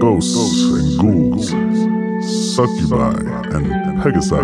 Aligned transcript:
ghosts 0.00 0.62
and 0.64 0.98
ghouls, 0.98 1.50
succubi 2.54 3.18
and 3.54 3.66
pegasi, 4.00 4.42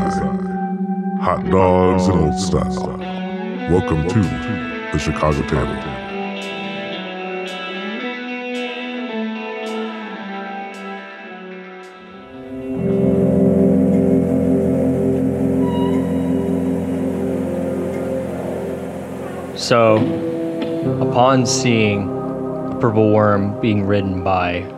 hot 1.18 1.42
dogs 1.50 2.08
and 2.08 2.20
old 2.20 2.38
style. 2.38 2.98
Welcome 3.70 4.06
to 4.06 4.20
the 4.92 4.98
Chicago 4.98 5.40
Table. 5.48 5.82
So, 19.56 19.96
upon 21.00 21.46
seeing 21.46 22.10
a 22.10 22.78
purple 22.78 23.10
worm 23.10 23.58
being 23.62 23.86
ridden 23.86 24.22
by 24.22 24.75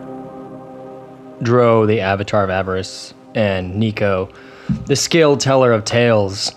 Dro, 1.43 1.87
the 1.87 2.01
avatar 2.01 2.45
of 2.45 2.51
avarice, 2.51 3.15
and 3.35 3.77
Nico, 3.77 4.29
the 4.87 4.97
skilled 4.97 5.41
teller 5.41 5.73
of 5.73 5.85
tales, 5.85 6.53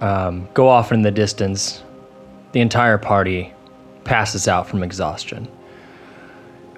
um, 0.00 0.48
go 0.54 0.68
off 0.68 0.92
in 0.92 1.02
the 1.02 1.10
distance, 1.10 1.82
the 2.52 2.60
entire 2.60 2.98
party 2.98 3.52
passes 4.04 4.48
out 4.48 4.68
from 4.68 4.82
exhaustion. 4.82 5.48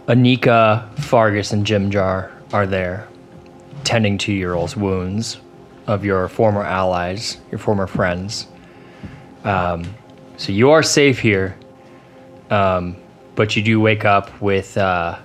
Anika, 0.07 0.93
Fargus, 0.99 1.53
and 1.53 1.67
Jimjar 1.67 2.31
are 2.53 2.67
there, 2.67 3.07
tending 3.85 4.19
to 4.19 4.33
your 4.33 4.55
old 4.55 4.75
wounds 4.75 5.39
of 5.87 6.05
your 6.05 6.29
former 6.29 6.63
allies, 6.63 7.39
your 7.51 7.59
former 7.59 7.87
friends. 7.87 8.47
Um, 9.45 9.85
so 10.37 10.53
you 10.53 10.71
are 10.71 10.83
safe 10.83 11.19
here, 11.19 11.57
um, 12.51 12.97
but 13.35 13.57
you 13.57 13.63
do 13.63 13.81
wake 13.81 14.05
up 14.05 14.41
with 14.41 14.77
uh, 14.77 15.19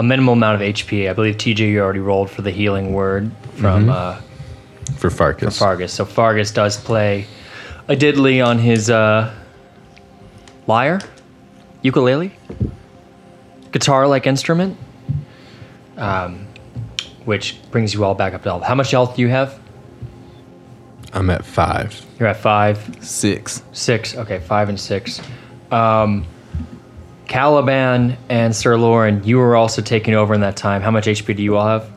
a 0.00 0.02
minimal 0.02 0.32
amount 0.32 0.54
of 0.54 0.66
HP. 0.66 1.10
I 1.10 1.12
believe 1.12 1.36
TJ 1.36 1.58
you 1.58 1.80
already 1.82 2.00
rolled 2.00 2.30
for 2.30 2.40
the 2.40 2.50
healing 2.50 2.94
word 2.94 3.30
from 3.56 3.90
uh, 3.90 4.18
For 4.96 5.10
Farkas. 5.10 5.58
Fargus. 5.58 5.92
So 5.92 6.06
Fargus 6.06 6.50
does 6.52 6.78
play 6.78 7.26
a 7.86 7.94
diddly 7.94 8.42
on 8.44 8.58
his 8.58 8.88
uh, 8.88 9.30
lyre, 10.66 11.02
ukulele, 11.82 12.32
guitar-like 13.72 14.26
instrument, 14.26 14.78
um, 15.98 16.46
which 17.26 17.60
brings 17.70 17.92
you 17.92 18.02
all 18.02 18.14
back 18.14 18.32
up 18.32 18.42
to 18.44 18.48
health. 18.48 18.62
How 18.62 18.74
much 18.74 18.92
health 18.92 19.16
do 19.16 19.22
you 19.22 19.28
have? 19.28 19.60
I'm 21.12 21.28
at 21.28 21.44
five. 21.44 22.06
You're 22.18 22.30
at 22.30 22.38
five. 22.38 23.04
Six. 23.04 23.62
Six. 23.72 24.16
Okay, 24.16 24.38
five 24.38 24.70
and 24.70 24.80
six. 24.80 25.20
Um, 25.70 26.24
Caliban 27.30 28.18
and 28.28 28.54
Sir 28.54 28.76
Lauren, 28.76 29.22
you 29.22 29.38
were 29.38 29.54
also 29.54 29.80
taking 29.80 30.14
over 30.14 30.34
in 30.34 30.40
that 30.40 30.56
time. 30.56 30.82
How 30.82 30.90
much 30.90 31.06
HP 31.06 31.36
do 31.36 31.44
you 31.44 31.56
all 31.56 31.64
have? 31.64 31.88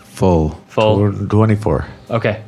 Full. 0.00 0.50
Full. 0.66 1.12
Tw- 1.12 1.30
24. 1.30 1.86
Okay. 2.10 2.42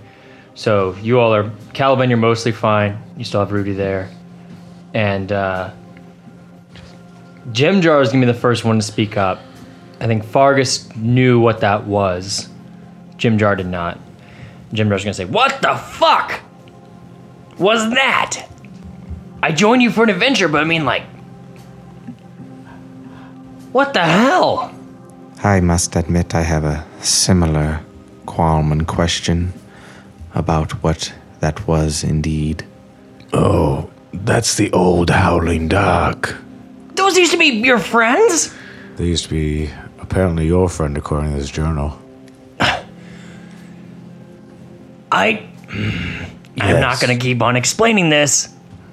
So 0.54 0.96
you 1.00 1.20
all 1.20 1.32
are 1.32 1.52
Caliban. 1.72 2.10
You're 2.10 2.18
mostly 2.18 2.50
fine. 2.50 3.00
You 3.16 3.22
still 3.22 3.38
have 3.38 3.52
Rudy 3.52 3.74
there, 3.74 4.10
and 4.92 5.30
uh, 5.30 5.70
Jim 7.52 7.80
Jar 7.80 8.02
is 8.02 8.08
gonna 8.08 8.26
be 8.26 8.32
the 8.32 8.38
first 8.38 8.64
one 8.64 8.76
to 8.76 8.82
speak 8.82 9.16
up. 9.16 9.40
I 10.00 10.06
think 10.08 10.24
Fargus 10.24 10.92
knew 10.96 11.38
what 11.38 11.60
that 11.60 11.86
was. 11.86 12.48
Jim 13.18 13.38
Jar 13.38 13.54
did 13.54 13.68
not. 13.68 14.00
Jim 14.72 14.88
Jar's 14.88 15.04
gonna 15.04 15.14
say, 15.14 15.26
"What 15.26 15.62
the 15.62 15.76
fuck 15.76 16.40
was 17.56 17.88
that? 17.90 18.48
I 19.44 19.52
joined 19.52 19.80
you 19.82 19.90
for 19.92 20.02
an 20.02 20.10
adventure, 20.10 20.48
but 20.48 20.60
I 20.60 20.64
mean, 20.64 20.84
like, 20.84 21.04
what 23.72 23.92
the 23.94 24.04
hell?" 24.04 24.72
I 25.42 25.60
must 25.60 25.96
admit 25.96 26.34
I 26.34 26.42
have 26.42 26.64
a 26.64 26.84
similar 27.00 27.80
qualm 28.26 28.70
and 28.72 28.86
question 28.86 29.52
about 30.34 30.72
what 30.82 31.12
that 31.40 31.66
was 31.66 32.04
indeed. 32.04 32.64
Oh, 33.32 33.90
that's 34.12 34.54
the 34.56 34.70
old 34.72 35.10
Howling 35.10 35.68
Dark. 35.68 36.36
Those 36.94 37.16
used 37.18 37.32
to 37.32 37.38
be 37.38 37.46
your 37.46 37.78
friends. 37.78 38.54
They 38.96 39.06
used 39.06 39.24
to 39.24 39.30
be 39.30 39.70
apparently 39.98 40.46
your 40.46 40.68
friend 40.68 40.96
according 40.96 41.32
to 41.32 41.38
this 41.38 41.50
journal. 41.50 41.98
I. 45.10 45.48
Hmm, 45.70 46.24
I'm 46.60 46.80
not 46.80 47.00
gonna 47.00 47.16
keep 47.16 47.42
on 47.42 47.56
explaining 47.56 48.10
this. 48.10 48.48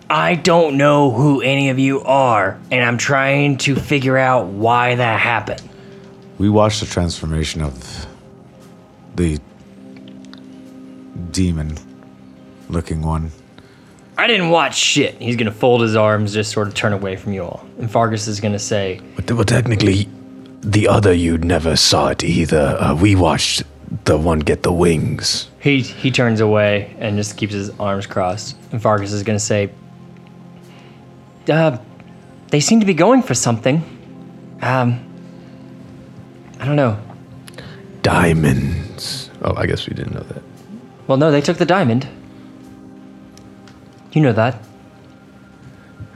I 0.09 0.35
don't 0.35 0.77
know 0.77 1.11
who 1.11 1.41
any 1.41 1.69
of 1.69 1.77
you 1.77 2.01
are, 2.01 2.59
and 2.71 2.83
I'm 2.83 2.97
trying 2.97 3.57
to 3.59 3.75
figure 3.75 4.17
out 4.17 4.47
why 4.47 4.95
that 4.95 5.19
happened. 5.19 5.61
We 6.39 6.49
watched 6.49 6.79
the 6.79 6.87
transformation 6.87 7.61
of 7.61 8.07
the 9.15 9.39
demon 11.31 11.77
looking 12.69 13.01
one. 13.03 13.31
I 14.17 14.25
didn't 14.27 14.49
watch 14.49 14.75
shit. 14.75 15.15
He's 15.21 15.35
gonna 15.35 15.51
fold 15.51 15.81
his 15.81 15.95
arms, 15.95 16.33
just 16.33 16.51
sort 16.51 16.67
of 16.67 16.73
turn 16.73 16.91
away 16.93 17.15
from 17.15 17.33
you 17.33 17.43
all. 17.43 17.65
And 17.77 17.89
Fargus 17.89 18.27
is 18.27 18.39
gonna 18.39 18.59
say, 18.59 18.99
But, 19.15 19.31
well, 19.31 19.43
technically, 19.45 20.09
the 20.61 20.87
other 20.87 21.13
you 21.13 21.37
never 21.37 21.75
saw 21.75 22.09
it 22.09 22.23
either. 22.23 22.77
Uh, 22.79 22.95
we 22.95 23.15
watched 23.15 23.63
the 24.05 24.17
one 24.17 24.39
get 24.39 24.63
the 24.63 24.71
wings. 24.73 25.49
he 25.59 25.81
he 25.81 26.09
turns 26.11 26.39
away 26.41 26.95
and 26.99 27.15
just 27.15 27.37
keeps 27.37 27.53
his 27.53 27.69
arms 27.79 28.07
crossed. 28.07 28.55
And 28.71 28.81
Fargus 28.81 29.13
is 29.13 29.23
gonna 29.23 29.39
say, 29.39 29.69
uh, 31.49 31.77
they 32.49 32.59
seem 32.59 32.79
to 32.79 32.85
be 32.85 32.93
going 32.93 33.21
for 33.23 33.33
something. 33.33 33.83
Um, 34.61 34.99
I 36.59 36.65
don't 36.65 36.75
know. 36.75 36.97
Diamonds. 38.01 39.29
Oh, 39.41 39.53
I 39.55 39.65
guess 39.65 39.87
we 39.87 39.93
didn't 39.93 40.13
know 40.13 40.23
that. 40.23 40.41
Well, 41.07 41.17
no, 41.17 41.31
they 41.31 41.41
took 41.41 41.57
the 41.57 41.65
diamond. 41.65 42.07
You 44.11 44.21
know 44.21 44.33
that. 44.33 44.61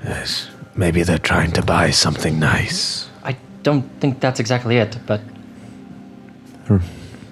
Yes. 0.03 0.49
Maybe 0.75 1.03
they're 1.03 1.19
trying 1.19 1.51
to 1.53 1.61
buy 1.61 1.91
something 1.91 2.39
nice. 2.39 3.07
I 3.23 3.37
don't 3.61 3.83
think 3.99 4.19
that's 4.19 4.39
exactly 4.39 4.77
it, 4.77 4.97
but 5.05 5.21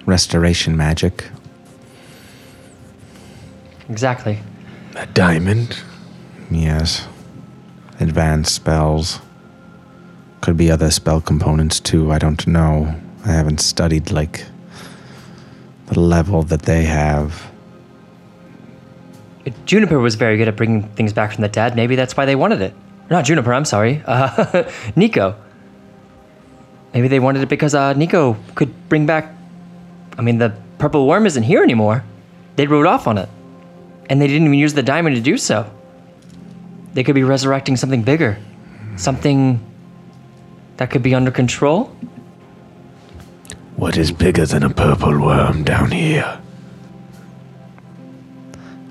Restoration 0.06 0.76
magic. 0.78 1.26
exactly. 3.90 4.40
A 4.96 5.06
diamond? 5.08 5.78
Yes. 6.50 7.08
Advanced 8.02 8.56
spells. 8.56 9.22
Could 10.42 10.58
be 10.58 10.72
other 10.72 10.90
spell 10.90 11.22
components 11.22 11.80
too. 11.80 12.12
I 12.12 12.18
don't 12.18 12.48
know. 12.48 12.96
I 13.26 13.30
haven't 13.30 13.62
studied 13.62 14.12
like 14.12 14.44
the 15.86 16.00
level 16.00 16.42
that 16.44 16.64
they 16.64 16.84
have. 16.86 17.52
Juniper 19.66 20.00
was 20.00 20.16
very 20.16 20.36
good 20.38 20.48
at 20.48 20.56
bringing 20.56 20.82
things 20.90 21.14
back 21.14 21.34
from 21.34 21.44
the 21.44 21.48
dead. 21.48 21.76
Maybe 21.76 21.96
that's 21.96 22.18
why 22.18 22.26
they 22.26 22.36
wanted 22.36 22.62
it. 22.62 22.74
Not 23.12 23.26
Juniper, 23.26 23.54
I'm 23.54 23.66
sorry. 23.66 24.02
Uh, 24.06 24.70
Nico. 24.96 25.36
Maybe 26.96 27.08
they 27.08 27.20
wanted 27.20 27.44
it 27.44 27.50
because 27.50 27.76
uh, 27.76 27.94
Nico 27.94 28.36
could 28.56 28.90
bring 28.90 29.06
back. 29.06 29.32
I 30.18 30.24
mean, 30.24 30.40
the 30.40 30.56
purple 30.80 31.08
worm 31.08 31.28
isn't 31.28 31.44
here 31.44 31.62
anymore. 31.62 32.04
They 32.56 32.66
rode 32.66 32.88
off 32.88 33.06
on 33.06 33.20
it. 33.20 33.30
And 34.10 34.20
they 34.20 34.28
didn't 34.28 34.48
even 34.48 34.58
use 34.58 34.74
the 34.74 34.84
diamond 34.84 35.16
to 35.16 35.22
do 35.22 35.38
so. 35.38 35.70
They 36.94 37.04
could 37.04 37.16
be 37.16 37.24
resurrecting 37.24 37.78
something 37.78 38.04
bigger. 38.04 38.38
Something 38.98 39.60
that 40.78 40.90
could 40.90 41.04
be 41.04 41.16
under 41.16 41.32
control. 41.32 41.96
What 43.76 43.98
is 43.98 44.12
bigger 44.12 44.46
than 44.46 44.64
a 44.64 44.70
purple 44.70 45.20
worm 45.20 45.64
down 45.64 45.92
here? 45.92 46.40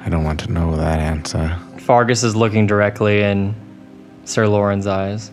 I 0.00 0.09
don't 0.09 0.25
want 0.25 0.41
to 0.41 0.53
know 0.53 0.77
that 0.77 0.99
answer. 0.99 1.59
Fargus 1.78 2.22
is 2.22 2.34
looking 2.34 2.66
directly 2.66 3.22
in 3.22 3.55
Sir 4.25 4.49
Lauren's 4.49 4.87
eyes. 4.87 5.31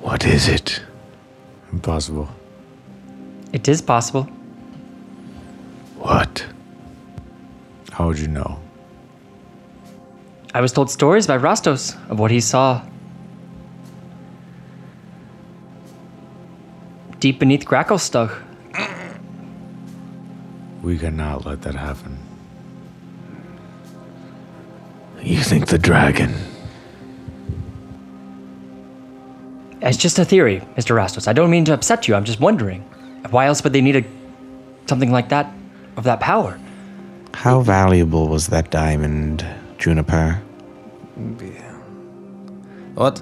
What 0.00 0.24
is 0.26 0.48
it? 0.48 0.82
Impossible. 1.70 2.28
It 3.52 3.68
is 3.68 3.80
possible. 3.80 4.24
What? 5.98 6.44
How 7.92 8.08
would 8.08 8.18
you 8.18 8.28
know? 8.28 8.61
I 10.54 10.60
was 10.60 10.72
told 10.72 10.90
stories 10.90 11.26
by 11.26 11.38
Rastos 11.38 11.96
of 12.10 12.18
what 12.18 12.30
he 12.30 12.40
saw 12.40 12.82
deep 17.20 17.38
beneath 17.38 17.64
Gracklstugh. 17.64 18.30
We 20.82 20.98
cannot 20.98 21.46
let 21.46 21.62
that 21.62 21.74
happen. 21.76 22.18
You 25.22 25.38
think 25.38 25.68
the 25.68 25.78
dragon? 25.78 26.34
It's 29.80 29.96
just 29.96 30.18
a 30.18 30.24
theory, 30.24 30.60
Mr. 30.76 30.96
Rastos. 30.96 31.28
I 31.28 31.32
don't 31.32 31.50
mean 31.50 31.64
to 31.66 31.74
upset 31.74 32.08
you. 32.08 32.14
I'm 32.14 32.24
just 32.24 32.40
wondering. 32.40 32.82
Why 33.30 33.46
else 33.46 33.62
would 33.64 33.72
they 33.72 33.80
need 33.80 33.96
a 33.96 34.04
something 34.86 35.12
like 35.12 35.28
that 35.28 35.52
of 35.96 36.04
that 36.04 36.20
power? 36.20 36.58
How 37.34 37.60
valuable 37.60 38.28
was 38.28 38.48
that 38.48 38.70
diamond, 38.70 39.46
Juniper? 39.82 40.40
What? 42.94 43.20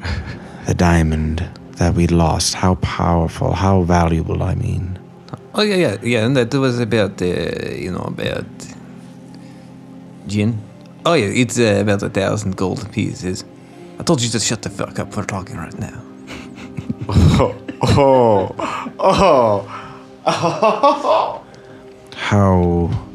the 0.66 0.74
diamond 0.74 1.44
that 1.72 1.94
we 1.94 2.06
lost. 2.06 2.54
How 2.54 2.76
powerful, 2.76 3.52
how 3.52 3.82
valuable, 3.82 4.44
I 4.44 4.54
mean. 4.54 4.96
Oh 5.56 5.62
yeah, 5.62 5.74
yeah, 5.74 5.96
yeah. 6.04 6.24
And 6.24 6.36
that 6.36 6.54
was 6.54 6.78
about, 6.78 7.20
uh, 7.20 7.24
you 7.24 7.90
know, 7.90 8.04
about 8.06 8.46
gin. 10.28 10.62
Oh 11.04 11.14
yeah, 11.14 11.42
it's 11.42 11.58
uh, 11.58 11.80
about 11.80 12.00
a 12.04 12.10
thousand 12.10 12.56
gold 12.56 12.88
pieces. 12.92 13.44
I 13.98 14.04
told 14.04 14.22
you 14.22 14.28
to 14.30 14.38
shut 14.38 14.62
the 14.62 14.70
fuck 14.70 15.00
up. 15.00 15.16
We're 15.16 15.24
talking 15.24 15.56
right 15.56 15.78
now. 15.80 16.00
Oh, 17.78 18.54
oh. 18.98 19.62
How 22.14 23.05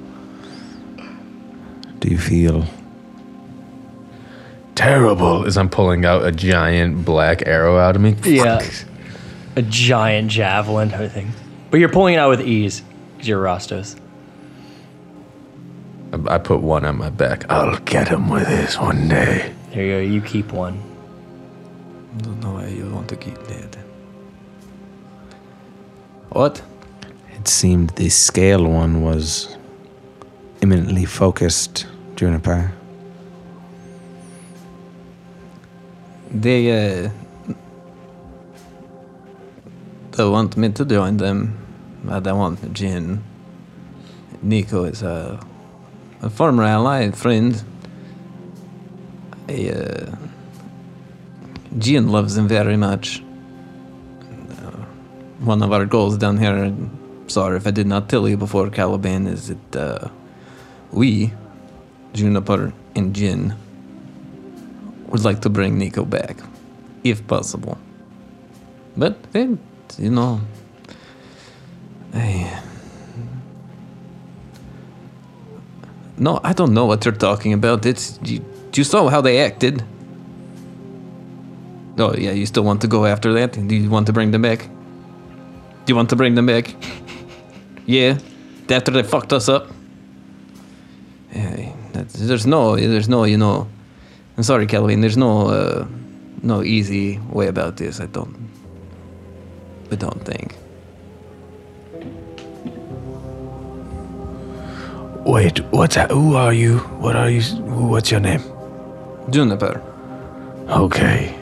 do 2.01 2.09
you 2.09 2.17
feel? 2.17 2.65
Terrible 4.75 5.45
as 5.45 5.57
I'm 5.57 5.69
pulling 5.69 6.03
out 6.03 6.25
a 6.25 6.31
giant 6.31 7.05
black 7.05 7.43
arrow 7.47 7.77
out 7.77 7.95
of 7.95 8.01
me. 8.01 8.15
Yeah. 8.23 8.59
Fuck. 8.59 8.87
A 9.55 9.61
giant 9.61 10.31
javelin, 10.31 10.93
I 10.93 11.07
think. 11.07 11.29
But 11.69 11.79
you're 11.79 11.89
pulling 11.89 12.15
it 12.15 12.17
out 12.17 12.29
with 12.29 12.41
ease 12.41 12.81
because 13.13 13.27
you're 13.27 13.43
Rostos. 13.43 13.97
I 16.11 16.35
I 16.35 16.37
put 16.39 16.61
one 16.61 16.85
on 16.85 16.97
my 16.97 17.09
back. 17.09 17.49
I'll 17.49 17.77
get 17.79 18.07
him 18.07 18.29
with 18.29 18.47
this 18.47 18.77
one 18.77 19.07
day. 19.07 19.53
There 19.71 19.85
you 19.85 19.91
go. 19.91 19.99
You 20.15 20.21
keep 20.21 20.51
one. 20.51 20.81
I 22.17 22.21
don't 22.23 22.39
know 22.41 22.53
why 22.53 22.67
you 22.67 22.89
want 22.89 23.07
to 23.09 23.15
keep 23.15 23.37
that. 23.43 23.77
What? 26.29 26.61
It 27.33 27.47
seemed 27.47 27.91
the 27.91 28.09
scale 28.09 28.65
one 28.67 29.01
was 29.01 29.57
imminently 30.61 31.05
focused, 31.05 31.87
Juniper. 32.21 32.71
They 36.29 36.69
uh, 36.69 37.09
they 40.11 40.25
want 40.29 40.55
me 40.55 40.69
to 40.69 40.85
join 40.85 41.17
them, 41.17 41.57
but 42.03 42.27
I 42.27 42.33
want 42.33 42.73
Jin. 42.73 43.23
Nico 44.43 44.83
is 44.83 45.01
a, 45.01 45.39
a 46.21 46.29
former 46.29 46.61
ally, 46.61 46.99
and 47.01 47.17
friend. 47.17 47.63
I, 49.49 49.69
uh, 49.69 50.15
Jin 51.79 52.09
loves 52.09 52.37
him 52.37 52.47
very 52.47 52.77
much. 52.77 53.23
Uh, 54.59 54.85
one 55.39 55.63
of 55.63 55.73
our 55.73 55.87
goals 55.87 56.19
down 56.19 56.37
here, 56.37 56.71
sorry 57.25 57.57
if 57.57 57.65
I 57.65 57.71
did 57.71 57.87
not 57.87 58.09
tell 58.09 58.29
you 58.29 58.37
before, 58.37 58.69
Caliban, 58.69 59.25
is 59.25 59.47
that 59.47 59.75
uh, 59.75 60.09
we, 60.91 61.33
Juniper 62.13 62.73
and 62.95 63.13
Jin, 63.15 63.55
would 65.07 65.23
like 65.23 65.41
to 65.41 65.49
bring 65.49 65.77
Nico 65.77 66.05
back, 66.05 66.37
if 67.03 67.25
possible. 67.27 67.77
But 68.95 69.21
then, 69.31 69.59
you 69.97 70.11
know. 70.11 70.41
No, 76.21 76.39
I 76.43 76.53
don't 76.53 76.75
know 76.75 76.85
what 76.85 77.03
you're 77.03 77.15
talking 77.15 77.51
about. 77.51 77.83
It's 77.83 78.19
you, 78.23 78.45
you 78.73 78.83
saw 78.83 79.09
how 79.09 79.21
they 79.21 79.39
acted. 79.39 79.83
Oh 81.97 82.13
yeah, 82.13 82.31
you 82.31 82.45
still 82.45 82.63
want 82.63 82.79
to 82.81 82.87
go 82.87 83.07
after 83.07 83.33
that? 83.33 83.53
Do 83.53 83.75
you 83.75 83.89
want 83.89 84.05
to 84.05 84.13
bring 84.13 84.29
them 84.29 84.43
back? 84.43 84.59
Do 85.85 85.87
you 85.87 85.95
want 85.95 86.11
to 86.11 86.15
bring 86.15 86.35
them 86.35 86.45
back? 86.45 86.75
yeah, 87.87 88.19
after 88.69 88.91
they 88.91 89.01
fucked 89.01 89.33
us 89.33 89.49
up. 89.49 89.67
Yeah, 91.33 91.73
that's, 91.93 92.13
there's 92.13 92.45
no, 92.45 92.75
there's 92.75 93.09
no, 93.09 93.23
you 93.23 93.37
know. 93.37 93.67
I'm 94.37 94.43
sorry, 94.43 94.65
Calvin. 94.65 95.01
There's 95.01 95.17
no, 95.17 95.47
uh, 95.47 95.87
no 96.41 96.63
easy 96.63 97.19
way 97.29 97.47
about 97.47 97.77
this. 97.77 97.99
I 97.99 98.05
don't. 98.07 98.49
I 99.91 99.95
don't 99.95 100.23
think. 100.25 100.55
Wait, 105.25 105.59
what's 105.71 105.95
that? 105.95 106.09
Who 106.11 106.35
are 106.35 106.53
you? 106.53 106.79
What 106.99 107.15
are 107.15 107.29
you? 107.29 107.41
Who, 107.41 107.87
what's 107.87 108.09
your 108.09 108.19
name? 108.19 108.41
Juniper. 109.29 109.81
Okay. 110.69 111.37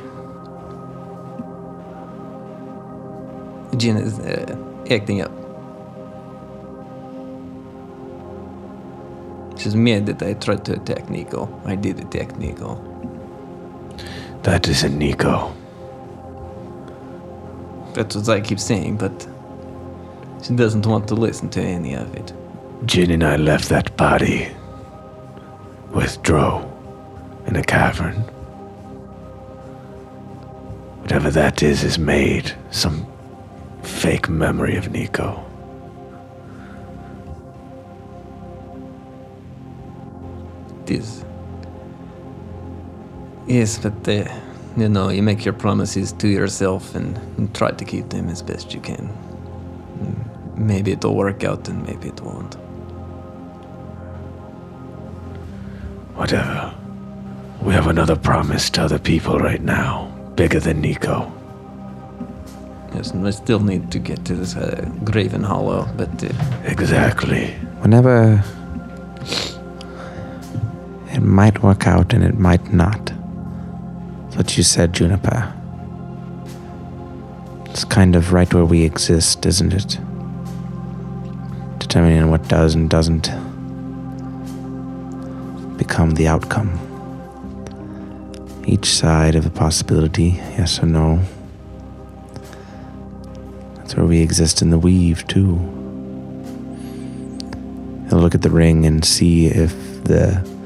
Jin 3.78 3.98
is 3.98 4.20
uh, 4.20 4.56
acting 4.90 5.22
up. 5.22 5.32
She's 9.60 9.76
mad 9.76 10.06
that 10.06 10.24
I 10.24 10.36
tried 10.36 10.64
to 10.66 10.74
attack 10.74 11.10
Nico. 11.10 11.50
I 11.66 11.76
did 11.76 12.00
attack 12.00 12.38
Nico. 12.38 12.82
That 14.44 14.66
isn't 14.70 14.98
Nico. 14.98 15.54
That's 17.94 18.16
what 18.16 18.30
I 18.30 18.40
keep 18.40 18.60
saying, 18.60 18.96
but 18.98 19.28
she 20.42 20.56
doesn't 20.56 20.86
want 20.86 21.10
to 21.10 21.16
listen 21.16 21.50
to 21.50 21.62
any 21.62 21.94
of 21.94 22.16
it. 22.16 22.32
Jin 22.86 23.12
and 23.12 23.22
I 23.22 23.36
left 23.36 23.68
that 23.68 23.98
body 23.98 24.48
with 25.92 26.22
Dro 26.24 26.66
in 27.46 27.58
a 27.58 27.64
cavern. 27.64 28.16
Whatever 31.02 31.32
that 31.32 31.62
is, 31.62 31.84
is 31.84 32.00
made. 32.00 32.54
Some 32.72 33.06
fake 33.84 34.30
memory 34.30 34.78
of 34.78 34.90
Nico. 34.90 35.49
It 40.90 40.96
is. 40.96 41.24
Yes, 43.48 43.78
but 43.78 44.08
uh, 44.08 44.26
you 44.76 44.90
know, 44.90 45.10
you 45.10 45.22
make 45.22 45.46
your 45.46 45.54
promises 45.54 46.12
to 46.14 46.28
yourself 46.28 46.96
and, 46.96 47.16
and 47.38 47.54
try 47.56 47.72
to 47.72 47.86
keep 47.86 48.10
them 48.10 48.28
as 48.30 48.42
best 48.42 48.74
you 48.74 48.80
can. 48.82 49.08
Mm, 50.02 50.58
Maybe 50.58 50.92
it'll 50.92 51.16
work 51.16 51.44
out 51.44 51.68
and 51.68 51.86
maybe 51.86 52.08
it 52.10 52.22
won't. 52.22 52.56
Whatever. 56.16 56.74
We 57.62 57.74
have 57.74 57.88
another 57.88 58.16
promise 58.16 58.70
to 58.72 58.82
other 58.84 59.00
people 59.00 59.38
right 59.40 59.62
now, 59.62 60.08
bigger 60.36 60.60
than 60.60 60.82
Nico. 60.82 61.32
Yes, 62.96 63.12
and 63.12 63.24
we 63.24 63.32
still 63.32 63.60
need 63.60 63.92
to 63.92 64.00
get 64.00 64.26
to 64.26 64.34
this 64.34 64.56
uh, 64.56 64.90
Graven 65.04 65.44
Hollow, 65.44 65.88
but 65.98 66.24
uh, 66.24 66.30
Exactly. 66.66 67.48
Whenever 67.82 68.44
it 71.20 71.26
might 71.26 71.62
work 71.62 71.86
out 71.86 72.14
and 72.14 72.24
it 72.24 72.40
might 72.40 72.72
not. 72.72 73.08
That's 73.08 74.38
what 74.38 74.56
you 74.58 74.64
said, 74.64 74.94
Juniper. 74.94 75.54
It's 77.66 77.84
kind 77.84 78.16
of 78.16 78.32
right 78.32 78.52
where 78.54 78.64
we 78.64 78.86
exist, 78.86 79.46
isn't 79.46 79.74
it? 79.74 80.00
Determining 81.78 82.32
what 82.32 82.48
does 82.48 82.74
and 82.74 82.90
doesn't 82.90 83.24
become 85.78 86.12
the 86.12 86.30
outcome. 86.30 86.80
Each 88.66 88.86
side 88.86 89.36
of 89.36 89.46
a 89.46 89.50
possibility, 89.50 90.40
yes 90.58 90.82
or 90.82 90.86
no. 90.86 91.20
That's 93.76 93.98
where 93.98 94.06
we 94.06 94.22
exist 94.22 94.62
in 94.62 94.70
the 94.70 94.80
weave, 94.80 95.28
too. 95.28 95.58
He'll 98.08 98.20
look 98.20 98.36
at 98.36 98.42
the 98.42 98.50
ring 98.50 98.86
and 98.86 99.04
see 99.04 99.48
if 99.48 99.74
the 100.06 100.59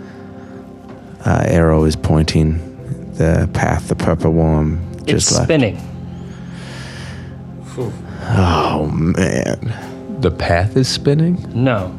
uh, 1.26 1.44
arrow 1.48 1.84
is 1.86 1.96
pointing 1.96 2.58
the 3.16 3.50
path, 3.54 3.88
the 3.88 3.96
purple 3.96 4.32
worm 4.32 4.80
It's 5.00 5.04
just 5.06 5.32
left. 5.34 5.44
spinning. 5.46 5.78
Oh 8.36 8.90
man. 8.92 10.20
The 10.22 10.32
path 10.32 10.78
is 10.78 10.88
spinning? 10.88 11.44
No. 11.54 11.94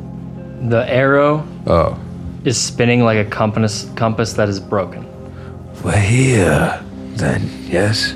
The 0.68 0.88
arrow 0.90 1.46
Oh. 1.66 1.98
is 2.44 2.58
spinning 2.60 3.04
like 3.04 3.18
a 3.18 3.28
compass 3.28 3.90
compass 3.96 4.32
that 4.34 4.48
is 4.48 4.60
broken. 4.60 5.06
We're 5.82 5.92
here, 5.98 6.82
then, 7.16 7.50
yes? 7.66 8.12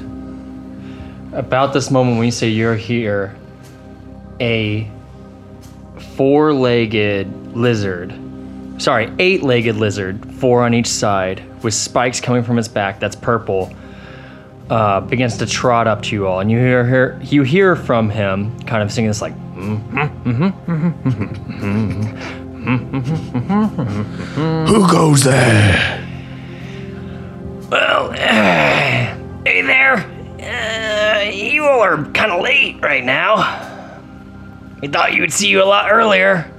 About 1.32 1.72
this 1.74 1.90
moment 1.90 2.16
when 2.16 2.24
you 2.26 2.30
say 2.32 2.48
you're 2.48 2.76
here, 2.76 3.36
a 4.40 4.88
four 6.16 6.54
legged 6.54 7.54
lizard, 7.56 8.14
sorry, 8.78 9.12
eight 9.18 9.42
legged 9.42 9.76
lizard, 9.76 10.32
four 10.34 10.62
on 10.62 10.74
each 10.74 10.86
side, 10.86 11.42
with 11.62 11.74
spikes 11.74 12.20
coming 12.20 12.42
from 12.42 12.58
its 12.58 12.68
back 12.68 13.00
that's 13.00 13.16
purple, 13.16 13.72
uh, 14.70 15.00
begins 15.00 15.36
to 15.38 15.46
trot 15.46 15.86
up 15.86 16.02
to 16.02 16.14
you 16.14 16.26
all. 16.26 16.40
And 16.40 16.50
you 16.50 16.58
hear, 16.58 16.84
her, 16.84 17.20
you 17.24 17.42
hear 17.42 17.76
from 17.76 18.10
him 18.10 18.58
kind 18.60 18.82
of 18.82 18.92
singing 18.92 19.08
this 19.10 19.22
like, 19.22 19.34
Who 24.66 24.88
goes 24.90 25.24
there? 25.24 26.04
Well, 27.70 28.12
hey 28.12 29.62
there. 29.62 29.96
Uh, 30.40 31.30
you 31.30 31.64
all 31.64 31.80
are 31.80 32.04
kind 32.12 32.32
of 32.32 32.42
late 32.42 32.80
right 32.80 33.04
now. 33.04 33.64
We 34.80 34.88
thought 34.88 35.12
you 35.12 35.20
would 35.22 35.32
see 35.32 35.48
you 35.48 35.62
a 35.62 35.64
lot 35.66 35.90
earlier. 35.90 36.50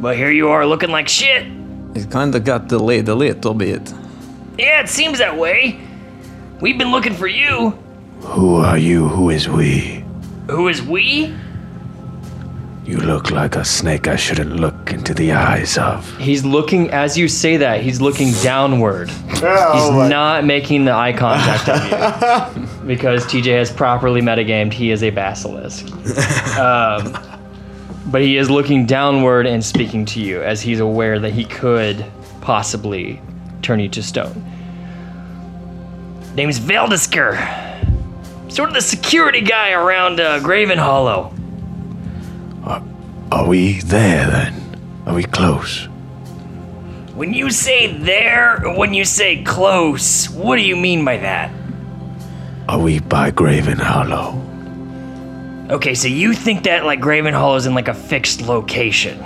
But 0.00 0.16
here 0.16 0.30
you 0.30 0.48
are 0.48 0.64
looking 0.64 0.90
like 0.90 1.08
shit. 1.08 1.46
it 1.94 2.10
kinda 2.10 2.38
got 2.40 2.68
delayed 2.68 3.08
a 3.08 3.14
little 3.14 3.54
bit. 3.54 3.92
Yeah, 4.56 4.80
it 4.80 4.88
seems 4.88 5.18
that 5.18 5.36
way. 5.36 5.80
We've 6.60 6.78
been 6.78 6.90
looking 6.90 7.14
for 7.14 7.26
you. 7.26 7.76
Who 8.22 8.56
are 8.56 8.78
you? 8.78 9.08
Who 9.08 9.30
is 9.30 9.48
we? 9.48 10.04
Who 10.48 10.68
is 10.68 10.82
we? 10.82 11.34
You 12.84 12.96
look 12.96 13.30
like 13.30 13.54
a 13.54 13.64
snake 13.64 14.08
I 14.08 14.16
shouldn't 14.16 14.56
look 14.56 14.92
into 14.92 15.12
the 15.12 15.32
eyes 15.32 15.76
of. 15.76 16.16
He's 16.16 16.42
looking, 16.44 16.90
as 16.90 17.18
you 17.18 17.28
say 17.28 17.58
that, 17.58 17.82
he's 17.82 18.00
looking 18.00 18.32
downward. 18.42 19.10
he's 19.10 19.42
not 19.42 20.44
making 20.46 20.86
the 20.86 20.92
eye 20.92 21.12
contact 21.12 21.68
of 21.68 22.56
you. 22.56 22.66
because 22.86 23.26
TJ 23.26 23.58
has 23.58 23.70
properly 23.70 24.22
metagamed, 24.22 24.72
he 24.72 24.90
is 24.90 25.02
a 25.02 25.10
basilisk. 25.10 25.86
um, 26.58 27.12
but 28.08 28.22
he 28.22 28.36
is 28.36 28.50
looking 28.50 28.86
downward 28.86 29.46
and 29.46 29.64
speaking 29.64 30.04
to 30.06 30.20
you 30.20 30.42
as 30.42 30.62
he's 30.62 30.80
aware 30.80 31.18
that 31.18 31.32
he 31.32 31.44
could 31.44 32.04
possibly 32.40 33.20
turn 33.62 33.78
you 33.80 33.88
to 33.90 34.02
stone. 34.02 34.44
Name's 36.34 36.58
Veldisker. 36.58 37.36
Sort 38.50 38.70
of 38.70 38.74
the 38.74 38.80
security 38.80 39.42
guy 39.42 39.72
around 39.72 40.20
uh, 40.20 40.40
Graven 40.40 40.78
Hollow. 40.78 41.34
Are 43.30 43.46
we 43.46 43.80
there 43.80 44.30
then? 44.30 44.78
Are 45.04 45.14
we 45.14 45.24
close? 45.24 45.84
When 47.14 47.34
you 47.34 47.50
say 47.50 47.98
there, 47.98 48.64
or 48.64 48.78
when 48.78 48.94
you 48.94 49.04
say 49.04 49.42
close, 49.42 50.30
what 50.30 50.56
do 50.56 50.62
you 50.62 50.76
mean 50.76 51.04
by 51.04 51.18
that? 51.18 51.52
Are 52.68 52.80
we 52.80 53.00
by 53.00 53.30
Graven 53.30 53.78
Hollow? 53.78 54.47
Okay, 55.70 55.94
so 55.94 56.08
you 56.08 56.32
think 56.32 56.64
that 56.64 56.84
like 56.84 57.00
Graven 57.00 57.34
Hollow 57.34 57.56
is 57.56 57.66
in 57.66 57.74
like 57.74 57.88
a 57.88 57.94
fixed 57.94 58.40
location. 58.42 59.18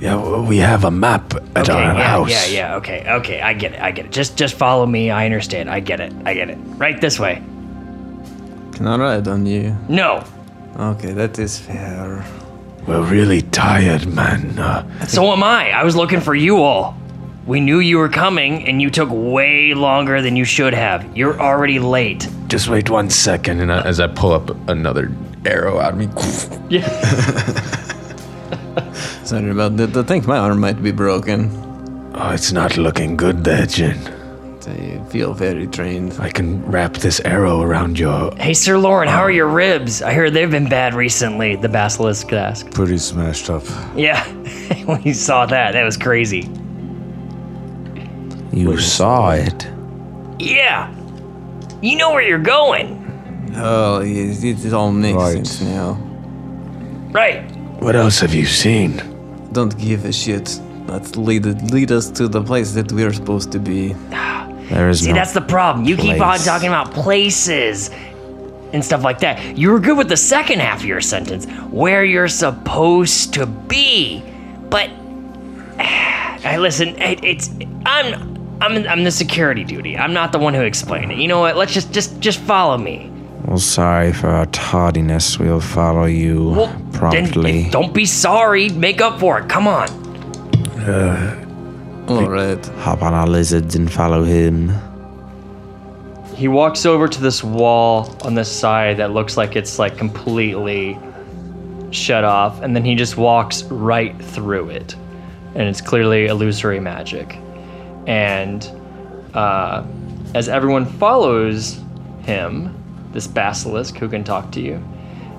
Yeah, 0.00 0.16
well, 0.16 0.44
we 0.44 0.58
have 0.58 0.84
a 0.84 0.90
map 0.90 1.32
at 1.56 1.68
Okay, 1.68 1.72
our 1.72 1.94
yeah, 1.94 2.02
house. 2.02 2.30
yeah, 2.30 2.44
yeah, 2.46 2.76
okay, 2.76 3.06
okay, 3.08 3.40
I 3.40 3.54
get 3.54 3.72
it, 3.74 3.80
I 3.80 3.90
get 3.92 4.06
it. 4.06 4.12
Just 4.12 4.36
just 4.36 4.54
follow 4.56 4.84
me, 4.84 5.10
I 5.10 5.24
understand, 5.24 5.70
I 5.70 5.80
get 5.80 6.00
it, 6.00 6.12
I 6.26 6.34
get 6.34 6.50
it. 6.50 6.58
Right 6.76 7.00
this 7.00 7.18
way. 7.20 7.36
Can 8.72 8.86
I 8.86 8.96
ride 8.96 9.28
on 9.28 9.46
you? 9.46 9.76
No. 9.88 10.24
Okay, 10.76 11.12
that 11.12 11.38
is 11.38 11.58
fair. 11.58 12.24
We're 12.86 13.02
really 13.02 13.42
tired, 13.42 14.06
man. 14.06 14.58
Uh, 14.58 14.82
So 15.06 15.30
am 15.32 15.42
I. 15.44 15.70
I 15.70 15.84
was 15.84 15.94
looking 15.94 16.20
for 16.20 16.34
you 16.34 16.56
all. 16.62 16.96
We 17.46 17.60
knew 17.60 17.78
you 17.80 17.98
were 17.98 18.08
coming, 18.08 18.66
and 18.66 18.80
you 18.82 18.90
took 18.90 19.08
way 19.10 19.74
longer 19.74 20.20
than 20.22 20.34
you 20.36 20.44
should 20.44 20.74
have. 20.74 21.04
You're 21.16 21.40
already 21.40 21.78
late. 21.78 22.28
just 22.48 22.68
wait 22.68 22.90
one 22.90 23.08
second, 23.10 23.60
and 23.60 23.70
I, 23.72 23.82
As 23.82 24.00
I 24.00 24.06
pull 24.08 24.32
up 24.32 24.50
another 24.68 25.10
arrow 25.44 25.78
out 25.78 25.92
of 25.92 25.98
me. 25.98 26.08
Yeah. 26.68 26.88
Sorry 29.24 29.50
about 29.50 29.76
that. 29.76 29.96
I 29.96 30.02
think 30.02 30.26
my 30.26 30.38
arm 30.38 30.60
might 30.60 30.82
be 30.82 30.92
broken. 30.92 31.50
oh, 32.14 32.30
it's 32.30 32.52
not 32.52 32.76
looking 32.76 33.16
good 33.16 33.44
there, 33.44 33.66
Jin. 33.66 33.98
I 34.66 35.02
feel 35.10 35.34
very 35.34 35.66
trained. 35.66 36.16
I 36.20 36.30
can 36.30 36.64
wrap 36.70 36.94
this 36.94 37.20
arrow 37.20 37.62
around 37.62 37.98
your. 37.98 38.34
Hey, 38.36 38.54
Sir 38.54 38.78
Lauren, 38.78 39.08
how 39.08 39.20
are 39.20 39.30
your 39.30 39.48
ribs? 39.48 40.02
I 40.02 40.12
heard 40.12 40.34
they've 40.34 40.50
been 40.50 40.68
bad 40.68 40.94
recently. 40.94 41.56
The 41.56 41.68
basilisk 41.68 42.32
asked. 42.32 42.70
Pretty 42.70 42.98
smashed 42.98 43.50
up. 43.50 43.64
Yeah, 43.96 44.24
when 44.84 45.02
you 45.02 45.14
saw 45.14 45.46
that, 45.46 45.72
that 45.72 45.82
was 45.82 45.96
crazy. 45.96 46.48
You 48.52 48.78
saw 48.78 49.32
it. 49.32 49.66
Yeah. 50.38 50.94
You 51.80 51.96
know 51.96 52.12
where 52.12 52.22
you're 52.22 52.38
going, 52.38 53.01
Oh, 53.54 54.00
it's, 54.02 54.42
it 54.64 54.72
all 54.72 54.92
makes 54.92 55.16
Right. 55.16 55.34
sense 55.46 55.60
now. 55.60 55.98
right? 57.12 57.42
What 57.80 57.96
else 57.96 58.20
have 58.20 58.32
you 58.34 58.46
seen? 58.46 59.00
Don't 59.52 59.76
give 59.78 60.04
a 60.04 60.12
shit. 60.12 60.58
Let's 60.86 61.16
lead 61.16 61.44
lead 61.70 61.90
us 61.92 62.10
to 62.12 62.28
the 62.28 62.42
place 62.42 62.72
that 62.72 62.90
we're 62.92 63.12
supposed 63.12 63.52
to 63.52 63.58
be. 63.58 63.94
There 64.70 64.88
is 64.88 65.00
See, 65.00 65.08
no. 65.08 65.14
that's 65.14 65.32
the 65.32 65.40
problem. 65.42 65.84
You 65.86 65.96
keep 65.96 66.20
on 66.20 66.38
talking 66.38 66.68
about 66.68 66.92
places 66.92 67.90
and 68.72 68.82
stuff 68.84 69.02
like 69.04 69.18
that. 69.20 69.58
You 69.58 69.70
were 69.72 69.80
good 69.80 69.98
with 69.98 70.08
the 70.08 70.16
second 70.16 70.60
half 70.60 70.80
of 70.80 70.86
your 70.86 71.00
sentence, 71.02 71.44
where 71.70 72.04
you're 72.04 72.28
supposed 72.28 73.34
to 73.34 73.44
be. 73.46 74.22
But, 74.70 74.88
I 75.78 76.56
listen, 76.58 76.88
it, 77.02 77.22
it's 77.22 77.50
I'm. 77.84 78.30
I'm, 78.62 78.86
I'm 78.86 79.02
the 79.02 79.10
security 79.10 79.64
duty. 79.64 79.98
I'm 79.98 80.12
not 80.12 80.30
the 80.30 80.38
one 80.38 80.54
who 80.54 80.60
explained 80.62 81.10
it. 81.10 81.18
You 81.18 81.26
know 81.26 81.40
what? 81.40 81.56
Let's 81.56 81.74
just 81.74 81.92
just 81.92 82.20
just 82.20 82.38
follow 82.38 82.78
me. 82.78 83.10
Well, 83.44 83.58
sorry 83.58 84.12
for 84.12 84.28
our 84.28 84.46
tardiness. 84.46 85.38
We'll 85.38 85.60
follow 85.60 86.04
you 86.04 86.50
Well, 86.50 86.82
promptly. 86.92 87.62
Then 87.62 87.70
don't 87.70 87.92
be 87.94 88.06
sorry. 88.06 88.68
Make 88.70 89.00
up 89.00 89.18
for 89.18 89.38
it. 89.40 89.48
Come 89.48 89.66
on. 89.66 89.88
All 92.08 92.28
right. 92.28 92.64
Hop 92.66 93.02
on 93.02 93.14
our 93.14 93.26
lizards 93.26 93.74
and 93.74 93.90
follow 93.92 94.24
him. 94.24 94.72
He 96.34 96.48
walks 96.48 96.84
over 96.86 97.06
to 97.06 97.20
this 97.20 97.44
wall 97.44 98.16
on 98.24 98.34
this 98.34 98.50
side 98.50 98.96
that 98.96 99.12
looks 99.12 99.36
like 99.36 99.54
it's 99.54 99.78
like 99.78 99.96
completely 99.96 100.98
shut 101.90 102.24
off, 102.24 102.60
and 102.62 102.74
then 102.74 102.84
he 102.84 102.94
just 102.94 103.16
walks 103.16 103.62
right 103.64 104.20
through 104.20 104.70
it. 104.70 104.96
And 105.54 105.68
it's 105.68 105.80
clearly 105.80 106.26
illusory 106.26 106.80
magic. 106.80 107.36
And 108.06 108.68
uh, 109.34 109.84
as 110.34 110.48
everyone 110.48 110.86
follows 110.86 111.78
him, 112.22 112.81
this 113.12 113.26
basilisk 113.26 113.96
who 113.96 114.08
can 114.08 114.24
talk 114.24 114.50
to 114.52 114.60
you, 114.60 114.82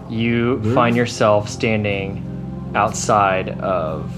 you 0.09 0.61
find 0.73 0.95
yourself 0.95 1.49
standing 1.49 2.71
outside 2.75 3.49
of 3.59 4.11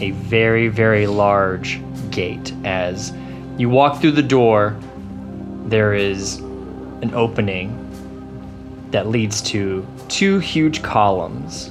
a 0.00 0.10
very, 0.12 0.68
very 0.68 1.06
large 1.06 1.80
gate. 2.10 2.52
As 2.64 3.12
you 3.58 3.68
walk 3.68 4.00
through 4.00 4.12
the 4.12 4.22
door, 4.22 4.76
there 5.66 5.94
is 5.94 6.38
an 6.38 7.14
opening 7.14 7.78
that 8.90 9.06
leads 9.06 9.40
to 9.42 9.86
two 10.08 10.38
huge 10.38 10.82
columns 10.82 11.70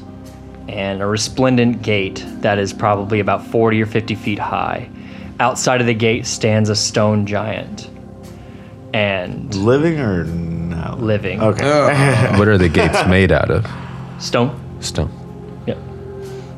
and 0.67 1.01
a 1.01 1.05
resplendent 1.05 1.81
gate 1.81 2.25
that 2.39 2.57
is 2.57 2.73
probably 2.73 3.19
about 3.19 3.45
40 3.45 3.81
or 3.81 3.85
50 3.85 4.15
feet 4.15 4.39
high. 4.39 4.89
Outside 5.39 5.81
of 5.81 5.87
the 5.87 5.93
gate 5.93 6.25
stands 6.25 6.69
a 6.69 6.75
stone 6.75 7.25
giant 7.25 7.89
and 8.93 9.53
Living 9.55 9.99
or? 9.99 10.25
Living. 10.97 11.41
Okay. 11.41 12.33
what 12.38 12.47
are 12.47 12.57
the 12.57 12.69
gates 12.69 13.05
made 13.07 13.31
out 13.31 13.50
of? 13.51 13.65
Stone. 14.21 14.57
Stone. 14.81 15.09
Yep. 15.67 15.77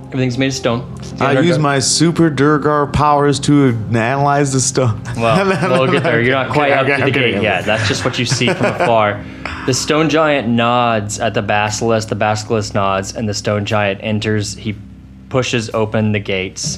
Everything's 0.08 0.38
made 0.38 0.48
of 0.48 0.54
stone. 0.54 1.00
I 1.20 1.40
use 1.40 1.58
my 1.58 1.80
super 1.80 2.30
Duergar 2.30 2.88
powers 2.88 3.40
to 3.42 3.70
analyze 3.94 4.54
the 4.54 4.60
stone. 4.60 5.02
Well, 5.16 5.46
we'll 5.70 5.92
get 5.92 6.04
there. 6.04 6.22
You're 6.22 6.34
not 6.34 6.52
quite 6.52 6.72
Okay, 6.72 6.80
up 6.80 6.86
okay, 6.86 6.96
to 6.98 7.02
the 7.02 7.10
okay, 7.12 7.32
gate 7.32 7.36
okay. 7.36 7.44
yet. 7.44 7.66
That's 7.66 7.88
just 7.88 8.04
what 8.06 8.18
you 8.20 8.26
see 8.26 8.48
from 8.48 8.66
afar. 8.66 9.24
The 9.66 9.74
stone 9.74 10.10
giant 10.10 10.48
nods 10.48 11.20
at 11.20 11.34
the 11.34 11.42
basilisk. 11.42 12.10
The 12.10 12.16
basilisk 12.16 12.74
nods, 12.74 13.16
and 13.16 13.28
the 13.28 13.34
stone 13.34 13.66
giant 13.66 14.02
enters. 14.04 14.54
He 14.56 14.76
pushes 15.30 15.70
open 15.74 16.12
the 16.12 16.20
gates, 16.20 16.78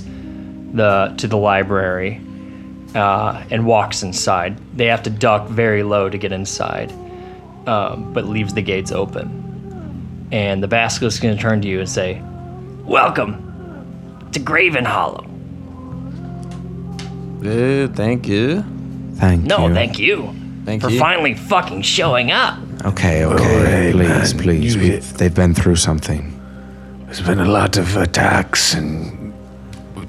the 0.73 1.13
to 1.17 1.27
the 1.27 1.37
library, 1.37 2.21
uh, 2.93 3.43
and 3.49 3.65
walks 3.65 4.01
inside. 4.03 4.57
They 4.77 4.85
have 4.85 5.03
to 5.03 5.09
duck 5.09 5.47
very 5.49 5.83
low 5.83 6.09
to 6.09 6.17
get 6.17 6.31
inside, 6.31 6.91
um, 7.67 8.11
but 8.13 8.25
leaves 8.25 8.53
the 8.53 8.61
gates 8.61 8.91
open. 8.91 10.27
And 10.31 10.61
the 10.63 10.67
basilisk 10.67 11.15
is 11.15 11.19
going 11.21 11.35
to 11.35 11.41
turn 11.41 11.61
to 11.61 11.67
you 11.67 11.79
and 11.79 11.89
say, 11.89 12.21
"Welcome 12.83 14.27
to 14.31 14.39
Graven 14.39 14.85
Hollow." 14.85 15.25
Uh, 17.43 17.87
thank 17.93 18.27
you. 18.27 18.63
Thank 19.15 19.43
No, 19.45 19.63
you. 19.63 19.69
No, 19.69 19.73
thank 19.75 19.99
you 19.99 20.33
Thank 20.65 20.81
you. 20.81 20.89
for 20.89 20.93
you. 20.93 20.99
finally 20.99 21.35
fucking 21.35 21.83
showing 21.83 22.31
up. 22.31 22.57
Okay, 22.85 23.23
okay. 23.23 23.43
hey, 23.43 23.91
please, 23.91 24.33
man, 24.33 24.43
please. 24.43 24.77
We've, 24.77 25.17
they've 25.17 25.33
been 25.33 25.53
through 25.53 25.75
something. 25.77 26.31
There's 27.05 27.21
been 27.21 27.39
a 27.39 27.45
lot 27.45 27.77
of 27.77 27.95
attacks 27.97 28.73
and 28.73 29.33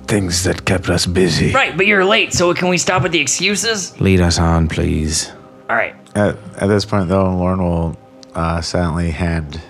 things 0.08 0.44
that 0.44 0.64
kept 0.64 0.88
us 0.88 1.04
busy. 1.06 1.52
Right, 1.52 1.76
but 1.76 1.86
you're 1.86 2.04
late, 2.04 2.32
so 2.32 2.52
can 2.54 2.68
we 2.68 2.78
stop 2.78 3.02
with 3.02 3.12
the 3.12 3.20
excuses? 3.20 3.98
Lead 4.00 4.20
us 4.20 4.38
on, 4.38 4.68
please. 4.68 5.30
All 5.68 5.76
right. 5.76 5.94
At, 6.14 6.36
at 6.56 6.66
this 6.68 6.84
point, 6.84 7.08
though, 7.08 7.34
Lauren 7.36 7.62
will 7.62 7.96
uh, 8.34 8.60
silently 8.60 9.10
hand 9.10 9.60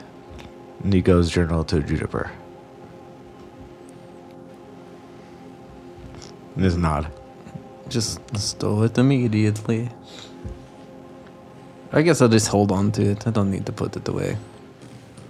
Nico's 0.84 1.30
journal 1.30 1.64
to 1.64 1.80
Juniper. 1.82 2.30
And 6.54 6.64
just 6.64 6.78
nod. 6.78 7.10
Just 7.88 8.20
stole 8.36 8.82
it 8.82 8.98
immediately. 8.98 9.88
I 11.92 12.02
guess 12.02 12.20
I'll 12.20 12.28
just 12.28 12.48
hold 12.48 12.72
on 12.72 12.92
to 12.92 13.02
it. 13.12 13.26
I 13.26 13.30
don't 13.30 13.50
need 13.50 13.64
to 13.66 13.72
put 13.72 13.96
it 13.96 14.06
away. 14.08 14.36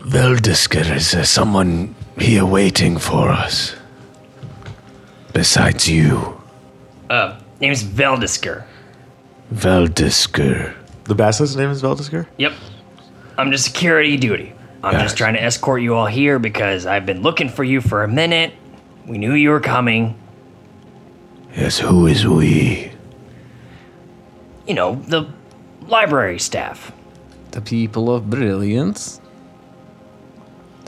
Veldisker, 0.01 0.97
is 0.97 1.11
there 1.13 1.25
someone 1.25 1.95
here 2.19 2.45
waiting 2.45 2.97
for 2.99 3.29
us? 3.29 3.75
Besides 5.33 5.89
you, 5.89 6.41
Uh, 7.11 7.39
name's 7.61 7.85
Veldisker. 7.85 8.65
Veldisker. 9.53 10.75
The 11.05 11.15
basilisk's 11.15 11.57
name 11.57 11.71
is 11.71 11.83
Veldisker? 11.83 12.27
Yep. 12.39 12.53
I'm 13.39 13.51
just 13.53 13.65
security 13.65 14.17
duty. 14.17 14.53
I'm 14.83 14.93
Yes. 14.95 15.03
just 15.03 15.17
trying 15.17 15.35
to 15.35 15.43
escort 15.43 15.83
you 15.83 15.95
all 15.95 16.07
here 16.07 16.39
because 16.39 16.87
I've 16.87 17.07
been 17.07 17.23
looking 17.23 17.49
for 17.49 17.65
you 17.65 17.81
for 17.81 18.03
a 18.03 18.09
minute. 18.09 18.53
We 19.07 19.19
knew 19.19 19.33
you 19.35 19.51
were 19.51 19.61
coming. 19.61 20.15
Yes, 21.57 21.79
who 21.79 22.07
is 22.07 22.27
we? 22.27 22.91
You 24.67 24.75
know, 24.75 25.01
the 25.07 25.27
library 25.89 26.39
staff. 26.39 26.93
The 27.53 27.61
people 27.61 28.13
of 28.15 28.29
brilliance. 28.29 29.21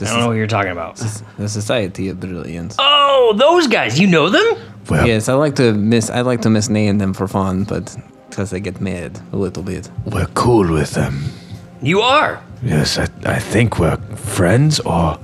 I 0.01 0.05
don't 0.05 0.19
know 0.19 0.27
what 0.27 0.33
you're 0.37 0.47
talking 0.47 0.71
about. 0.71 0.95
The 1.37 1.49
Society 1.49 2.07
of 2.07 2.19
Brilliance. 2.21 2.75
Oh, 2.79 3.33
those 3.35 3.67
guys. 3.67 3.99
You 3.99 4.07
know 4.07 4.29
them? 4.29 4.55
Well, 4.89 5.05
Yes, 5.05 5.27
I 5.27 5.33
like 5.33 5.55
to 5.55 5.73
miss. 5.73 6.09
I 6.09 6.21
like 6.21 6.41
to 6.41 6.49
misname 6.49 6.99
them 6.99 7.13
for 7.13 7.27
fun, 7.27 7.65
but 7.65 7.95
because 8.29 8.49
they 8.51 8.59
get 8.59 8.79
mad 8.81 9.19
a 9.33 9.37
little 9.37 9.63
bit. 9.63 9.89
we're 10.05 10.25
cool 10.33 10.71
with 10.71 10.91
them. 10.91 11.23
You 11.81 12.01
are. 12.01 12.41
Yes, 12.61 12.97
I, 12.97 13.07
I 13.25 13.39
think 13.39 13.79
we're 13.79 13.97
friends 14.15 14.79
or 14.81 15.17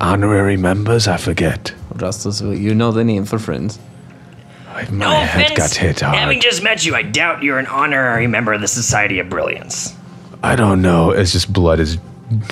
honorary 0.00 0.56
members. 0.56 1.06
I 1.08 1.16
forget. 1.18 1.74
Rastus, 1.94 2.40
you 2.58 2.74
know 2.74 2.90
the 2.92 3.04
name 3.04 3.24
for 3.26 3.38
friends. 3.38 3.78
I, 4.68 4.84
my 4.90 5.04
No 5.06 5.10
head 5.10 5.52
offense. 5.52 5.58
got 5.58 5.74
hit 5.74 6.00
hard. 6.00 6.16
Having 6.16 6.40
just 6.40 6.62
met 6.62 6.86
you, 6.86 6.94
I 6.94 7.02
doubt 7.02 7.42
you're 7.42 7.58
an 7.58 7.66
honorary 7.66 8.26
member 8.26 8.52
of 8.52 8.60
the 8.60 8.68
Society 8.68 9.18
of 9.18 9.28
Brilliance. 9.28 9.94
I 10.42 10.56
don't 10.56 10.80
know. 10.80 11.10
It's 11.10 11.32
just 11.32 11.52
blood 11.52 11.80
is 11.80 11.98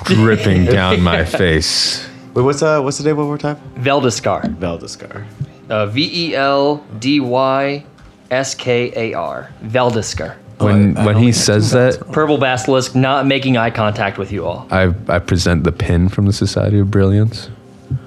dripping 0.04 0.64
down 0.78 1.00
my 1.00 1.24
face. 1.24 2.06
Wait, 2.34 2.42
what's 2.42 2.62
uh, 2.62 2.80
what's 2.82 2.98
the 2.98 3.04
name 3.04 3.16
one 3.16 3.26
more 3.26 3.38
time? 3.38 3.56
Veldeskar. 3.76 4.42
Veldeskar. 4.56 5.24
Uh, 5.70 5.86
v 5.86 6.28
E 6.30 6.34
L 6.34 6.84
D 6.98 7.20
Y 7.20 7.84
S 8.30 8.54
K 8.54 8.92
A 8.96 9.14
R. 9.14 9.50
Veldeskar. 9.64 10.36
When 10.58 10.96
oh, 10.98 11.00
I 11.00 11.06
when 11.06 11.14
only 11.16 11.20
he 11.20 11.26
have 11.28 11.36
two 11.36 11.40
says 11.40 11.72
votes. 11.72 11.96
that, 11.98 12.12
Purple 12.12 12.36
basilisk, 12.38 12.94
not 12.96 13.26
making 13.26 13.56
eye 13.56 13.70
contact 13.70 14.18
with 14.18 14.32
you 14.32 14.44
all. 14.44 14.66
I 14.70 14.92
I 15.08 15.18
present 15.20 15.64
the 15.64 15.72
pin 15.72 16.08
from 16.08 16.26
the 16.26 16.32
Society 16.32 16.80
of 16.80 16.90
Brilliance. 16.90 17.48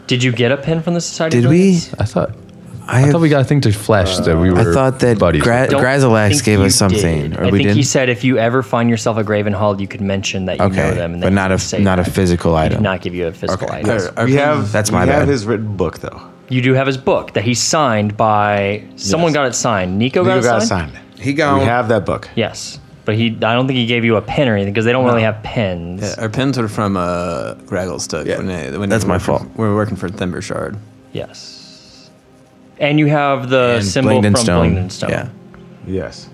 Did 0.08 0.22
you 0.24 0.32
get 0.34 0.52
a 0.52 0.58
pin 0.58 0.82
from 0.82 0.94
the 0.94 1.02
Society 1.02 1.38
Did 1.38 1.46
of 1.46 1.52
we? 1.52 1.58
Brilliance? 1.58 1.94
I 1.98 2.04
thought 2.06 2.32
I, 2.88 2.98
I 2.98 3.00
have, 3.02 3.12
thought 3.12 3.22
we 3.22 3.30
got 3.30 3.42
a 3.42 3.46
thing 3.46 3.62
to 3.62 3.72
flash 3.72 4.18
that 4.18 4.38
we 4.38 4.50
uh, 4.50 4.54
were. 4.56 4.70
I 4.72 4.74
thought 4.74 5.00
that 5.00 5.18
buddies. 5.18 5.44
Gra- 5.44 5.68
Don't 5.70 5.82
Grazilaxx 5.82 6.44
gave 6.44 6.60
you 6.60 6.66
us 6.66 6.76
something, 6.76 7.30
did. 7.30 7.40
or 7.40 7.44
I 7.44 7.46
we 7.46 7.52
think 7.52 7.64
didn't. 7.68 7.78
he 7.78 7.84
said 7.84 8.10
if 8.10 8.26
you 8.26 8.38
ever 8.38 8.62
find 8.64 8.90
yourself 8.90 9.18
at 9.18 9.26
Gravenhall, 9.26 9.80
you 9.80 9.88
could 9.88 10.02
mention 10.02 10.44
that 10.46 10.54
you 10.60 10.68
know 10.68 10.72
okay, 10.72 10.94
them. 10.96 11.14
And 11.14 11.22
but 11.22 11.28
then 11.28 11.36
not 11.36 11.52
you 11.52 11.56
a 11.56 11.58
could 11.58 11.62
say 11.66 11.80
not 11.82 12.00
a 12.00 12.04
that. 12.04 12.12
physical 12.12 12.58
He 12.58 12.64
did 12.64 12.72
item. 12.74 12.84
not 12.84 13.02
give 13.02 13.16
you 13.16 13.28
a 13.28 13.32
physical 13.32 13.68
Okay. 13.68 13.78
item. 13.78 13.90
Our- 13.92 14.14
our 14.20 14.26
we 14.26 14.34
have 14.34 14.72
That's 14.74 14.92
my 14.92 15.04
we 15.04 15.08
my 15.08 15.14
have 15.14 15.22
bad. 15.22 15.30
his 15.30 15.46
written 15.46 15.78
book 15.78 16.00
though. 16.00 16.22
You 16.52 16.62
do 16.62 16.74
have 16.74 16.86
his 16.86 16.98
book 16.98 17.34
that 17.34 17.44
he 17.44 17.54
signed 17.54 18.18
by 18.18 18.84
someone. 18.98 19.30
Yes. 19.32 19.36
Got 19.36 19.48
it 19.48 19.54
signed. 19.56 19.98
Nico, 19.98 20.22
Nico 20.24 20.30
got 20.32 20.38
it 20.40 20.44
got 20.44 20.64
signed. 20.64 20.92
signed. 20.94 21.06
He 21.20 21.34
got 21.34 21.60
We 21.60 21.66
have 21.66 21.88
that 21.88 22.06
book. 22.06 22.30
Yes, 22.36 22.80
but 23.06 23.16
he. 23.16 23.28
I 23.28 23.54
don't 23.54 23.68
think 23.68 23.78
he 23.78 23.86
gave 23.86 24.04
you 24.04 24.18
a 24.18 24.22
pen 24.22 24.50
or 24.50 24.56
anything 24.56 24.74
because 24.74 24.86
they 24.86 24.92
don't 24.92 25.06
really 25.06 25.22
have 25.22 25.42
pens. 25.44 26.02
Yeah, 26.02 26.16
our 26.22 26.30
pins 26.30 26.58
are 26.58 26.68
from 26.68 26.98
uh, 26.98 27.56
Gracklstugh. 27.66 28.26
Yeah, 28.26 28.38
when 28.38 28.48
they, 28.48 28.78
when 28.78 28.90
that's 28.90 29.06
my 29.06 29.14
worked 29.16 29.26
for- 29.26 29.40
fault. 29.40 29.50
we're 29.56 29.74
working 29.76 29.96
for 29.96 30.10
Themberchaud. 30.10 30.78
Yes. 31.14 32.10
And 32.80 33.00
you 33.00 33.06
have 33.06 33.50
the 33.50 33.76
And 33.78 33.86
symbol 33.86 34.12
Blingden 34.20 34.34
from 34.34 34.44
Stone. 34.44 34.76
Blingdenstone. 34.76 35.10
Yeah. 35.10 35.30
Yes. 35.86 36.30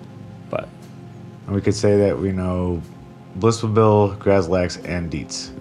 But 0.50 0.67
And 1.45 1.53
we 1.55 1.62
could 1.62 1.75
say 1.75 1.97
that 1.97 2.17
we 2.17 2.31
know 2.31 2.81
Blissful 3.36 3.69
Bill, 3.69 4.15
Grazilaxx, 4.19 4.83
and 4.86 5.12
Dietz. 5.12 5.51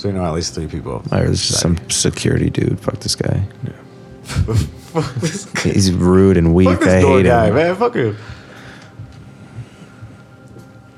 Yep. 0.00 0.02
So 0.02 0.08
you 0.08 0.14
know 0.14 0.24
at 0.24 0.34
least 0.34 0.54
three 0.54 0.66
people. 0.66 1.02
Oh, 1.12 1.16
There's 1.16 1.46
just 1.46 1.60
some 1.60 1.76
security 1.90 2.50
dude. 2.50 2.80
Fuck 2.80 3.00
this 3.00 3.14
guy. 3.14 3.42
Fuck 4.22 5.14
this 5.16 5.44
guy. 5.44 5.70
He's 5.72 5.92
rude 5.92 6.36
and 6.36 6.54
weak. 6.54 6.68
Fuck 6.68 6.82
I 6.82 6.84
this 6.84 7.02
door 7.02 7.16
hate 7.18 7.26
guy, 7.26 7.46
him. 7.48 7.54
man. 7.54 7.76
Fuck 7.76 7.94
him. 7.94 8.16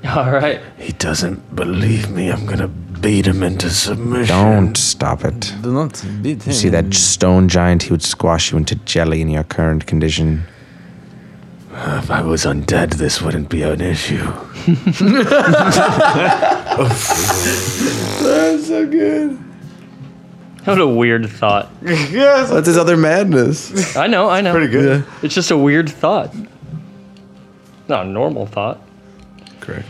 All 0.05 0.31
right. 0.31 0.61
He 0.77 0.91
doesn't 0.93 1.55
believe 1.55 2.09
me. 2.11 2.31
I'm 2.31 2.45
gonna 2.45 2.67
beat 2.67 3.25
him 3.27 3.43
into 3.43 3.69
submission. 3.69 4.35
Don't 4.35 4.77
stop 4.77 5.23
it. 5.25 5.53
Do 5.61 5.73
not 5.73 5.93
beat 6.21 6.43
him. 6.43 6.51
You 6.51 6.53
see 6.53 6.69
that 6.69 6.93
stone 6.93 7.47
giant? 7.49 7.83
He 7.83 7.91
would 7.91 8.03
squash 8.03 8.51
you 8.51 8.57
into 8.57 8.75
jelly 8.75 9.21
in 9.21 9.29
your 9.29 9.43
current 9.43 9.85
condition. 9.85 10.43
If 11.75 12.11
I 12.11 12.21
was 12.21 12.45
undead, 12.45 12.95
this 12.95 13.21
wouldn't 13.21 13.49
be 13.49 13.63
an 13.63 13.81
issue. 13.81 14.31
What 20.65 20.79
a 20.79 20.87
weird 20.87 21.29
thought. 21.29 21.69
yes. 21.83 22.49
That's 22.49 22.67
his 22.67 22.77
other 22.77 22.95
madness. 22.95 23.97
I 23.97 24.07
know. 24.07 24.29
I 24.29 24.41
know. 24.41 24.53
Pretty 24.53 24.71
good. 24.71 25.05
It's 25.21 25.35
just 25.35 25.51
a 25.51 25.57
weird 25.57 25.89
thought. 25.89 26.33
Not 27.89 28.05
a 28.05 28.09
normal 28.09 28.45
thought. 28.45 28.81
Correct. 29.59 29.87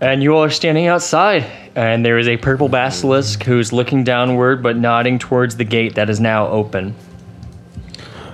And 0.00 0.22
you 0.22 0.34
all 0.34 0.42
are 0.42 0.50
standing 0.50 0.88
outside, 0.88 1.44
and 1.76 2.04
there 2.04 2.18
is 2.18 2.26
a 2.26 2.36
purple 2.36 2.68
basilisk 2.68 3.44
who's 3.44 3.72
looking 3.72 4.02
downward 4.02 4.60
but 4.60 4.76
nodding 4.76 5.20
towards 5.20 5.56
the 5.56 5.64
gate 5.64 5.94
that 5.94 6.10
is 6.10 6.18
now 6.18 6.48
open. 6.48 6.96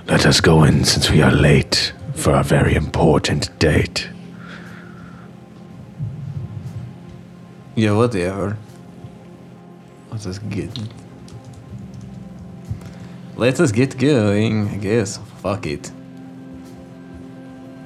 Let 0.07 0.25
us 0.25 0.41
go 0.41 0.63
in 0.63 0.83
since 0.83 1.11
we 1.11 1.21
are 1.21 1.31
late 1.31 1.93
for 2.15 2.33
a 2.33 2.43
very 2.43 2.73
important 2.73 3.57
date. 3.59 4.09
Yeah, 7.75 7.91
whatever. 7.91 8.57
Let 10.11 10.19
us 10.19 10.23
just 10.25 10.49
get. 10.49 10.69
Let 13.35 13.59
us 13.59 13.71
get 13.71 13.97
going, 13.97 14.67
I 14.69 14.77
guess. 14.77 15.17
Fuck 15.41 15.65
it. 15.65 15.91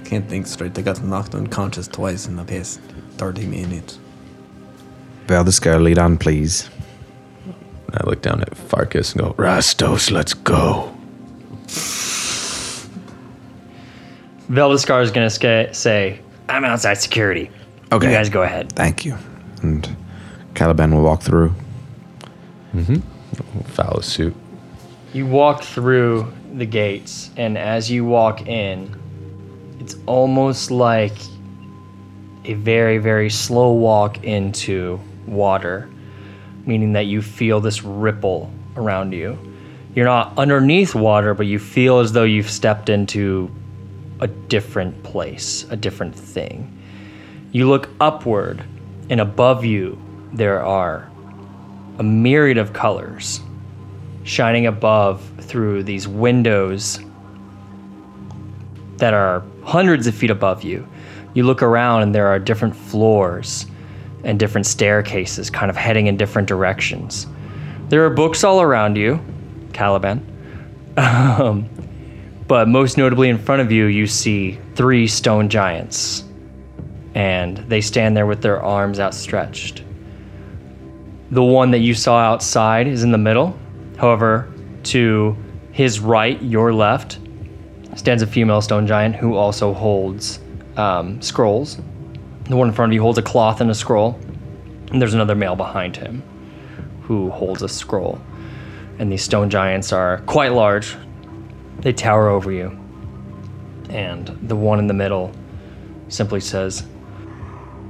Can't 0.05 0.27
think 0.27 0.47
straight. 0.47 0.77
I 0.77 0.81
got 0.81 1.03
knocked 1.03 1.35
unconscious 1.35 1.87
twice 1.87 2.27
in 2.27 2.35
the 2.35 2.43
past 2.43 2.79
30 3.17 3.45
minutes. 3.45 3.99
Valdescar, 5.27 5.81
lead 5.81 5.99
on, 5.99 6.17
please. 6.17 6.69
I 7.93 8.05
look 8.07 8.21
down 8.21 8.41
at 8.41 8.57
Farkas 8.57 9.13
and 9.13 9.21
go, 9.21 9.33
Rastos, 9.33 10.11
let's 10.11 10.33
go. 10.33 10.95
Veldeskar 14.49 15.01
is 15.01 15.11
going 15.11 15.29
to 15.29 15.73
say, 15.73 16.19
I'm 16.49 16.65
outside 16.65 16.95
security. 16.95 17.49
Okay. 17.91 18.07
You 18.07 18.13
guys 18.13 18.29
go 18.29 18.43
ahead. 18.43 18.71
Thank 18.73 19.05
you. 19.05 19.17
And 19.61 19.95
Caliban 20.55 20.93
will 20.93 21.03
walk 21.03 21.21
through. 21.21 21.53
Mm-hmm. 22.73 23.61
Foul 23.61 24.01
suit. 24.01 24.35
You 25.13 25.27
walk 25.27 25.63
through 25.63 26.33
the 26.55 26.65
gates, 26.65 27.29
and 27.37 27.57
as 27.57 27.89
you 27.89 28.03
walk 28.05 28.47
in, 28.47 28.95
it's 29.79 29.95
almost 30.05 30.71
like 30.71 31.13
a 32.45 32.53
very, 32.53 32.97
very 32.97 33.29
slow 33.29 33.73
walk 33.73 34.23
into 34.23 34.99
water, 35.27 35.89
meaning 36.65 36.93
that 36.93 37.05
you 37.05 37.21
feel 37.21 37.59
this 37.59 37.83
ripple 37.83 38.51
around 38.75 39.13
you. 39.13 39.37
You're 39.95 40.05
not 40.05 40.37
underneath 40.37 40.95
water, 40.95 41.33
but 41.33 41.45
you 41.45 41.59
feel 41.59 41.99
as 41.99 42.11
though 42.11 42.23
you've 42.23 42.49
stepped 42.49 42.89
into 42.89 43.51
a 44.19 44.27
different 44.27 45.03
place, 45.03 45.65
a 45.69 45.75
different 45.75 46.15
thing. 46.15 46.79
You 47.51 47.69
look 47.69 47.89
upward, 47.99 48.63
and 49.09 49.21
above 49.21 49.63
you, 49.63 50.01
there 50.31 50.63
are 50.63 51.11
a 51.99 52.03
myriad 52.03 52.57
of 52.57 52.73
colors 52.73 53.41
shining 54.23 54.65
above 54.65 55.21
through 55.39 55.83
these 55.83 56.07
windows 56.07 56.99
that 58.97 59.13
are 59.13 59.43
hundreds 59.63 60.07
of 60.07 60.15
feet 60.15 60.29
above 60.29 60.63
you. 60.63 60.87
You 61.33 61.43
look 61.43 61.61
around 61.61 62.03
and 62.03 62.15
there 62.15 62.27
are 62.27 62.39
different 62.39 62.75
floors 62.75 63.65
and 64.23 64.39
different 64.39 64.65
staircases 64.65 65.49
kind 65.49 65.69
of 65.69 65.75
heading 65.75 66.07
in 66.07 66.15
different 66.17 66.47
directions. 66.47 67.27
There 67.89 68.05
are 68.05 68.09
books 68.09 68.43
all 68.43 68.61
around 68.61 68.95
you, 68.95 69.19
Caliban. 69.73 70.29
Um, 70.95 71.69
but 72.47 72.67
most 72.67 72.97
notably 72.97 73.29
in 73.29 73.37
front 73.37 73.61
of 73.61 73.71
you, 73.71 73.85
you 73.85 74.07
see 74.07 74.59
three 74.75 75.07
stone 75.07 75.49
giants. 75.49 76.23
And 77.15 77.57
they 77.57 77.81
stand 77.81 78.15
there 78.15 78.25
with 78.25 78.41
their 78.41 78.61
arms 78.61 78.99
outstretched. 78.99 79.82
The 81.33 81.43
one 81.43 81.71
that 81.71 81.79
you 81.79 81.95
saw 81.95 82.19
outside 82.19 82.87
is 82.87 83.01
in 83.01 83.11
the 83.11 83.17
middle. 83.17 83.57
However, 83.97 84.53
to 84.83 85.35
his 85.71 85.99
right, 85.99 86.39
your 86.43 86.71
left, 86.71 87.17
stands 87.95 88.21
a 88.21 88.27
female 88.27 88.61
stone 88.61 88.85
giant 88.85 89.15
who 89.15 89.33
also 89.33 89.73
holds 89.73 90.39
um, 90.77 91.19
scrolls. 91.23 91.81
The 92.47 92.55
one 92.55 92.67
in 92.67 92.73
front 92.75 92.91
of 92.91 92.93
you 92.93 93.01
holds 93.01 93.17
a 93.17 93.23
cloth 93.23 93.61
and 93.61 93.71
a 93.71 93.73
scroll. 93.73 94.19
And 94.91 95.01
there's 95.01 95.15
another 95.15 95.33
male 95.33 95.55
behind 95.55 95.97
him 95.97 96.21
who 97.01 97.31
holds 97.31 97.63
a 97.63 97.67
scroll. 97.67 98.21
And 98.99 99.11
these 99.11 99.23
stone 99.23 99.49
giants 99.49 99.91
are 99.91 100.19
quite 100.27 100.51
large. 100.51 100.95
They 101.79 101.93
tower 101.93 102.29
over 102.29 102.51
you. 102.51 102.79
And 103.89 104.27
the 104.43 104.55
one 104.55 104.77
in 104.77 104.85
the 104.85 104.93
middle 104.93 105.31
simply 106.09 106.41
says, 106.41 106.85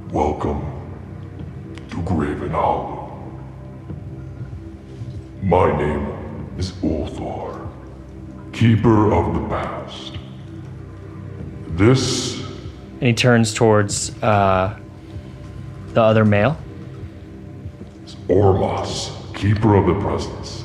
Welcome 0.08 0.64
to 1.90 2.02
Graven 2.04 2.48
Hollow. 2.48 3.03
My 5.44 5.76
name 5.76 6.54
is 6.56 6.72
Ulthor, 6.82 7.68
Keeper 8.54 9.12
of 9.12 9.34
the 9.34 9.46
Past. 9.50 10.16
This 11.68 12.40
and 12.40 13.02
he 13.02 13.12
turns 13.12 13.52
towards 13.52 14.10
uh, 14.22 14.78
the 15.88 16.00
other 16.00 16.24
male. 16.24 16.56
is 18.06 18.14
Ormas, 18.26 19.10
Keeper 19.34 19.76
of 19.76 19.84
the 19.84 20.00
Presence. 20.00 20.64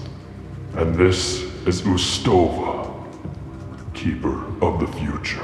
And 0.76 0.96
this 0.96 1.42
is 1.68 1.82
Ustova, 1.82 2.90
Keeper 3.94 4.46
of 4.64 4.80
the 4.80 4.88
Future. 4.98 5.44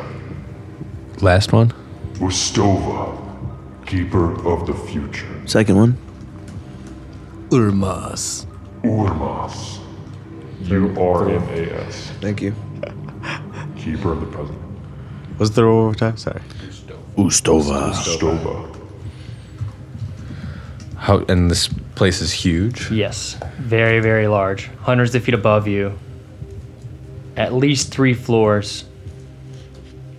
Last 1.20 1.52
one? 1.52 1.74
Ustova, 2.20 3.20
Keeper 3.86 4.48
of 4.48 4.66
the 4.66 4.74
Future. 4.74 5.42
Second 5.46 5.76
one. 5.76 5.98
Urmas. 7.50 8.46
Urmas. 8.86 9.80
U-R-M-A-S. 10.62 12.12
Thank 12.22 12.42
you. 12.42 12.56
Keeper 13.78 14.14
of 14.14 14.22
the 14.22 14.28
Present. 14.28 14.60
Was 15.38 15.52
there 15.52 15.68
one 15.68 15.76
more 15.76 15.96
time? 15.96 16.18
Sorry. 16.18 16.42
Ustova. 17.18 17.92
Ustova. 17.92 18.72
How 20.98 21.20
and 21.30 21.52
this 21.52 21.68
place 21.96 22.22
is 22.22 22.32
huge. 22.32 22.90
Yes, 22.90 23.38
very, 23.60 24.00
very 24.00 24.28
large. 24.28 24.68
Hundreds 24.82 25.14
of 25.14 25.24
feet 25.24 25.36
above 25.36 25.68
you. 25.68 25.98
At 27.38 27.54
least 27.54 27.92
three 27.92 28.14
floors. 28.14 28.86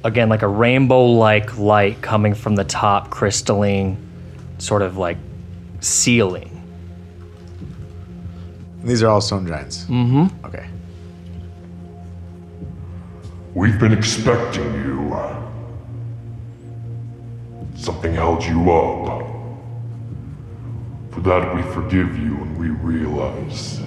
Again, 0.05 0.29
like 0.29 0.43
a 0.43 0.49
rainbow 0.49 1.07
like 1.07 1.59
light 1.59 2.01
coming 2.03 2.35
from 2.35 2.55
the 2.55 2.65
top 2.65 3.11
crystalline 3.11 3.97
sort 4.59 4.83
of 4.83 4.97
like 4.97 5.19
ceiling. 5.81 6.56
These 8.87 9.03
are 9.03 9.09
all 9.09 9.21
stone 9.21 9.47
giants. 9.47 9.85
Mm-hmm. 9.85 10.47
Okay. 10.47 10.69
We've 13.55 13.79
been 13.79 13.93
expecting 13.93 14.73
you. 14.75 14.97
Something 17.77 18.15
held 18.15 18.43
you 18.45 18.73
up. 18.73 19.27
For 21.11 21.21
that 21.21 21.55
we 21.55 21.63
forgive 21.73 22.19
you 22.19 22.37
and 22.37 22.59
we 22.59 22.69
realize 22.71 23.81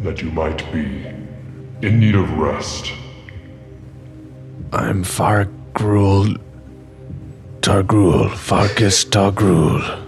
that 0.00 0.20
you 0.20 0.30
might 0.30 0.60
be 0.72 1.06
in 1.86 2.00
need 2.00 2.14
of 2.14 2.30
rest. 2.32 2.92
I'm 4.72 5.04
Fargrul. 5.04 6.38
Targrul. 7.60 8.30
Fargus 8.34 9.04
Targrul. 9.04 10.02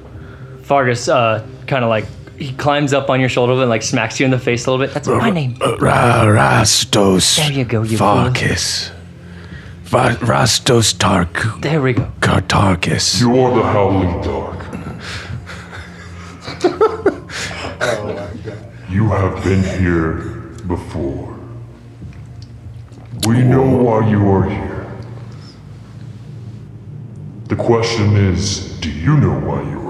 Fargus, 0.62 1.08
uh, 1.08 1.46
kind 1.66 1.84
of 1.84 1.90
like 1.90 2.06
he 2.38 2.52
climbs 2.54 2.92
up 2.92 3.08
on 3.10 3.20
your 3.20 3.28
shoulder 3.28 3.52
and 3.54 3.68
like 3.70 3.82
smacks 3.82 4.18
you 4.20 4.24
in 4.24 4.30
the 4.30 4.38
face 4.38 4.66
a 4.66 4.70
little 4.70 4.84
bit. 4.86 4.92
That's 4.94 5.08
my 5.08 5.30
name. 5.30 5.54
Rastos. 5.56 7.36
There 7.36 7.52
you 7.52 7.64
go, 7.64 7.82
you 7.82 7.96
fool. 7.98 8.06
Farkas. 8.06 8.90
Va- 9.84 10.16
Rastos 10.20 10.96
Tark. 10.98 11.60
There 11.62 11.80
we 11.80 11.92
go. 11.92 12.10
Kartarkis. 12.20 13.20
You 13.20 13.38
are 13.40 13.54
the 13.54 13.62
Howling 13.62 14.20
Dark. 14.22 14.56
You 18.88 19.08
have 19.08 19.42
been 19.44 19.62
here 19.80 20.14
before. 20.66 21.38
We 23.26 23.42
know 23.42 23.62
why 23.62 24.08
you 24.08 24.26
are 24.30 24.44
here. 24.48 24.86
The 27.48 27.56
question 27.56 28.16
is, 28.16 28.78
do 28.80 28.88
you 28.90 29.16
know 29.18 29.38
why 29.40 29.62
you 29.70 29.80
are 29.80 29.82
here? 29.82 29.85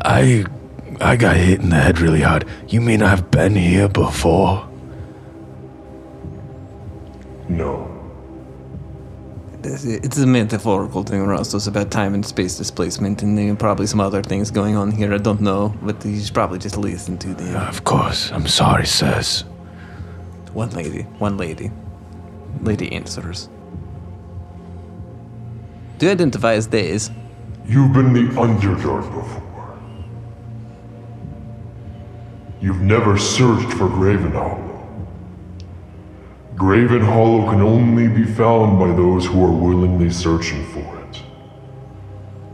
I 0.00 0.44
I 1.00 1.16
got 1.16 1.36
hit 1.36 1.60
in 1.60 1.70
the 1.70 1.76
head 1.76 2.00
really 2.00 2.22
hard. 2.22 2.46
You 2.68 2.80
mean 2.80 3.02
I've 3.02 3.30
been 3.30 3.54
here 3.54 3.88
before? 3.88 4.68
No. 7.48 7.94
It's, 9.62 9.84
it's 9.84 10.18
a 10.18 10.26
metaphorical 10.26 11.02
thing, 11.02 11.20
Rostos, 11.20 11.68
about 11.68 11.90
time 11.90 12.14
and 12.14 12.24
space 12.24 12.56
displacement, 12.56 13.22
and 13.22 13.58
probably 13.58 13.86
some 13.86 14.00
other 14.00 14.22
things 14.22 14.50
going 14.50 14.76
on 14.76 14.90
here. 14.90 15.12
I 15.12 15.18
don't 15.18 15.40
know, 15.40 15.74
but 15.82 16.04
you 16.04 16.20
should 16.20 16.34
probably 16.34 16.58
just 16.58 16.76
listen 16.76 17.18
to 17.18 17.34
them. 17.34 17.56
Of 17.56 17.84
course. 17.84 18.32
I'm 18.32 18.46
sorry, 18.46 18.86
sirs. 18.86 19.42
One 20.52 20.70
lady, 20.70 21.02
one 21.18 21.36
lady. 21.36 21.70
Lady 22.62 22.92
answers. 22.92 23.48
Do 25.98 26.06
you 26.06 26.12
identify 26.12 26.54
as 26.54 26.66
Days? 26.66 27.10
You've 27.68 27.92
been 27.92 28.14
the 28.14 28.32
Underdark 28.40 29.02
before. 29.12 29.78
You've 32.62 32.80
never 32.80 33.18
searched 33.18 33.70
for 33.74 33.90
Graven 33.90 34.32
Hollow. 34.32 34.64
Graven 36.56 37.02
Hollow 37.02 37.50
can 37.50 37.60
only 37.60 38.08
be 38.08 38.24
found 38.24 38.78
by 38.78 38.88
those 38.96 39.26
who 39.26 39.44
are 39.44 39.52
willingly 39.52 40.08
searching 40.08 40.64
for 40.68 40.98
it. 41.02 41.22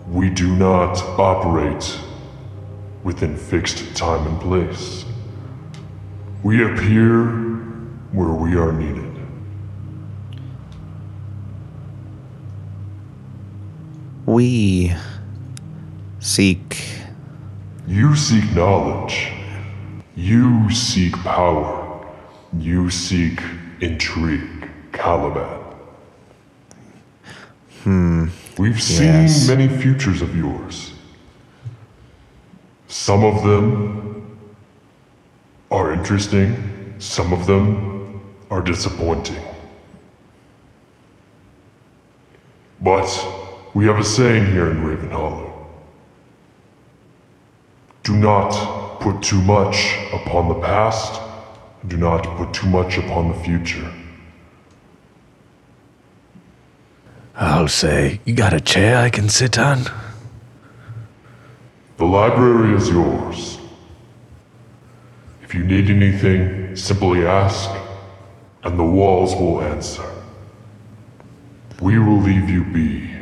We 0.08 0.30
do 0.30 0.56
not 0.56 1.00
operate 1.16 1.96
within 3.04 3.36
fixed 3.36 3.96
time 3.96 4.26
and 4.26 4.40
place. 4.40 5.04
We 6.42 6.64
appear 6.64 7.26
where 8.10 8.32
we 8.32 8.56
are 8.56 8.72
needed. 8.72 9.03
We 14.26 14.94
seek 16.18 16.82
You 17.86 18.16
seek 18.16 18.54
knowledge. 18.54 19.30
You 20.16 20.70
seek 20.70 21.12
power. 21.16 22.06
You 22.58 22.88
seek 22.88 23.42
intrigue, 23.80 24.70
Caliban. 24.92 25.60
Hmm. 27.82 28.28
We've 28.56 28.80
seen 28.80 29.24
yes. 29.24 29.46
many 29.46 29.68
futures 29.68 30.22
of 30.22 30.34
yours. 30.34 30.92
Some 32.88 33.24
of 33.24 33.42
them 33.42 34.38
are 35.70 35.92
interesting, 35.92 36.94
some 36.98 37.32
of 37.32 37.46
them 37.46 38.22
are 38.50 38.62
disappointing. 38.62 39.42
But 42.80 43.04
we 43.74 43.86
have 43.86 43.98
a 43.98 44.04
saying 44.04 44.46
here 44.52 44.70
in 44.70 44.80
Graven 44.80 45.10
Hollow. 45.10 45.50
Do 48.04 48.16
not 48.16 49.00
put 49.00 49.20
too 49.20 49.40
much 49.42 49.96
upon 50.12 50.48
the 50.48 50.54
past, 50.60 51.20
and 51.82 51.90
do 51.90 51.96
not 51.96 52.22
put 52.36 52.54
too 52.54 52.68
much 52.68 52.96
upon 52.98 53.28
the 53.28 53.38
future. 53.42 53.92
I'll 57.34 57.66
say, 57.66 58.20
you 58.24 58.34
got 58.34 58.52
a 58.52 58.60
chair 58.60 58.98
I 58.98 59.10
can 59.10 59.28
sit 59.28 59.58
on? 59.58 59.82
The 61.96 62.04
library 62.04 62.76
is 62.76 62.88
yours. 62.88 63.58
If 65.42 65.52
you 65.52 65.64
need 65.64 65.90
anything, 65.90 66.76
simply 66.76 67.26
ask, 67.26 67.70
and 68.62 68.78
the 68.78 68.84
walls 68.84 69.34
will 69.34 69.62
answer. 69.62 70.04
We 71.80 71.98
will 71.98 72.20
leave 72.20 72.48
you 72.48 72.62
be. 72.64 73.13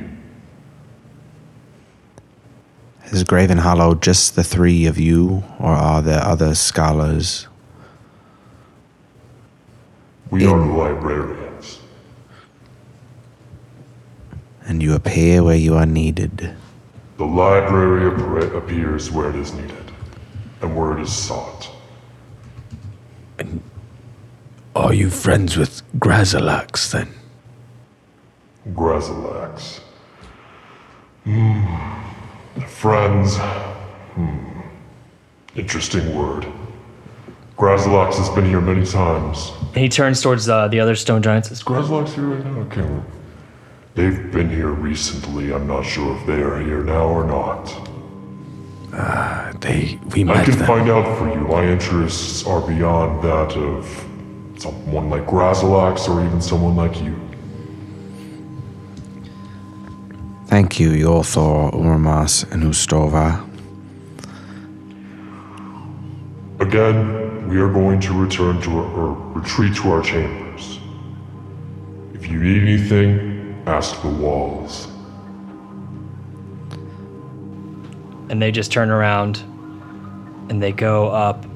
Is 3.12 3.24
Graven 3.24 3.58
Hollow 3.58 3.94
just 3.94 4.36
the 4.36 4.42
three 4.42 4.86
of 4.86 4.98
you, 4.98 5.44
or 5.58 5.72
are 5.72 6.00
there 6.00 6.24
other 6.24 6.54
scholars? 6.54 7.46
We 10.30 10.46
are 10.46 10.56
librarians. 10.56 11.78
And 14.64 14.82
you 14.82 14.94
appear 14.94 15.42
where 15.42 15.56
you 15.58 15.74
are 15.74 15.84
needed. 15.84 16.56
The 17.18 17.26
library 17.26 18.10
appar- 18.10 18.56
appears 18.56 19.10
where 19.10 19.28
it 19.28 19.36
is 19.36 19.52
needed, 19.52 19.92
and 20.62 20.74
where 20.74 20.96
it 20.96 21.02
is 21.02 21.12
sought. 21.12 21.70
And 23.38 23.62
are 24.74 24.94
you 24.94 25.10
friends 25.10 25.58
with 25.58 25.82
Grazilaxx 25.98 26.90
then? 26.92 27.10
Grazilaxx. 28.72 29.80
Hmm. 31.24 32.11
Friends. 32.66 33.36
Hmm. 33.38 34.60
Interesting 35.56 36.14
word. 36.14 36.46
Grazilaxx 37.56 38.14
has 38.16 38.28
been 38.30 38.44
here 38.46 38.60
many 38.60 38.84
times. 38.86 39.52
He 39.74 39.88
turns 39.88 40.20
towards 40.22 40.48
uh, 40.48 40.68
the 40.68 40.80
other 40.80 40.94
stone 40.96 41.22
giants. 41.22 41.50
Is 41.50 41.62
Grazilaxx 41.62 42.14
here 42.14 42.24
right 42.24 42.44
now? 42.44 42.60
Okay. 42.62 42.82
well, 42.82 43.04
They've 43.94 44.32
been 44.32 44.48
here 44.48 44.70
recently. 44.70 45.52
I'm 45.52 45.66
not 45.66 45.84
sure 45.84 46.16
if 46.16 46.26
they 46.26 46.40
are 46.42 46.58
here 46.58 46.82
now 46.82 47.06
or 47.06 47.24
not. 47.24 47.66
They 49.60 49.98
we 50.14 50.28
I 50.28 50.44
can 50.44 50.56
them. 50.58 50.66
find 50.66 50.90
out 50.90 51.18
for 51.18 51.28
you. 51.32 51.40
My 51.46 51.64
interests 51.64 52.44
are 52.46 52.60
beyond 52.66 53.22
that 53.22 53.52
of 53.56 53.86
someone 54.58 55.08
like 55.08 55.26
Grazilaxx 55.26 56.08
or 56.08 56.24
even 56.24 56.40
someone 56.42 56.74
like 56.74 57.00
you. 57.02 57.18
Thank 60.52 60.78
you, 60.78 60.90
Yorthor, 60.90 61.72
Urmas, 61.72 62.44
and 62.52 62.64
Ustova. 62.64 63.42
Again, 66.60 67.48
we 67.48 67.58
are 67.58 67.72
going 67.72 67.98
to 68.02 68.12
return 68.12 68.60
to 68.60 68.70
our, 68.72 68.84
or 68.84 69.12
retreat 69.32 69.74
to 69.76 69.90
our 69.90 70.02
chambers. 70.02 70.78
If 72.12 72.26
you 72.28 72.38
need 72.38 72.64
anything, 72.64 73.62
ask 73.66 74.02
the 74.02 74.10
walls. 74.10 74.88
and 78.28 78.42
they 78.42 78.50
just 78.50 78.70
turn 78.70 78.90
around 78.90 79.38
and 80.50 80.62
they 80.62 80.72
go 80.72 81.08
up. 81.08 81.46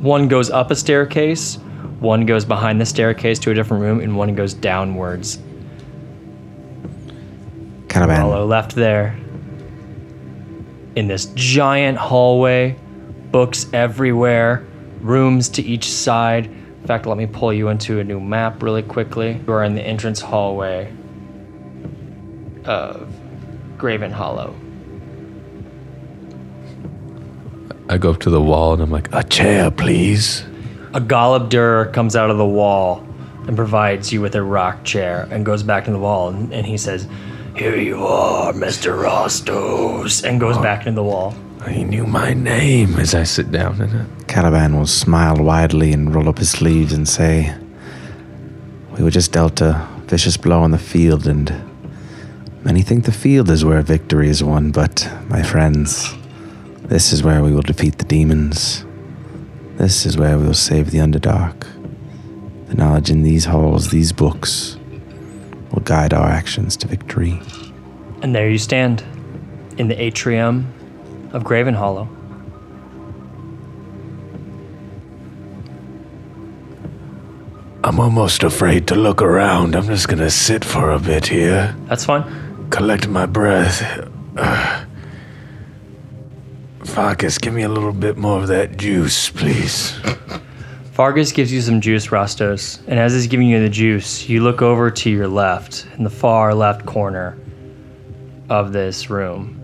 One 0.00 0.26
goes 0.26 0.50
up 0.50 0.72
a 0.72 0.74
staircase, 0.74 1.54
One 2.00 2.26
goes 2.26 2.44
behind 2.44 2.80
the 2.80 2.86
staircase 2.86 3.38
to 3.38 3.52
a 3.52 3.54
different 3.54 3.80
room, 3.80 4.00
and 4.00 4.16
one 4.16 4.34
goes 4.34 4.54
downwards. 4.54 5.38
Caliban. 7.92 8.20
Hollow 8.20 8.46
left 8.46 8.74
there. 8.74 9.18
In 10.96 11.08
this 11.08 11.26
giant 11.34 11.98
hallway, 11.98 12.76
books 13.30 13.66
everywhere, 13.74 14.66
rooms 15.02 15.50
to 15.50 15.62
each 15.62 15.90
side. 15.90 16.46
In 16.46 16.86
fact, 16.86 17.06
let 17.06 17.18
me 17.18 17.26
pull 17.26 17.52
you 17.52 17.68
into 17.68 18.00
a 18.00 18.04
new 18.04 18.18
map 18.18 18.62
really 18.62 18.82
quickly. 18.82 19.40
You 19.46 19.52
are 19.52 19.64
in 19.64 19.74
the 19.74 19.82
entrance 19.82 20.20
hallway 20.20 20.90
of 22.64 23.12
Graven 23.76 24.10
Hollow. 24.10 24.54
I 27.90 27.98
go 27.98 28.10
up 28.10 28.20
to 28.20 28.30
the 28.30 28.40
wall 28.40 28.72
and 28.72 28.82
I'm 28.82 28.90
like, 28.90 29.12
a 29.12 29.22
chair, 29.22 29.70
please. 29.70 30.44
A 30.94 31.00
Galeb 31.00 31.50
Duhr 31.50 31.92
comes 31.92 32.16
out 32.16 32.30
of 32.30 32.38
the 32.38 32.46
wall 32.46 33.04
and 33.46 33.54
provides 33.54 34.12
you 34.12 34.22
with 34.22 34.34
a 34.34 34.42
rock 34.42 34.82
chair 34.84 35.28
and 35.30 35.44
goes 35.44 35.62
back 35.62 35.84
to 35.84 35.90
the 35.90 35.98
wall 35.98 36.28
and, 36.28 36.52
and 36.54 36.66
he 36.66 36.78
says, 36.78 37.06
Here 37.56 37.76
you 37.76 38.06
are, 38.06 38.52
Mr. 38.54 38.98
Rostos, 39.02 40.24
and 40.24 40.40
goes 40.40 40.56
oh. 40.56 40.62
back 40.62 40.86
into 40.86 40.96
the 40.96 41.04
wall. 41.04 41.34
He 41.68 41.84
knew 41.84 42.06
my 42.06 42.32
name 42.32 42.98
as 42.98 43.14
I 43.14 43.24
sit 43.24 43.52
down 43.52 43.80
in 43.80 43.94
it. 43.94 44.26
Caliban 44.26 44.76
will 44.76 44.86
smile 44.86 45.36
widely 45.36 45.92
and 45.92 46.14
roll 46.14 46.28
up 46.30 46.38
his 46.38 46.50
sleeves 46.50 46.92
and 46.92 47.06
say, 47.06 47.54
We 48.96 49.04
were 49.04 49.10
just 49.10 49.32
dealt 49.32 49.60
a 49.60 49.86
vicious 50.06 50.38
blow 50.38 50.62
on 50.62 50.70
the 50.70 50.78
field, 50.78 51.26
and 51.26 51.52
many 52.64 52.80
think 52.80 53.04
the 53.04 53.12
field 53.12 53.50
is 53.50 53.64
where 53.64 53.82
victory 53.82 54.28
is 54.30 54.42
won, 54.42 54.72
but, 54.72 55.08
my 55.28 55.42
friends, 55.42 56.14
this 56.82 57.12
is 57.12 57.22
where 57.22 57.42
we 57.42 57.52
will 57.52 57.62
defeat 57.62 57.98
the 57.98 58.04
demons. 58.04 58.84
This 59.76 60.06
is 60.06 60.16
where 60.16 60.38
we 60.38 60.46
will 60.46 60.54
save 60.54 60.90
the 60.90 60.98
Underdark. 60.98 61.66
The 62.68 62.74
knowledge 62.74 63.10
in 63.10 63.22
these 63.22 63.44
halls, 63.44 63.90
these 63.90 64.12
books, 64.12 64.78
will 65.72 65.82
guide 65.82 66.12
our 66.14 66.28
actions 66.28 66.76
to 66.78 66.86
victory. 66.88 67.40
And 68.22 68.34
there 68.34 68.48
you 68.48 68.58
stand 68.58 69.02
in 69.78 69.88
the 69.88 70.00
atrium 70.00 70.72
of 71.32 71.44
Graven 71.44 71.74
Hollow. 71.74 72.08
I'm 77.84 77.98
almost 77.98 78.44
afraid 78.44 78.86
to 78.88 78.94
look 78.94 79.20
around. 79.20 79.74
I'm 79.74 79.86
just 79.86 80.06
gonna 80.08 80.30
sit 80.30 80.64
for 80.64 80.92
a 80.92 80.98
bit 81.00 81.26
here, 81.26 81.74
That's 81.88 82.04
fine. 82.04 82.22
collect 82.70 83.08
my 83.08 83.26
breath. 83.26 83.82
Uh, 84.36 84.84
Farkas, 86.84 87.38
give 87.38 87.54
me 87.54 87.62
a 87.62 87.68
little 87.68 87.92
bit 87.92 88.16
more 88.16 88.40
of 88.40 88.48
that 88.48 88.76
juice, 88.76 89.30
please. 89.30 89.98
Vargas 90.92 91.32
gives 91.32 91.50
you 91.50 91.62
some 91.62 91.80
juice, 91.80 92.08
Rostos, 92.08 92.78
and 92.86 93.00
as 93.00 93.14
he's 93.14 93.26
giving 93.26 93.48
you 93.48 93.58
the 93.60 93.70
juice, 93.70 94.28
you 94.28 94.42
look 94.42 94.60
over 94.60 94.90
to 94.90 95.08
your 95.08 95.26
left, 95.26 95.86
in 95.96 96.04
the 96.04 96.10
far 96.10 96.54
left 96.54 96.84
corner 96.84 97.38
of 98.50 98.74
this 98.74 99.08
room, 99.08 99.58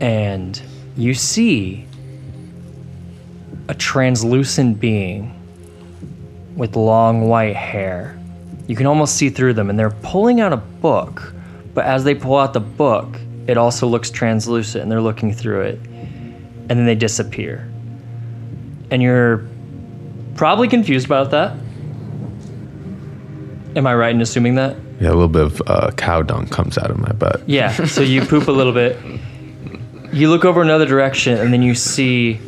and 0.00 0.60
you 0.96 1.14
see 1.14 1.86
a 3.68 3.74
translucent 3.74 4.80
being 4.80 5.32
with 6.56 6.74
long 6.74 7.28
white 7.28 7.54
hair. 7.54 8.18
You 8.66 8.74
can 8.74 8.86
almost 8.86 9.14
see 9.14 9.30
through 9.30 9.54
them, 9.54 9.70
and 9.70 9.78
they're 9.78 9.92
pulling 9.92 10.40
out 10.40 10.52
a 10.52 10.56
book, 10.56 11.32
but 11.72 11.84
as 11.84 12.02
they 12.02 12.16
pull 12.16 12.36
out 12.36 12.52
the 12.52 12.58
book, 12.58 13.16
it 13.46 13.56
also 13.56 13.86
looks 13.86 14.10
translucent, 14.10 14.82
and 14.82 14.90
they're 14.90 15.00
looking 15.00 15.32
through 15.32 15.60
it, 15.60 15.78
and 15.78 16.70
then 16.70 16.84
they 16.84 16.96
disappear. 16.96 17.70
And 18.90 19.00
you're 19.00 19.48
probably 20.40 20.68
confused 20.68 21.04
about 21.04 21.32
that. 21.32 21.52
Am 23.76 23.86
I 23.86 23.94
right 23.94 24.14
in 24.14 24.22
assuming 24.22 24.54
that? 24.54 24.74
Yeah, 24.98 25.08
a 25.08 25.12
little 25.12 25.28
bit 25.28 25.42
of 25.42 25.62
uh, 25.66 25.90
cow 25.98 26.22
dung 26.22 26.46
comes 26.46 26.78
out 26.78 26.90
of 26.90 26.96
my 26.96 27.12
butt. 27.12 27.46
Yeah. 27.46 27.84
So 27.84 28.00
you 28.00 28.24
poop 28.24 28.48
a 28.48 28.50
little 28.50 28.72
bit. 28.72 28.98
You 30.14 30.30
look 30.30 30.46
over 30.46 30.62
another 30.62 30.86
direction, 30.86 31.36
and 31.36 31.52
then 31.52 31.60
you 31.60 31.74
see 31.74 32.40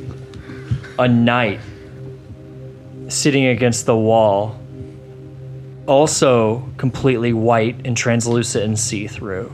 a 0.98 1.06
knight 1.06 1.60
sitting 3.08 3.44
against 3.44 3.84
the 3.84 3.94
wall, 3.94 4.58
also 5.86 6.66
completely 6.78 7.34
white 7.34 7.76
and 7.84 7.94
translucent 7.94 8.64
and 8.64 8.78
see 8.78 9.06
through. 9.06 9.52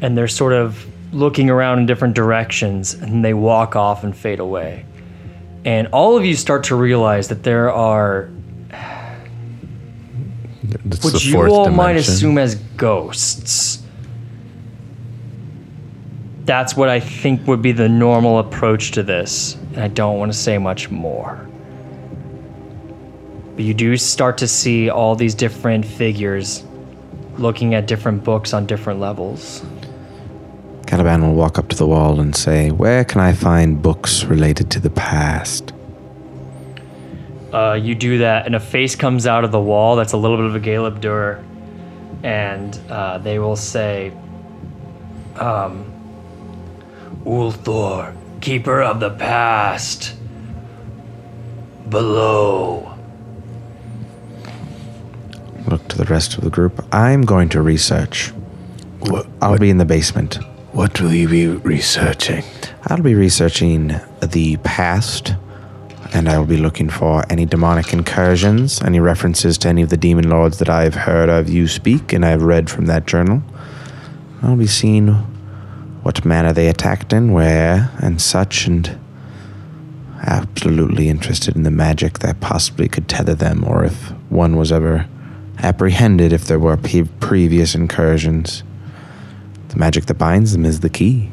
And 0.00 0.18
they're 0.18 0.26
sort 0.26 0.54
of 0.54 0.84
looking 1.14 1.48
around 1.48 1.78
in 1.78 1.86
different 1.86 2.16
directions, 2.16 2.92
and 2.94 3.24
they 3.24 3.34
walk 3.34 3.76
off 3.76 4.02
and 4.02 4.16
fade 4.16 4.40
away. 4.40 4.84
And 5.64 5.88
all 5.88 6.16
of 6.16 6.24
you 6.24 6.34
start 6.34 6.64
to 6.64 6.74
realize 6.74 7.28
that 7.28 7.42
there 7.42 7.70
are 7.72 8.30
It's 10.84 11.04
what 11.04 11.24
you 11.24 11.40
all 11.42 11.68
might 11.68 11.96
assume 11.96 12.38
as 12.38 12.54
ghosts. 12.54 13.82
That's 16.44 16.76
what 16.76 16.88
I 16.88 16.98
think 17.00 17.46
would 17.46 17.62
be 17.62 17.72
the 17.72 17.88
normal 17.88 18.38
approach 18.38 18.92
to 18.92 19.02
this, 19.02 19.54
and 19.74 19.78
I 19.82 19.88
don't 19.88 20.18
want 20.18 20.32
to 20.32 20.38
say 20.38 20.58
much 20.58 20.90
more. 20.90 21.46
But 23.54 23.64
you 23.64 23.74
do 23.74 23.96
start 23.96 24.38
to 24.38 24.48
see 24.48 24.88
all 24.88 25.14
these 25.14 25.34
different 25.34 25.84
figures 25.84 26.64
looking 27.36 27.74
at 27.74 27.86
different 27.86 28.24
books 28.24 28.52
on 28.52 28.66
different 28.66 29.00
levels. 29.00 29.62
Caliban 30.90 31.22
will 31.22 31.36
walk 31.36 31.56
up 31.56 31.68
to 31.68 31.76
the 31.76 31.86
wall 31.86 32.18
and 32.18 32.34
say, 32.34 32.72
Where 32.72 33.04
can 33.04 33.20
I 33.20 33.32
find 33.32 33.80
books 33.80 34.24
related 34.24 34.72
to 34.72 34.80
the 34.80 34.90
past? 34.90 35.72
Uh, 37.52 37.78
you 37.80 37.94
do 37.94 38.18
that, 38.18 38.44
and 38.44 38.56
a 38.56 38.60
face 38.60 38.96
comes 38.96 39.24
out 39.24 39.44
of 39.44 39.52
the 39.52 39.60
wall 39.60 39.94
that's 39.94 40.14
a 40.14 40.16
little 40.16 40.36
bit 40.36 40.46
of 40.46 40.56
a 40.56 40.58
Galeb 40.58 41.00
Duhr, 41.00 41.44
and 42.24 42.76
uh, 42.90 43.18
they 43.18 43.38
will 43.38 43.54
say, 43.54 44.10
um, 45.36 45.84
Ulthor, 47.24 48.16
keeper 48.40 48.82
of 48.82 48.98
the 48.98 49.10
past, 49.10 50.16
below. 51.88 52.98
Look 55.68 55.86
to 55.86 55.96
the 55.96 56.06
rest 56.06 56.36
of 56.36 56.42
the 56.42 56.50
group. 56.50 56.84
I'm 56.90 57.22
going 57.22 57.48
to 57.50 57.62
research. 57.62 58.30
What, 58.98 59.28
I'll 59.40 59.56
be 59.56 59.70
in 59.70 59.78
the 59.78 59.84
basement. 59.84 60.40
What 60.72 61.00
will 61.00 61.12
you 61.12 61.28
be 61.28 61.46
researching? 61.48 62.44
I'll 62.86 63.02
be 63.02 63.14
researching 63.14 64.00
the 64.22 64.56
past, 64.58 65.34
and 66.12 66.28
I 66.28 66.38
will 66.38 66.46
be 66.46 66.56
looking 66.56 66.88
for 66.88 67.24
any 67.30 67.44
demonic 67.44 67.92
incursions, 67.92 68.80
any 68.82 69.00
references 69.00 69.58
to 69.58 69.68
any 69.68 69.82
of 69.82 69.90
the 69.90 69.96
demon 69.96 70.28
lords 70.30 70.58
that 70.58 70.68
I've 70.68 70.94
heard 70.94 71.28
of 71.28 71.48
you 71.48 71.66
speak 71.66 72.12
and 72.12 72.24
I've 72.24 72.42
read 72.42 72.70
from 72.70 72.86
that 72.86 73.06
journal. 73.06 73.42
I'll 74.42 74.56
be 74.56 74.66
seeing 74.66 75.08
what 76.02 76.24
manner 76.24 76.52
they 76.52 76.68
attacked 76.68 77.12
in, 77.12 77.32
where, 77.32 77.90
and 77.98 78.20
such, 78.22 78.66
and 78.66 78.98
absolutely 80.22 81.08
interested 81.08 81.56
in 81.56 81.62
the 81.64 81.70
magic 81.70 82.20
that 82.20 82.40
possibly 82.40 82.88
could 82.88 83.08
tether 83.08 83.34
them, 83.34 83.64
or 83.66 83.84
if 83.84 84.10
one 84.30 84.56
was 84.56 84.72
ever 84.72 85.06
apprehended 85.58 86.32
if 86.32 86.46
there 86.46 86.58
were 86.58 86.76
pe- 86.76 87.02
previous 87.20 87.74
incursions. 87.74 88.62
The 89.70 89.76
magic 89.76 90.06
that 90.06 90.14
binds 90.14 90.50
them 90.52 90.64
is 90.64 90.80
the 90.80 90.90
key. 90.90 91.30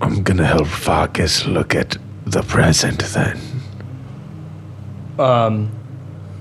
I'm 0.00 0.22
gonna 0.22 0.46
help 0.46 0.66
Farkas 0.66 1.46
look 1.46 1.74
at 1.74 1.98
the 2.24 2.42
present 2.42 3.00
then. 3.00 3.38
Um, 5.18 5.70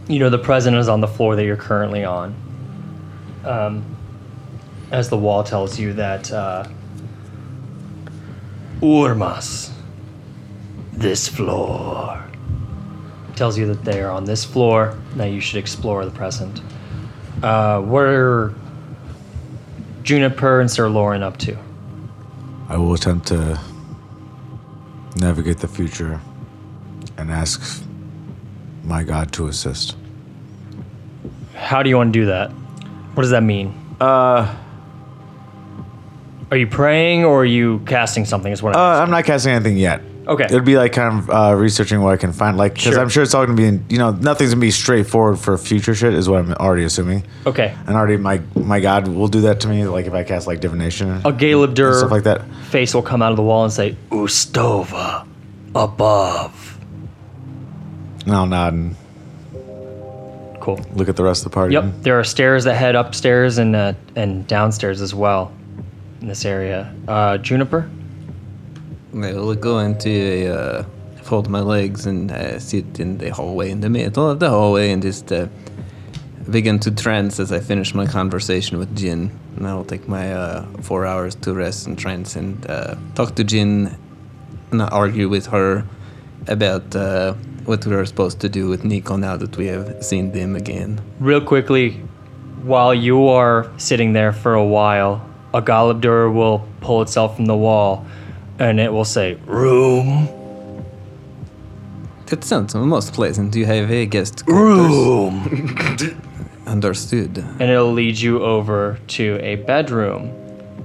you 0.08 0.20
know, 0.20 0.30
the 0.30 0.38
present 0.38 0.78
is 0.78 0.88
on 0.88 1.02
the 1.02 1.08
floor 1.08 1.36
that 1.36 1.44
you're 1.44 1.58
currently 1.58 2.06
on. 2.06 2.34
Um, 3.44 3.98
as 4.90 5.10
the 5.10 5.18
wall 5.18 5.44
tells 5.44 5.78
you 5.78 5.92
that 5.94 6.32
uh, 6.32 6.66
Urmas, 8.80 9.72
this 10.94 11.28
floor, 11.28 12.24
tells 13.36 13.58
you 13.58 13.66
that 13.68 13.84
they 13.84 14.02
are 14.02 14.12
on 14.12 14.24
this 14.24 14.46
floor. 14.46 14.98
Now 15.16 15.26
you 15.26 15.42
should 15.42 15.58
explore 15.58 16.06
the 16.06 16.12
present. 16.12 16.62
Uh, 17.44 17.82
what 17.82 18.04
are 18.06 18.56
Juniper 20.08 20.62
and 20.62 20.72
Sir 20.72 20.88
Lauren 20.88 21.22
up 21.22 21.36
to? 21.40 21.58
I 22.70 22.78
will 22.78 22.94
attempt 22.94 23.28
to 23.28 23.60
navigate 25.18 25.58
the 25.58 25.68
future 25.68 26.22
and 27.18 27.30
ask 27.30 27.84
my 28.86 29.04
god 29.04 29.34
to 29.34 29.48
assist. 29.48 29.98
How 31.56 31.84
do 31.84 31.90
you 31.90 31.98
want 31.98 32.14
to 32.14 32.20
do 32.22 32.26
that? 32.28 32.52
What 32.52 33.24
does 33.24 33.32
that 33.32 33.44
mean? 33.44 33.78
Uh, 34.00 34.56
Are 36.52 36.58
you 36.58 36.68
praying 36.68 37.26
or 37.26 37.42
are 37.42 37.46
you 37.46 37.80
casting 37.80 38.24
something? 38.24 38.54
Is 38.54 38.64
what 38.64 38.78
uh, 38.78 38.80
I'm 38.80 39.04
I'm 39.04 39.12
not 39.12 39.26
casting 39.26 39.52
anything 39.52 39.76
yet. 39.76 40.02
Okay. 40.28 40.44
It'd 40.46 40.66
be 40.66 40.76
like 40.78 40.92
kind 40.94 41.20
of 41.20 41.30
uh, 41.30 41.56
researching 41.56 42.02
what 42.02 42.14
I 42.14 42.18
can 42.18 42.34
find, 42.34 42.58
like 42.58 42.74
because 42.74 42.94
Sure. 42.94 43.00
I'm 43.00 43.10
sure 43.10 43.24
it's 43.24 43.34
all 43.34 43.46
gonna 43.46 43.56
be, 43.56 43.66
in, 43.66 43.86
you 43.90 43.98
know, 43.98 44.12
nothing's 44.12 44.52
gonna 44.52 44.60
be 44.62 44.72
straightforward 44.72 45.40
for 45.40 45.58
future 45.58 45.96
shit, 45.96 46.14
is 46.14 46.28
what 46.28 46.40
I'm 46.40 46.52
already 46.54 46.84
assuming. 46.84 47.24
Okay. 47.46 47.74
And 47.88 47.96
already 47.96 48.18
my 48.18 48.42
my 48.56 48.80
god 48.82 49.08
will 49.08 49.30
do 49.30 49.42
that 49.42 49.62
to 49.62 49.68
me, 49.70 49.86
like 49.86 50.06
if 50.06 50.14
I 50.14 50.24
cast 50.24 50.46
like 50.48 50.60
divination 50.60 51.10
A 51.24 51.32
Galeb 51.32 51.74
Duhr 51.76 51.98
stuff 51.98 52.12
like 52.12 52.24
that. 52.24 52.42
face 52.70 52.94
will 52.94 53.02
come 53.02 53.22
out 53.22 53.32
of 53.32 53.38
the 53.38 53.44
wall 53.44 53.64
and 53.64 53.72
say, 53.72 53.96
Ustova, 54.12 55.26
above. 55.74 56.78
And 58.26 58.36
I'll 58.36 58.46
nod 58.48 58.74
and 58.74 58.96
Cool. 60.60 60.82
look 60.96 61.08
at 61.08 61.16
the 61.16 61.24
rest 61.24 61.46
of 61.46 61.52
the 61.52 61.56
party. 61.56 61.74
Yep, 61.76 61.86
there 62.02 62.20
are 62.20 62.26
stairs 62.26 62.66
that 62.66 62.74
head 62.76 62.96
upstairs 62.96 63.58
and 63.58 63.74
uh, 63.76 63.94
and 64.18 64.46
downstairs 64.48 65.02
as 65.02 65.16
well 65.16 65.54
in 66.20 66.28
this 66.28 66.44
area. 66.44 66.94
Uh, 67.08 67.38
Juniper, 67.38 67.90
I 69.14 69.34
will 69.34 69.56
go 69.56 69.80
into 69.80 70.54
uh, 70.54 70.84
fold 71.24 71.50
my 71.50 71.62
legs 71.62 72.06
and 72.06 72.32
uh, 72.32 72.60
sit 72.60 73.00
in 73.00 73.18
the 73.18 73.30
hallway, 73.30 73.72
in 73.72 73.82
the 73.82 73.90
middle 73.90 74.30
of 74.30 74.40
the 74.40 74.50
hallway, 74.50 74.92
and 74.92 75.02
just 75.02 75.32
uh, 75.32 75.48
begin 76.50 76.80
to 76.80 76.92
trance 76.92 77.40
as 77.40 77.52
I 77.52 77.60
finish 77.60 77.94
my 77.94 78.06
conversation 78.06 78.78
with 78.78 78.96
Jin. 78.96 79.32
And 79.56 79.68
I 79.68 79.74
will 79.74 79.86
take 79.86 80.08
my 80.08 80.34
uh, 80.34 80.66
four 80.82 81.06
hours 81.06 81.36
to 81.36 81.54
rest 81.54 81.88
and 81.88 81.98
trance 81.98 82.36
and 82.36 82.66
uh, 82.70 82.96
talk 83.16 83.36
to 83.36 83.44
Jin 83.44 83.96
and 84.72 84.82
argue 84.82 85.30
with 85.30 85.48
her 85.48 85.86
about 86.48 86.96
uh, 86.96 87.34
what 87.66 87.86
we 87.86 87.94
are 87.96 88.06
supposed 88.06 88.40
to 88.42 88.50
do 88.50 88.70
with 88.70 88.84
Nico 88.84 89.18
now 89.18 89.36
that 89.36 89.58
we 89.58 89.68
have 89.68 90.04
seen 90.04 90.32
them 90.32 90.56
again. 90.56 91.02
real 91.20 91.42
quickly, 91.42 91.92
while 92.64 92.94
you 92.94 93.28
are 93.28 93.70
sitting 93.78 94.14
there 94.14 94.32
for 94.32 94.54
a 94.54 94.64
while, 94.64 95.26
a 95.54 95.62
Galeb 95.62 96.02
Duhr 96.02 96.34
will 96.34 96.68
pull 96.82 97.02
itself 97.02 97.36
from 97.36 97.46
the 97.46 97.56
wall, 97.56 98.06
and 98.60 98.80
it 98.80 98.92
will 98.92 99.06
say 99.06 99.36
"room, 99.46 100.28
That 102.28 102.44
sounds 102.44 102.76
most 102.76 103.14
pleasant. 103.14 103.56
You 103.56 103.66
have 103.66 103.90
a 103.92 104.06
guest 104.06 104.46
quarters. 104.46 106.14
Understood. 106.66 107.38
and 107.38 107.62
it'll 107.62 107.94
lead 107.94 108.20
you 108.20 108.44
over 108.44 109.00
to 109.08 109.40
a 109.42 109.56
bedroom 109.56 110.32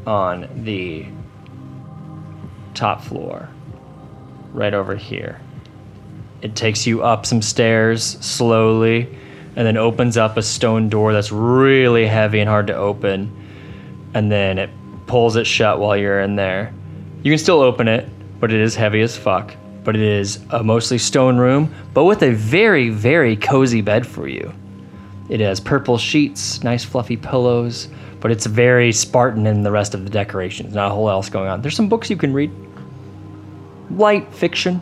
on 0.06 0.48
the 0.64 1.06
top 2.74 3.02
floor, 3.02 3.48
right 4.52 4.72
over 4.74 4.94
here. 4.94 5.40
It 6.40 6.54
takes 6.56 6.86
you 6.86 7.02
up 7.02 7.26
some 7.26 7.42
stairs 7.42 8.02
slowly, 8.20 9.08
and 9.56 9.66
then 9.66 9.76
opens 9.76 10.16
up 10.16 10.36
a 10.36 10.42
stone 10.42 10.88
door 10.88 11.12
that's 11.12 11.32
really 11.32 12.06
heavy 12.06 12.40
and 12.40 12.48
hard 12.48 12.68
to 12.68 12.74
open, 12.74 13.30
and 14.14 14.30
then 14.30 14.58
it 14.58 14.70
pulls 15.06 15.36
it 15.36 15.46
shut 15.46 15.78
while 15.80 15.96
you're 15.96 16.20
in 16.20 16.36
there. 16.36 16.72
You 17.22 17.30
can 17.30 17.38
still 17.38 17.60
open 17.60 17.88
it, 17.88 18.08
but 18.40 18.52
it 18.52 18.60
is 18.60 18.74
heavy 18.74 19.00
as 19.00 19.16
fuck. 19.16 19.54
But 19.84 19.96
it 19.96 20.02
is 20.02 20.40
a 20.50 20.62
mostly 20.62 20.98
stone 20.98 21.38
room, 21.38 21.74
but 21.94 22.04
with 22.04 22.22
a 22.22 22.32
very, 22.32 22.88
very 22.88 23.36
cozy 23.36 23.80
bed 23.80 24.06
for 24.06 24.28
you. 24.28 24.52
It 25.28 25.40
has 25.40 25.60
purple 25.60 25.98
sheets, 25.98 26.62
nice 26.62 26.84
fluffy 26.84 27.16
pillows, 27.16 27.88
but 28.20 28.30
it's 28.30 28.46
very 28.46 28.92
Spartan 28.92 29.46
in 29.46 29.62
the 29.62 29.70
rest 29.70 29.94
of 29.94 30.04
the 30.04 30.10
decorations. 30.10 30.74
Not 30.74 30.90
a 30.90 30.94
whole 30.94 31.10
else 31.10 31.28
going 31.28 31.48
on. 31.48 31.62
There's 31.62 31.76
some 31.76 31.88
books 31.88 32.10
you 32.10 32.16
can 32.16 32.32
read. 32.32 32.50
Light 33.90 34.32
fiction, 34.32 34.80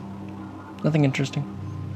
nothing 0.84 1.04
interesting. 1.04 1.44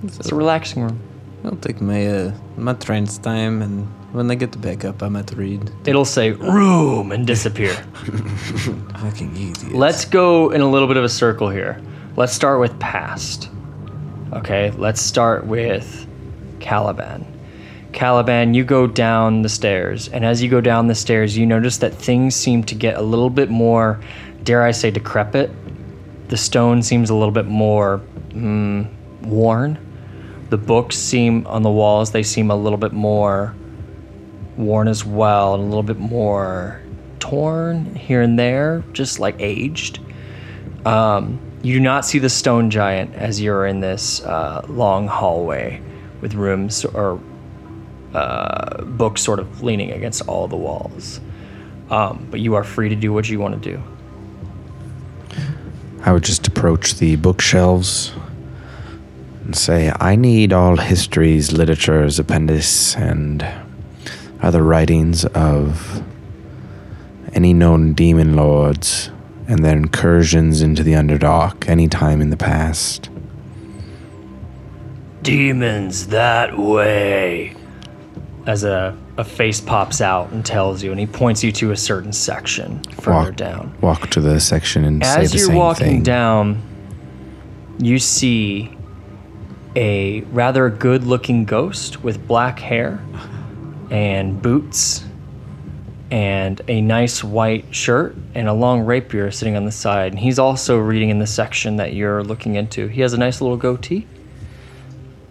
It's 0.05 0.31
a 0.31 0.35
relaxing 0.35 0.83
room. 0.83 1.01
I'll 1.45 1.57
take 1.57 1.81
my 1.81 2.07
uh, 2.07 2.35
my 2.57 2.73
trance 2.75 3.19
time, 3.19 3.61
and 3.61 3.87
when 4.15 4.31
I 4.31 4.37
get 4.37 4.59
back 4.61 4.85
up, 4.85 5.03
I'm 5.03 5.17
at 5.17 5.27
the 5.27 5.35
read. 5.35 5.73
It'll 5.87 6.05
say 6.05 6.31
room 6.31 7.11
and 7.11 7.27
disappear. 7.27 7.75
Fucking 9.01 9.37
easy. 9.37 9.71
Let's 9.71 10.05
go 10.05 10.51
in 10.51 10.61
a 10.61 10.71
little 10.71 10.87
bit 10.87 10.97
of 10.97 11.03
a 11.03 11.09
circle 11.09 11.49
here. 11.49 11.83
Let's 12.15 12.33
start 12.33 12.61
with 12.61 12.79
past. 12.79 13.51
Okay, 14.33 14.71
let's 14.71 15.01
start 15.01 15.49
with 15.49 16.07
Caliban. 16.61 17.27
Caliban, 17.93 18.55
you 18.55 18.63
go 18.63 18.87
down 18.87 19.43
the 19.43 19.49
stairs, 19.49 20.09
and 20.09 20.25
as 20.25 20.41
you 20.41 20.49
go 20.49 20.61
down 20.61 20.87
the 20.87 20.95
stairs, 20.95 21.37
you 21.37 21.45
notice 21.45 21.79
that 21.79 21.93
things 21.93 22.37
seem 22.37 22.63
to 22.65 22.77
get 22.77 22.97
a 22.97 23.03
little 23.03 23.31
bit 23.31 23.51
more, 23.51 24.01
dare 24.45 24.63
I 24.63 24.71
say, 24.71 24.93
decrepit. 24.93 25.51
The 26.29 26.37
stone 26.37 26.85
seems 26.85 27.11
a 27.11 27.15
little 27.17 27.33
bit 27.33 27.47
more 27.47 28.01
mm, 28.29 28.89
worn. 29.23 29.77
The 30.51 30.59
books 30.59 30.97
seem 30.97 31.49
on 31.49 31.63
the 31.63 31.71
walls, 31.71 32.13
they 32.13 32.23
seem 32.23 32.53
a 32.53 32.57
little 32.57 32.79
bit 32.79 32.93
more 32.93 33.57
worn 34.57 34.89
as 34.89 35.05
well, 35.05 35.55
and 35.55 35.63
a 35.63 35.67
little 35.67 35.83
bit 35.83 35.99
more 35.99 36.81
torn 37.19 37.95
here 37.95 38.23
and 38.23 38.39
there, 38.39 38.85
just 38.93 39.19
like 39.19 39.37
aged. 39.39 39.99
Um, 40.85 41.41
you 41.63 41.73
do 41.75 41.81
not 41.81 42.05
see 42.05 42.19
the 42.19 42.29
stone 42.29 42.71
giant 42.71 43.15
as 43.15 43.41
you're 43.41 43.67
in 43.67 43.81
this 43.81 44.23
uh, 44.23 44.65
long 44.69 45.09
hallway 45.09 45.81
with 46.21 46.35
rooms 46.35 46.85
or 46.85 47.19
uh, 48.13 48.85
books 48.85 49.23
sort 49.23 49.41
of 49.41 49.63
leaning 49.63 49.91
against 49.91 50.29
all 50.29 50.47
the 50.47 50.57
walls. 50.57 51.21
Um, 51.91 52.27
but 52.31 52.41
you 52.41 52.55
are 52.55 52.65
free 52.65 52.89
to 52.91 52.95
do 52.97 53.13
what 53.13 53.29
you 53.29 53.41
want 53.41 53.63
to 53.63 53.71
do. 53.71 53.83
I 56.03 56.13
would 56.13 56.23
just 56.23 56.47
approach 56.47 56.97
the 56.97 57.17
bookshelves 57.17 58.13
and 59.45 59.57
say, 59.57 59.93
I 59.99 60.17
need 60.17 60.53
all 60.53 60.77
histories, 60.77 61.53
literatures, 61.53 62.19
appendice, 62.19 62.95
and 62.97 63.43
other 64.45 64.63
writings 64.63 65.25
of 65.25 66.03
any 67.33 67.53
known 67.53 67.95
demon 67.95 68.37
lords 68.37 69.11
and 69.49 69.65
their 69.65 69.77
incursions 69.77 70.63
into 70.63 70.83
the 70.83 70.93
Underdark 70.93 71.69
any 71.69 71.89
time 71.89 72.21
in 72.21 72.31
the 72.31 72.37
past. 72.37 73.11
Demons 75.23 76.09
that 76.09 76.59
way. 76.59 77.57
As 78.47 78.63
a, 78.63 78.97
a 79.17 79.25
face 79.25 79.61
pops 79.61 80.03
out 80.03 80.31
and 80.31 80.45
tells 80.45 80.83
you, 80.83 80.91
and 80.91 81.01
he 81.01 81.07
points 81.07 81.43
you 81.43 81.51
to 81.53 81.73
a 81.73 81.77
certain 81.77 82.13
section 82.13 82.83
further 83.01 83.31
Walk- 83.31 83.37
down. 83.37 83.75
Walk 83.81 84.11
to 84.11 84.21
the 84.21 84.39
section 84.39 84.85
and 84.85 85.03
say 85.03 85.23
the 85.23 85.29
same 85.29 85.39
thing. 85.39 85.41
As 85.41 85.49
you're 85.49 85.57
walking 85.57 86.03
down, 86.03 86.63
you 87.79 87.99
see 87.99 88.77
a 89.75 90.21
rather 90.23 90.69
good 90.69 91.05
looking 91.05 91.47
ghost 91.47 92.05
with 92.05 92.29
black 92.29 92.59
hair 92.59 93.03
and 93.95 94.43
boots 94.43 95.05
and 96.11 96.61
a 96.67 96.81
nice 96.81 97.23
white 97.23 97.73
shirt 97.73 98.17
and 98.35 98.49
a 98.49 98.53
long 98.53 98.81
rapier 98.81 99.31
sitting 99.31 99.55
on 99.55 99.67
the 99.67 99.71
side. 99.71 100.11
And 100.11 100.19
he's 100.19 100.37
also 100.37 100.79
reading 100.79 101.11
in 101.11 101.21
the 101.21 101.29
section 101.29 101.77
that 101.77 101.95
you're 101.95 102.25
looking 102.25 102.57
into. 102.57 102.89
He 102.89 103.03
has 103.03 103.13
a 103.13 103.17
nice 103.17 103.41
little 103.41 103.57
goatee. 103.57 104.09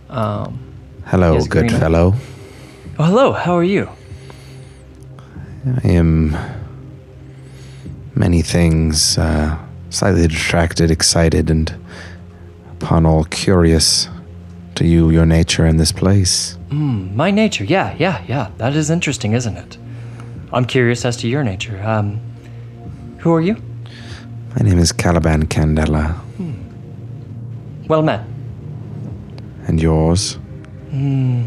Um, 0.10 0.60
Hello, 1.08 1.43
good 1.43 1.71
fellow. 1.71 2.13
oh, 2.97 3.04
hello, 3.04 3.34
how 3.34 3.54
are 3.58 3.65
you? 3.65 3.89
I 5.84 5.89
am 5.89 6.38
many 8.15 8.41
things, 8.41 9.17
uh, 9.17 9.58
slightly 9.89 10.26
distracted, 10.26 10.89
excited, 10.89 11.49
and 11.49 11.76
upon 12.80 13.06
all 13.06 13.26
curious 13.26 14.08
to 14.75 14.86
you, 14.88 15.09
your 15.09 15.25
nature, 15.25 15.65
and 15.65 15.79
this 15.79 15.91
place. 15.91 16.57
Hmm, 16.69 17.15
my 17.15 17.31
nature, 17.31 17.63
yeah, 17.63 17.95
yeah, 17.99 18.23
yeah. 18.27 18.51
That 18.57 18.75
is 18.75 18.89
interesting, 18.89 19.33
isn't 19.33 19.57
it? 19.57 19.77
I'm 20.51 20.65
curious 20.65 21.05
as 21.05 21.17
to 21.17 21.27
your 21.27 21.43
nature. 21.43 21.81
Um, 21.83 22.19
who 23.19 23.33
are 23.33 23.41
you? 23.41 23.55
My 24.55 24.62
name 24.67 24.79
is 24.79 24.91
Caliban 24.91 25.47
Candela, 25.47 26.13
hmm. 26.38 26.53
Well 27.88 28.01
met. 28.03 28.21
and 29.67 29.81
yours? 29.81 30.33
Hmm. 30.91 31.43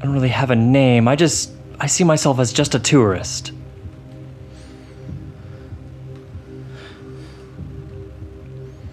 I 0.00 0.04
don't 0.04 0.12
really 0.14 0.28
have 0.28 0.50
a 0.50 0.56
name. 0.56 1.08
I 1.08 1.16
just 1.16 1.50
I 1.80 1.86
see 1.86 2.04
myself 2.04 2.38
as 2.38 2.52
just 2.52 2.74
a 2.74 2.78
tourist. 2.78 3.52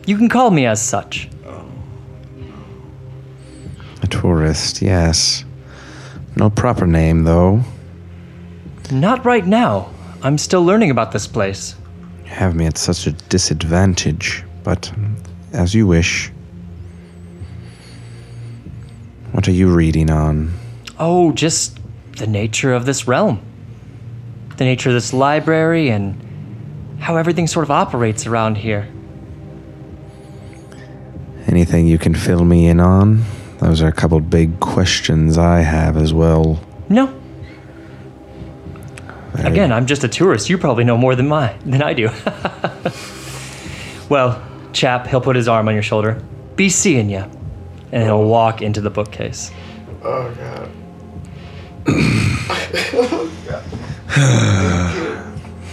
You 0.06 0.18
can 0.18 0.28
call 0.28 0.52
me 0.52 0.66
as 0.66 0.82
such. 0.82 1.30
A 4.04 4.08
tourist, 4.08 4.82
yes. 4.82 5.46
No 6.36 6.50
proper 6.50 6.86
name, 6.86 7.24
though. 7.24 7.62
Not 8.92 9.24
right 9.24 9.46
now. 9.48 9.90
I'm 10.22 10.38
still 10.38 10.64
learning 10.64 10.92
about 10.92 11.14
this 11.14 11.26
place. 11.26 11.76
You 12.26 12.32
have 12.32 12.54
me 12.54 12.66
at 12.66 12.78
such 12.78 13.08
a 13.08 13.14
disadvantage, 13.14 14.44
but 14.64 14.92
um, 14.92 15.16
as 15.54 15.74
you 15.74 15.88
wish. 15.88 16.32
What 19.32 19.48
are 19.48 19.52
you 19.52 19.74
reading 19.74 20.10
on? 20.10 20.54
Oh, 21.00 21.32
just 21.32 21.80
the 22.18 22.28
nature 22.28 22.74
of 22.74 22.86
this 22.86 23.08
realm. 23.08 23.42
The 24.58 24.66
nature 24.66 24.90
of 24.90 24.96
this 24.96 25.14
library 25.14 25.90
and 25.90 27.00
how 27.00 27.16
everything 27.16 27.48
sort 27.48 27.64
of 27.64 27.72
operates 27.72 28.28
around 28.28 28.58
here. 28.58 28.88
Anything 31.48 31.88
you 31.88 31.98
can 31.98 32.14
fill 32.14 32.44
me 32.44 32.68
in 32.68 32.82
on? 32.82 33.24
Those 33.60 33.82
are 33.82 33.88
a 33.88 33.92
couple 33.94 34.20
big 34.20 34.60
questions 34.60 35.38
I 35.38 35.62
have 35.62 35.96
as 35.98 36.14
well. 36.14 36.60
No. 36.90 37.14
Very- 39.34 39.50
Again, 39.52 39.72
I'm 39.72 39.86
just 39.86 40.04
a 40.04 40.08
tourist. 40.08 40.50
You 40.50 40.58
probably 40.58 40.84
know 40.84 40.98
more 40.98 41.16
than 41.16 41.28
my 41.28 41.54
than 41.66 41.82
I 41.82 41.94
do. 41.94 42.10
well, 44.10 44.42
chap, 44.74 45.08
he'll 45.08 45.22
put 45.22 45.36
his 45.36 45.48
arm 45.48 45.68
on 45.68 45.74
your 45.74 45.84
shoulder. 45.84 46.22
Be 46.56 46.70
seeing 46.70 47.10
ya. 47.10 47.28
And 47.92 48.04
he'll 48.04 48.26
walk 48.26 48.62
into 48.62 48.82
the 48.82 48.90
bookcase. 48.90 49.52
Oh 50.04 50.32
god. 50.38 50.70
oh, 51.88 53.32
god. 53.48 53.64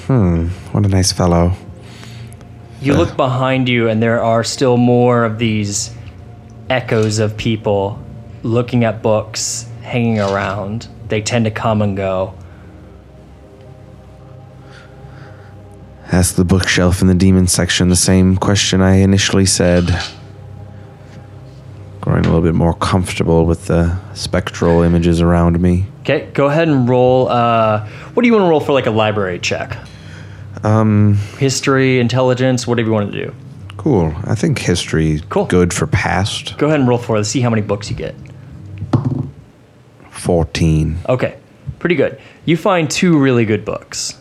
hmm. 0.07 0.47
What 0.73 0.85
a 0.85 0.89
nice 0.89 1.13
fellow. 1.13 1.53
You 2.81 2.95
look 2.95 3.15
behind 3.17 3.69
you, 3.69 3.89
and 3.89 4.03
there 4.03 4.23
are 4.23 4.43
still 4.43 4.77
more 4.79 5.25
of 5.25 5.39
these 5.39 5.91
echoes 6.71 7.19
of 7.19 7.37
people 7.37 8.01
looking 8.43 8.85
at 8.85 9.03
books, 9.03 9.69
hanging 9.83 10.21
around. 10.21 10.89
They 11.09 11.21
tend 11.21 11.45
to 11.45 11.51
come 11.51 11.83
and 11.83 11.97
go. 11.97 12.35
Ask 16.13 16.37
the 16.37 16.45
bookshelf 16.45 17.03
in 17.03 17.09
the 17.09 17.15
demon 17.15 17.47
section 17.47 17.89
the 17.89 17.97
same 17.97 18.37
question 18.37 18.81
I 18.81 18.97
initially 18.97 19.47
said. 19.47 19.87
Growing 22.01 22.25
a 22.25 22.29
little 22.29 22.41
bit 22.41 22.55
more 22.55 22.75
comfortable 22.75 23.45
with 23.45 23.67
the 23.67 23.99
spectral 24.15 24.83
images 24.83 25.21
around 25.21 25.61
me. 25.61 25.87
Okay, 26.01 26.31
go 26.33 26.47
ahead 26.47 26.69
and 26.69 26.89
roll. 26.89 27.29
Uh, 27.29 27.87
what 28.15 28.23
do 28.23 28.27
you 28.27 28.33
want 28.33 28.45
to 28.45 28.49
roll 28.49 28.61
for 28.61 28.73
like 28.73 28.87
a 28.87 28.91
library 28.91 29.39
check? 29.39 29.77
Um, 30.65 31.15
History, 31.39 32.01
intelligence, 32.01 32.67
whatever 32.67 32.89
you 32.89 32.93
want 32.93 33.13
to 33.13 33.27
do. 33.27 33.35
Cool. 33.81 34.13
I 34.25 34.35
think 34.35 34.59
history 34.59 35.13
is 35.13 35.23
Cool. 35.31 35.47
good 35.47 35.73
for 35.73 35.87
past. 35.87 36.59
Go 36.59 36.67
ahead 36.67 36.81
and 36.81 36.89
roll 36.89 36.99
for 36.99 37.17
it. 37.17 37.21
Let's 37.21 37.31
see 37.31 37.41
how 37.41 37.49
many 37.49 37.63
books 37.63 37.89
you 37.89 37.97
get. 37.97 38.15
14. 40.11 40.99
Okay, 41.09 41.39
pretty 41.79 41.95
good. 41.95 42.21
You 42.45 42.57
find 42.57 42.91
two 42.91 43.19
really 43.19 43.45
good 43.47 43.65
books. 43.65 44.19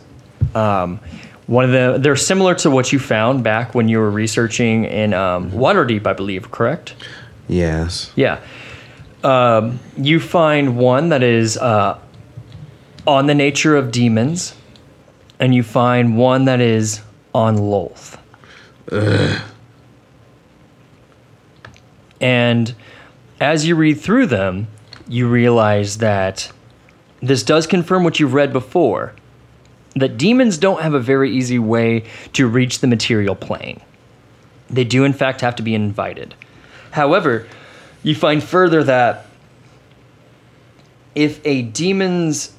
Um, 0.54 0.98
one 1.46 1.64
of 1.64 1.72
the 1.72 1.98
they're 2.00 2.16
similar 2.16 2.54
to 2.56 2.70
what 2.70 2.92
you 2.92 2.98
found 2.98 3.44
back 3.44 3.74
when 3.74 3.88
you 3.88 3.98
were 3.98 4.10
researching 4.10 4.84
in 4.84 5.12
um, 5.12 5.50
Waterdeep, 5.50 6.06
I 6.06 6.12
believe. 6.14 6.50
Correct? 6.50 6.94
Yes. 7.48 8.12
Yeah. 8.16 8.40
Um, 9.22 9.78
you 9.98 10.20
find 10.20 10.78
one 10.78 11.10
that 11.10 11.22
is 11.22 11.58
uh, 11.58 11.98
on 13.06 13.26
the 13.26 13.34
nature 13.34 13.76
of 13.76 13.90
demons, 13.92 14.54
and 15.38 15.54
you 15.54 15.62
find 15.62 16.16
one 16.16 16.46
that 16.46 16.60
is 16.60 17.02
on 17.34 17.56
Lolth. 18.90 19.42
And 22.20 22.74
as 23.40 23.66
you 23.66 23.74
read 23.76 24.00
through 24.00 24.26
them, 24.26 24.68
you 25.08 25.28
realize 25.28 25.98
that 25.98 26.52
this 27.20 27.42
does 27.42 27.66
confirm 27.66 28.04
what 28.04 28.20
you've 28.20 28.34
read 28.34 28.52
before 28.52 29.14
that 29.96 30.16
demons 30.16 30.56
don't 30.58 30.82
have 30.82 30.94
a 30.94 31.00
very 31.00 31.30
easy 31.30 31.58
way 31.58 32.04
to 32.32 32.46
reach 32.46 32.78
the 32.78 32.86
material 32.86 33.34
plane. 33.34 33.80
They 34.68 34.84
do, 34.84 35.04
in 35.04 35.12
fact, 35.12 35.40
have 35.40 35.56
to 35.56 35.62
be 35.62 35.74
invited. 35.74 36.34
However, 36.92 37.48
you 38.02 38.14
find 38.14 38.42
further 38.42 38.84
that 38.84 39.26
if 41.14 41.44
a 41.44 41.62
demon's 41.62 42.54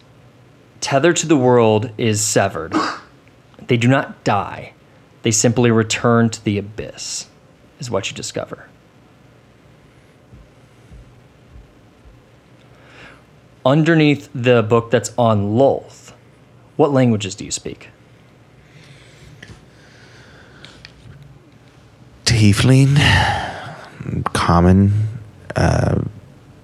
tether 0.82 1.14
to 1.14 1.26
the 1.26 1.38
world 1.38 1.92
is 1.98 2.22
severed, 2.22 2.76
they 3.68 3.78
do 3.78 3.88
not 3.88 4.24
die. 4.24 4.74
They 5.24 5.32
simply 5.32 5.72
return 5.72 6.30
to 6.30 6.44
the 6.44 6.58
abyss, 6.58 7.28
is 7.80 7.92
what 7.92 8.10
you 8.10 8.16
discover. 8.16 8.68
Underneath 13.64 14.30
the 14.34 14.64
book 14.64 14.90
that's 14.90 15.14
on 15.18 15.56
Lolth, 15.56 16.14
what 16.78 16.92
languages 16.92 17.36
do 17.36 17.46
you 17.46 17.52
speak? 17.52 17.90
Tiefling, 22.26 22.98
common, 24.34 24.94
uh, 25.56 26.02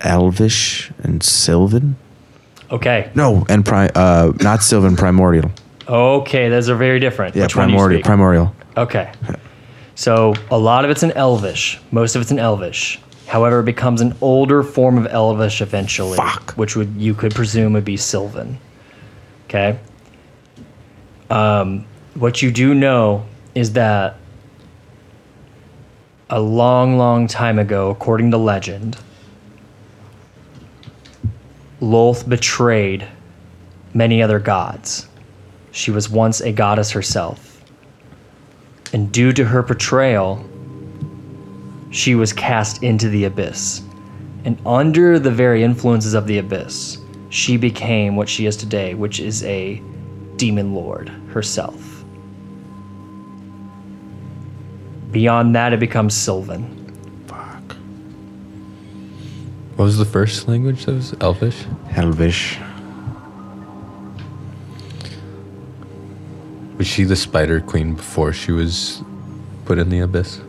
elvish, 0.01 0.91
and 1.03 1.21
sylvan. 1.21 1.97
Okay. 2.71 3.11
No, 3.13 3.45
and 3.47 3.63
pri- 3.63 3.91
uh, 3.93 4.33
not 4.41 4.63
sylvan, 4.63 4.95
primordial. 4.95 5.51
Okay, 5.87 6.49
those 6.49 6.69
are 6.69 6.75
very 6.75 6.99
different. 6.99 7.35
Yeah, 7.35 7.43
Which 7.43 7.55
one 7.55 7.67
do 7.67 7.73
you 7.73 7.77
primordial. 7.77 7.99
speak? 7.99 8.05
Primordial. 8.05 8.55
Okay. 8.75 9.11
So 9.95 10.33
a 10.51 10.57
lot 10.57 10.85
of 10.85 10.91
it's 10.91 11.01
in 11.03 11.11
Elvish. 11.13 11.79
Most 11.91 12.15
of 12.15 12.21
it's 12.21 12.31
in 12.31 12.39
Elvish. 12.39 12.99
However, 13.25 13.59
it 13.61 13.63
becomes 13.65 14.01
an 14.01 14.15
older 14.21 14.63
form 14.63 14.97
of 14.97 15.07
Elvish 15.07 15.61
eventually, 15.61 16.17
Fuck. 16.17 16.51
which 16.53 16.75
would 16.75 16.93
you 16.97 17.13
could 17.13 17.33
presume 17.33 17.73
would 17.73 17.85
be 17.85 17.97
Sylvan. 17.97 18.57
Okay. 19.45 19.79
Um, 21.29 21.85
what 22.15 22.41
you 22.41 22.51
do 22.51 22.73
know 22.73 23.25
is 23.55 23.73
that 23.73 24.15
a 26.29 26.39
long, 26.39 26.97
long 26.97 27.27
time 27.27 27.59
ago, 27.59 27.89
according 27.89 28.31
to 28.31 28.37
legend, 28.37 28.97
Lolth 31.81 32.27
betrayed 32.27 33.07
many 33.93 34.21
other 34.21 34.39
gods. 34.39 35.07
She 35.77 35.91
was 35.91 36.09
once 36.09 36.41
a 36.41 36.51
goddess 36.51 36.89
herself. 36.89 37.63
And 38.93 39.11
due 39.11 39.31
to 39.33 39.45
her 39.45 39.61
betrayal, 39.61 40.43
she 41.91 42.15
was 42.15 42.33
cast 42.33 42.81
into 42.81 43.09
the 43.09 43.25
abyss. 43.25 43.83
And 44.43 44.59
under 44.65 45.19
the 45.19 45.29
very 45.29 45.63
influences 45.63 46.15
of 46.15 46.25
the 46.25 46.39
abyss, 46.39 46.97
she 47.29 47.57
became 47.57 48.15
what 48.15 48.27
she 48.27 48.47
is 48.47 48.57
today, 48.57 48.95
which 48.95 49.19
is 49.19 49.43
a 49.43 49.79
demon 50.37 50.73
lord 50.73 51.09
herself. 51.29 52.03
Beyond 55.11 55.55
that, 55.55 55.73
it 55.73 55.79
becomes 55.79 56.15
Sylvan. 56.15 56.65
Fuck. 57.27 57.77
What 59.75 59.85
was 59.85 59.99
the 59.99 60.05
first 60.05 60.47
language 60.47 60.85
that 60.85 60.95
was 60.95 61.13
Elvish? 61.21 61.65
Elvish. 61.95 62.57
Was 66.77 66.87
she 66.87 67.03
the 67.03 67.15
Spider 67.15 67.59
Queen 67.59 67.95
before 67.95 68.33
she 68.33 68.51
was 68.51 69.01
put 69.65 69.77
in 69.79 69.89
the 69.89 69.99
abyss? 69.99 70.39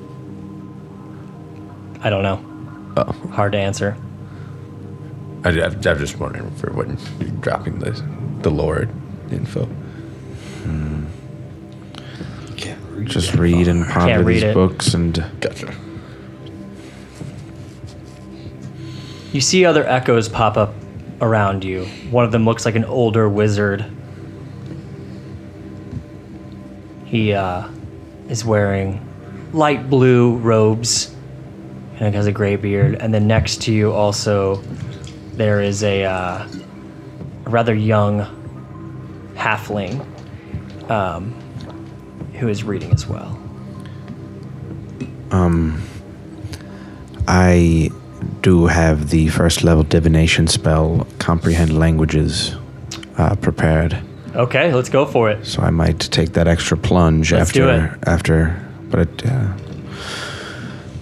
I 2.01 2.11
don't 2.11 2.23
know. 2.23 2.45
Oh, 2.97 3.13
Hard 3.31 3.53
to 3.53 3.59
answer. 3.59 3.97
I, 5.45 5.51
I, 5.51 5.67
I'm 5.67 5.81
just 5.81 6.19
wondering 6.19 6.51
for 6.53 6.73
when 6.73 6.99
you're 7.21 7.31
dropping 7.41 7.79
the 7.79 7.91
the 8.43 8.51
lore 8.51 8.89
info. 9.31 9.65
Hmm. 9.65 11.07
Just 13.05 13.35
read 13.35 13.69
and 13.69 13.87
ponder 13.87 14.23
read 14.23 14.35
these 14.37 14.43
it. 14.43 14.55
books 14.55 14.95
and 14.95 15.25
Gotcha. 15.41 15.75
You 19.33 19.41
see 19.41 19.65
other 19.65 19.87
echoes 19.87 20.29
pop 20.29 20.57
up 20.57 20.75
around 21.21 21.65
you. 21.65 21.85
One 22.11 22.25
of 22.25 22.33
them 22.33 22.45
looks 22.45 22.65
like 22.65 22.75
an 22.75 22.85
older 22.85 23.29
wizard. 23.29 23.85
He 27.09 27.33
uh, 27.33 27.67
is 28.29 28.45
wearing 28.45 29.01
light 29.55 29.89
blue 29.89 30.37
robes 30.37 31.15
and 31.99 32.15
has 32.15 32.27
a 32.27 32.33
gray 32.33 32.57
beard. 32.57 32.97
And 32.97 33.15
then 33.15 33.27
next 33.27 33.63
to 33.63 33.73
you, 33.73 33.93
also, 33.93 34.57
there 35.33 35.63
is 35.63 35.83
a, 35.83 36.05
uh, 36.05 36.47
a 37.47 37.51
rather 37.51 37.75
young 37.75 38.27
halfling 39.37 40.05
um, 40.91 41.33
who 42.35 42.49
is 42.49 42.63
reading 42.63 42.93
as 42.93 43.07
well. 43.07 43.41
Um, 45.31 45.83
I 47.27 47.91
do 48.43 48.67
have 48.67 49.09
the 49.09 49.29
first 49.29 49.65
level 49.65 49.83
divination 49.83 50.47
spell, 50.47 51.07
comprehend 51.19 51.79
languages, 51.79 52.55
uh, 53.17 53.35
prepared. 53.37 53.99
Okay, 54.39 54.73
let's 54.73 54.89
go 54.89 55.05
for 55.05 55.29
it. 55.31 55.45
So 55.45 55.63
I 55.63 55.71
might 55.71 55.99
take 55.99 56.35
that 56.35 56.47
extra 56.47 56.77
plunge 56.77 57.33
Let's 57.33 57.49
after 57.49 57.61
do 57.61 57.69
it. 57.71 58.09
after, 58.09 58.71
but 58.89 59.01
it, 59.01 59.27
uh, 59.27 59.53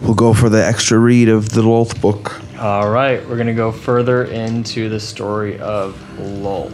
we'll 0.00 0.14
go 0.14 0.32
for 0.32 0.48
the 0.48 0.64
extra 0.64 0.98
read 0.98 1.28
of 1.28 1.50
the 1.50 1.60
Lolth 1.60 2.00
book. 2.00 2.40
All 2.58 2.88
right, 2.88 3.20
we're 3.28 3.36
going 3.36 3.46
to 3.46 3.52
go 3.52 3.72
further 3.72 4.24
into 4.24 4.88
the 4.88 4.98
story 4.98 5.58
of 5.58 5.94
Lolth. 6.16 6.72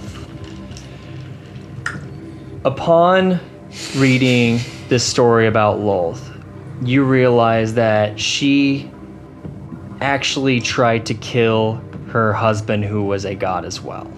Upon 2.65 3.41
reading 3.97 4.61
this 4.89 5.05
story 5.05 5.49
about 5.49 5.81
Lolth, 5.81 6.23
you 6.85 7.03
realize 7.03 7.75
that 7.75 8.21
she 8.21 8.89
actually 10.01 10.61
tried 10.61 11.07
to 11.07 11.15
kill 11.15 11.83
her 12.11 12.33
husband, 12.33 12.85
who 12.85 13.03
was 13.03 13.25
a 13.25 13.35
god 13.35 13.65
as 13.65 13.81
well. 13.81 14.09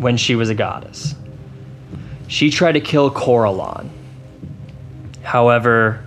When 0.00 0.16
she 0.16 0.34
was 0.34 0.48
a 0.48 0.54
goddess. 0.54 1.14
She 2.26 2.50
tried 2.50 2.72
to 2.72 2.80
kill 2.80 3.10
Corellon. 3.10 3.90
However, 5.22 6.02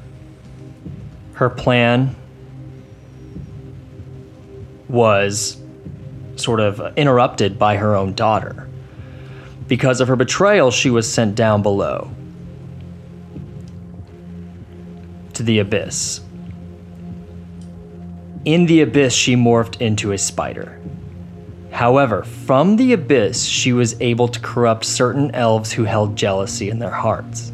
her 1.34 1.50
plan 1.50 2.16
was 4.90 5.58
sort 6.38 6.60
of 6.60 6.98
interrupted 6.98 7.60
by 7.60 7.78
her 7.78 7.96
own 7.96 8.16
daughter. 8.16 8.68
Because 9.68 10.02
of 10.02 10.08
her 10.08 10.16
betrayal, 10.16 10.72
she 10.72 10.90
was 10.90 11.12
sent 11.12 11.36
down 11.36 11.62
below 11.62 12.10
to 15.34 15.44
the 15.44 15.60
abyss. 15.60 16.22
In 18.46 18.66
the 18.66 18.82
abyss, 18.82 19.14
she 19.14 19.36
morphed 19.36 19.80
into 19.80 20.12
a 20.12 20.18
spider. 20.18 20.80
However, 21.74 22.22
from 22.22 22.76
the 22.76 22.94
abyss, 22.94 23.46
she 23.46 23.74
was 23.74 24.00
able 24.00 24.28
to 24.28 24.40
corrupt 24.40 24.86
certain 24.86 25.34
elves 25.34 25.72
who 25.72 25.86
held 25.86 26.16
jealousy 26.16 26.70
in 26.70 26.78
their 26.78 26.92
hearts. 26.92 27.52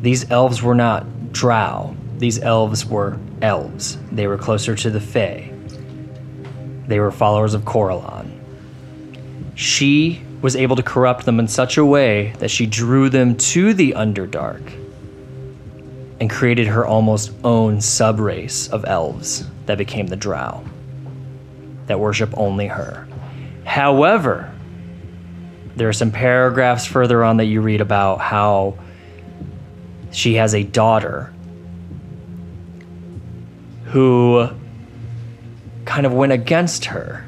These 0.00 0.30
elves 0.30 0.62
were 0.62 0.76
not 0.76 1.32
drow, 1.32 1.96
these 2.18 2.38
elves 2.38 2.86
were 2.86 3.18
elves. 3.42 3.98
They 4.12 4.28
were 4.28 4.38
closer 4.38 4.76
to 4.76 4.90
the 4.90 5.00
Fae. 5.00 5.52
They 6.86 7.00
were 7.00 7.10
followers 7.10 7.52
of 7.52 7.64
Corellon. 7.64 8.30
She 9.56 10.22
was 10.40 10.54
able 10.54 10.76
to 10.76 10.82
corrupt 10.82 11.24
them 11.24 11.40
in 11.40 11.48
such 11.48 11.78
a 11.78 11.84
way 11.84 12.32
that 12.38 12.50
she 12.50 12.64
drew 12.64 13.08
them 13.10 13.36
to 13.38 13.74
the 13.74 13.94
Underdark 13.96 14.62
and 16.20 16.30
created 16.30 16.68
her 16.68 16.86
almost 16.86 17.32
own 17.42 17.78
subrace 17.78 18.70
of 18.70 18.84
elves 18.84 19.44
that 19.66 19.78
became 19.78 20.06
the 20.06 20.16
Drow 20.16 20.62
that 21.88 21.98
worship 22.00 22.32
only 22.36 22.66
her. 22.66 23.06
However, 23.64 24.52
there 25.76 25.88
are 25.88 25.92
some 25.92 26.10
paragraphs 26.10 26.86
further 26.86 27.22
on 27.22 27.36
that 27.36 27.44
you 27.44 27.60
read 27.60 27.80
about 27.80 28.20
how 28.20 28.78
she 30.10 30.34
has 30.34 30.54
a 30.54 30.62
daughter 30.62 31.32
who 33.84 34.48
kind 35.84 36.06
of 36.06 36.12
went 36.12 36.32
against 36.32 36.86
her, 36.86 37.24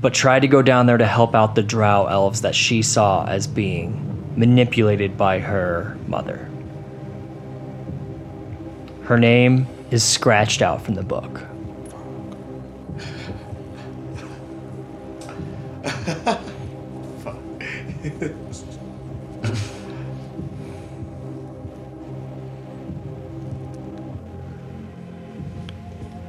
but 0.00 0.14
tried 0.14 0.40
to 0.40 0.48
go 0.48 0.62
down 0.62 0.86
there 0.86 0.98
to 0.98 1.06
help 1.06 1.34
out 1.34 1.54
the 1.54 1.62
drow 1.62 2.06
elves 2.06 2.42
that 2.42 2.54
she 2.54 2.82
saw 2.82 3.24
as 3.26 3.46
being 3.46 4.34
manipulated 4.36 5.16
by 5.16 5.38
her 5.38 5.96
mother. 6.06 6.48
Her 9.04 9.18
name 9.18 9.66
is 9.90 10.04
scratched 10.04 10.62
out 10.62 10.82
from 10.82 10.94
the 10.94 11.02
book. 11.02 11.40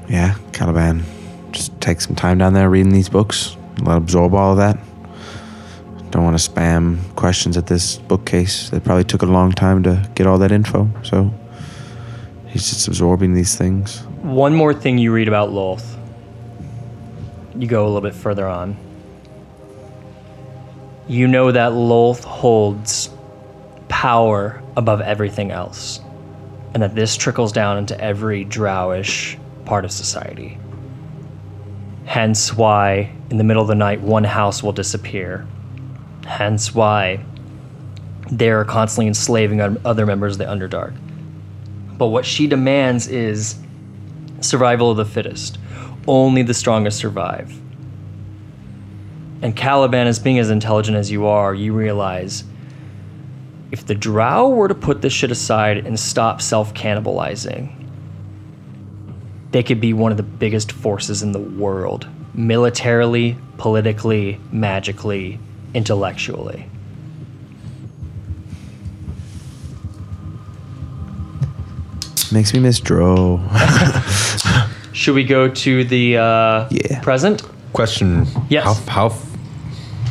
Yeah, 0.10 0.36
Caliban. 0.54 1.04
Just 1.52 1.80
take 1.82 2.00
some 2.00 2.16
time 2.16 2.38
down 2.38 2.54
there 2.54 2.70
reading 2.70 2.94
these 2.94 3.10
books. 3.10 3.58
Let 3.82 3.98
absorb 3.98 4.34
all 4.34 4.52
of 4.52 4.58
that. 4.58 4.78
Don't 6.12 6.24
want 6.24 6.40
to 6.40 6.50
spam 6.50 7.00
questions 7.16 7.58
at 7.58 7.68
this 7.68 7.98
bookcase. 7.98 8.72
It 8.72 8.84
probably 8.86 9.04
took 9.04 9.22
a 9.22 9.26
long 9.26 9.52
time 9.52 9.84
to 9.84 10.10
get 10.16 10.26
all 10.26 10.38
that 10.38 10.52
info, 10.52 10.90
so 11.04 11.34
he's 12.48 12.70
just 12.70 12.88
absorbing 12.88 13.34
these 13.34 13.56
things. 13.56 14.00
One 14.22 14.56
more 14.56 14.74
thing 14.74 14.98
you 14.98 15.12
read 15.12 15.28
about 15.28 15.50
Lolth. 15.50 15.98
You 17.56 17.68
go 17.68 17.84
a 17.84 17.88
little 17.88 18.02
bit 18.02 18.16
further 18.16 18.48
on. 18.48 18.78
You 21.08 21.28
know 21.28 21.52
that 21.52 21.72
Lolth 21.72 22.24
holds 22.26 23.10
power 23.88 24.62
above 24.76 25.00
everything 25.00 25.52
else, 25.52 26.02
and 26.74 26.84
that 26.84 26.96
this 26.96 27.16
trickles 27.16 27.54
down 27.54 27.78
into 27.78 28.00
every 28.00 28.44
drowish 28.44 29.38
part 29.64 29.86
of 29.86 29.92
society. 29.92 30.58
Hence 32.06 32.54
why, 32.54 33.12
in 33.30 33.38
the 33.38 33.44
middle 33.46 33.62
of 33.62 33.70
the 33.70 33.76
night, 33.76 34.02
one 34.02 34.26
house 34.26 34.62
will 34.62 34.74
disappear. 34.74 35.48
Hence 36.26 36.76
why 36.76 37.24
they're 38.30 38.66
constantly 38.66 39.08
enslaving 39.08 39.62
other 39.86 40.06
members 40.06 40.34
of 40.34 40.40
the 40.40 40.46
Underdark. 40.46 40.94
But 41.98 42.08
what 42.08 42.26
she 42.26 42.48
demands 42.48 43.08
is 43.08 43.58
survival 44.42 44.92
of 44.92 44.98
the 44.98 45.06
fittest. 45.06 45.58
Only 46.06 46.44
the 46.44 46.54
strongest 46.54 47.00
survive. 47.00 47.58
And 49.42 49.56
Caliban, 49.56 50.08
as 50.08 50.20
being 50.20 50.40
as 50.40 50.50
intelligent 50.50 50.98
as 50.98 51.12
you 51.12 51.26
are, 51.28 51.54
you 51.54 51.74
realize 51.74 52.44
if 53.72 53.86
the 53.86 53.94
drow 53.96 54.50
were 54.50 54.68
to 54.68 54.76
put 54.76 55.02
this 55.02 55.14
shit 55.14 55.30
aside 55.32 55.86
and 55.86 56.00
stop 56.00 56.42
self 56.42 56.74
cannibalizing, 56.74 57.74
they 59.52 59.62
could 59.64 59.80
be 59.80 59.94
one 59.94 60.12
of 60.12 60.18
the 60.18 60.24
biggest 60.24 60.72
forces 60.72 61.22
in 61.22 61.32
the 61.34 61.40
world 61.40 62.08
militarily, 62.34 63.38
politically, 63.58 64.40
magically, 64.52 65.40
intellectually. 65.74 66.68
Makes 72.32 72.54
me 72.54 72.60
miss 72.60 72.80
Dro. 72.80 73.42
Should 74.92 75.16
we 75.16 75.24
go 75.24 75.48
to 75.48 75.84
the 75.86 76.18
uh, 76.18 76.68
Yeah. 76.72 77.00
present? 77.02 77.42
Question. 77.74 78.26
Yes. 78.50 78.66
How, 78.66 78.74
how 78.92 79.06
f- 79.08 79.27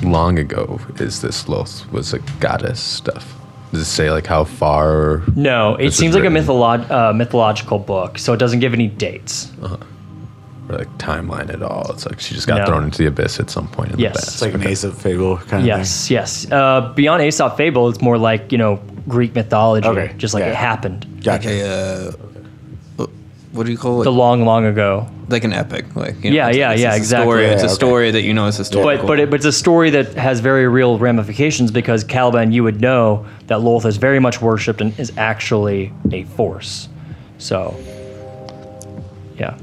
long 0.03 0.39
ago 0.39 0.81
is 0.99 1.23
this 1.23 1.45
Lolth? 1.45 1.91
Was 1.93 2.13
a 2.13 2.19
goddess 2.41 2.81
stuff? 2.81 3.35
Does 3.73 3.83
it 3.83 3.85
say 3.87 4.11
like 4.11 4.27
how 4.27 4.45
far? 4.45 5.23
No, 5.35 5.75
it 5.77 5.93
seems 5.93 6.15
like 6.15 6.25
a 6.25 6.29
mytholo- 6.29 6.89
uh, 6.91 7.13
mythological 7.13 7.79
book, 7.79 8.19
so 8.19 8.33
it 8.33 8.37
doesn't 8.39 8.61
give 8.61 8.73
any 8.73 8.87
dates. 8.87 9.51
Or 10.69 10.79
like 10.79 10.89
timeline 10.99 11.53
at 11.53 11.63
all? 11.63 11.91
It's 11.93 12.07
like 12.07 12.19
she 12.21 12.35
just 12.35 12.47
got 12.47 12.59
No. 12.59 12.67
thrown 12.67 12.85
into 12.85 12.99
the 12.99 13.07
abyss 13.07 13.39
at 13.39 13.51
some 13.51 13.69
point 13.69 13.93
in 13.93 13.99
Yes. 13.99 14.15
the 14.15 14.19
past. 14.19 14.29
It's 14.35 14.43
like 14.43 14.55
an 14.55 14.69
Aesop 14.69 14.95
Fable 14.95 15.37
kind 15.37 15.63
of 15.63 15.67
Yes, 15.67 16.11
yes. 16.11 16.51
Uh, 16.51 16.93
beyond 16.95 17.23
Aesop 17.23 17.57
Fable, 17.57 17.89
it's 17.89 18.01
more 18.01 18.19
like 18.19 18.51
you 18.53 18.59
know 18.59 18.81
Greek 19.09 19.35
mythology, 19.35 19.87
Okay, 19.89 20.13
just 20.17 20.35
like 20.35 20.43
yeah. 20.43 20.51
it 20.51 20.57
happened 20.57 21.03
thing. 21.05 21.21
Gotcha. 21.23 21.49
Like 21.49 21.57
a, 21.59 22.09
uh, 22.09 22.13
what 23.57 23.67
do 23.67 23.73
you 23.73 23.79
call 23.79 24.01
it? 24.01 24.05
the 24.05 24.13
long, 24.13 24.45
long 24.45 24.65
ago. 24.67 25.09
like 25.29 25.45
an 25.45 25.53
epic. 25.53 25.85
Like 25.97 26.23
you 26.23 26.31
know, 26.31 26.37
Yeah, 26.37 26.49
it's- 26.51 26.57
yeah, 26.57 26.73
it's 26.73 26.81
yeah, 26.83 26.89
just 26.89 26.97
a 26.97 27.01
exactly. 27.01 27.25
Story. 27.33 27.45
It's 27.47 27.63
Yeah, 27.63 27.67
a 27.69 27.71
okay. 27.71 27.75
story 27.75 28.11
that 28.13 28.23
you 28.23 28.35
know 28.35 28.47
is 28.47 28.57
historical. 28.57 28.99
But 29.03 29.07
but, 29.07 29.21
it, 29.21 29.31
but 29.31 29.37
it's 29.37 29.47
a 29.47 29.53
story 29.53 29.91
that 29.91 30.15
has 30.15 30.41
very 30.41 30.69
real 30.69 30.99
ramifications 30.99 31.71
because 31.71 32.05
Caliban, 32.05 32.53
you 32.53 32.63
would 32.63 32.81
know 32.81 33.27
that 33.49 33.59
Lolth 33.59 33.85
is 33.87 33.97
very 33.97 34.19
much 34.21 34.41
worshipped 34.41 34.81
and 34.81 34.99
is 35.01 35.13
actually 35.17 35.93
a 36.13 36.25
force. 36.25 36.89
So, 37.39 37.75
yeah. 39.39 39.57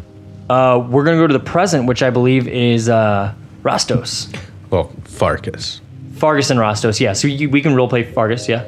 Uh, 0.50 0.86
we're 0.90 1.04
gonna 1.04 1.18
go 1.18 1.28
to 1.28 1.34
the 1.34 1.40
present, 1.40 1.88
which 1.88 2.04
I 2.04 2.10
believe 2.10 2.48
is 2.48 2.90
uh, 2.90 3.34
Rastos. 3.64 4.34
Well, 4.70 4.92
Farkas. 5.06 5.82
Fargus 6.16 6.50
and 6.50 6.60
Rastos, 6.60 7.00
yeah. 7.00 7.14
So 7.14 7.28
you, 7.28 7.50
we 7.50 7.62
can 7.62 7.74
roleplay 7.74 8.12
Fargus, 8.14 8.48
yeah. 8.50 8.64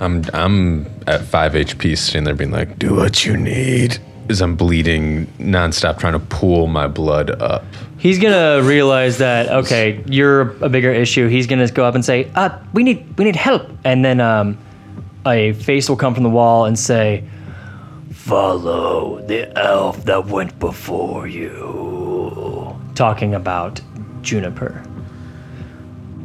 I'm 0.00 0.24
I'm 0.34 0.86
at 1.06 1.22
five 1.22 1.52
HP, 1.52 1.96
sitting 1.96 2.24
there 2.24 2.34
being 2.34 2.50
like, 2.50 2.78
"Do 2.78 2.94
what 2.94 3.24
you 3.24 3.36
need." 3.36 3.98
As 4.28 4.40
I'm 4.40 4.56
bleeding 4.56 5.26
nonstop, 5.38 5.98
trying 5.98 6.14
to 6.14 6.18
pull 6.18 6.66
my 6.66 6.88
blood 6.88 7.30
up. 7.40 7.64
He's 7.98 8.18
gonna 8.18 8.60
realize 8.62 9.18
that 9.18 9.48
okay, 9.48 10.02
you're 10.06 10.56
a 10.64 10.68
bigger 10.68 10.92
issue. 10.92 11.28
He's 11.28 11.46
gonna 11.46 11.68
go 11.68 11.84
up 11.84 11.94
and 11.94 12.04
say, 12.04 12.28
"Uh, 12.34 12.50
we 12.72 12.82
need 12.82 13.16
we 13.18 13.24
need 13.24 13.36
help," 13.36 13.70
and 13.84 14.04
then 14.04 14.20
um, 14.20 14.58
a 15.26 15.52
face 15.52 15.88
will 15.88 15.96
come 15.96 16.12
from 16.14 16.24
the 16.24 16.30
wall 16.30 16.64
and 16.64 16.78
say, 16.78 17.24
"Follow 18.12 19.20
the 19.26 19.56
elf 19.58 20.04
that 20.04 20.26
went 20.26 20.58
before 20.58 21.26
you," 21.28 22.76
talking 22.94 23.34
about 23.34 23.80
Juniper. 24.22 24.82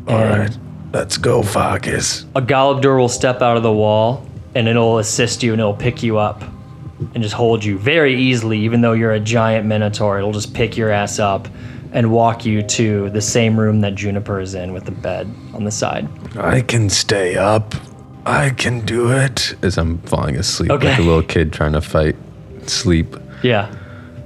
All 0.08 0.18
And 0.18 0.40
right, 0.40 0.58
let's 0.94 1.18
go, 1.18 1.44
Farkas. 1.44 2.26
A 2.36 2.42
Galeb 2.42 2.82
Duhr 2.82 2.98
will 2.98 3.10
step 3.10 3.42
out 3.42 3.58
of 3.58 3.64
the 3.64 3.72
wall 3.72 4.26
and 4.56 4.68
it'll 4.68 4.98
assist 4.98 5.44
you 5.44 5.54
and 5.54 5.60
it'll 5.62 5.74
pick 5.76 6.02
you 6.04 6.18
up 6.18 6.44
and 7.14 7.22
just 7.22 7.36
hold 7.36 7.64
you 7.64 7.78
very 7.78 8.16
easily, 8.16 8.60
even 8.60 8.82
though 8.82 8.94
you're 8.94 9.12
a 9.14 9.20
giant 9.20 9.66
minotaur. 9.66 10.18
It'll 10.18 10.32
just 10.32 10.54
pick 10.54 10.78
your 10.78 10.92
ass 10.92 11.20
up 11.20 11.48
and 11.94 12.12
walk 12.12 12.46
you 12.46 12.62
to 12.62 13.10
the 13.10 13.22
same 13.22 13.60
room 13.60 13.82
that 13.82 13.96
Juniper 13.96 14.40
is 14.40 14.54
in 14.56 14.74
with 14.74 14.86
the 14.86 14.92
bed 14.92 15.34
on 15.54 15.66
the 15.66 15.72
side. 15.72 16.08
I 16.38 16.62
can 16.62 16.90
stay 16.90 17.36
up. 17.36 17.76
I 18.26 18.52
can 18.52 18.86
do 18.86 19.12
it. 19.12 19.56
As 19.62 19.78
I'm 19.78 19.98
falling 20.00 20.38
asleep 20.38 20.70
like 20.70 21.00
a 21.00 21.02
little 21.02 21.24
kid 21.24 21.52
trying 21.52 21.74
to 21.74 21.82
fight 21.82 22.16
sleep. 22.68 23.16
Yeah. 23.44 23.74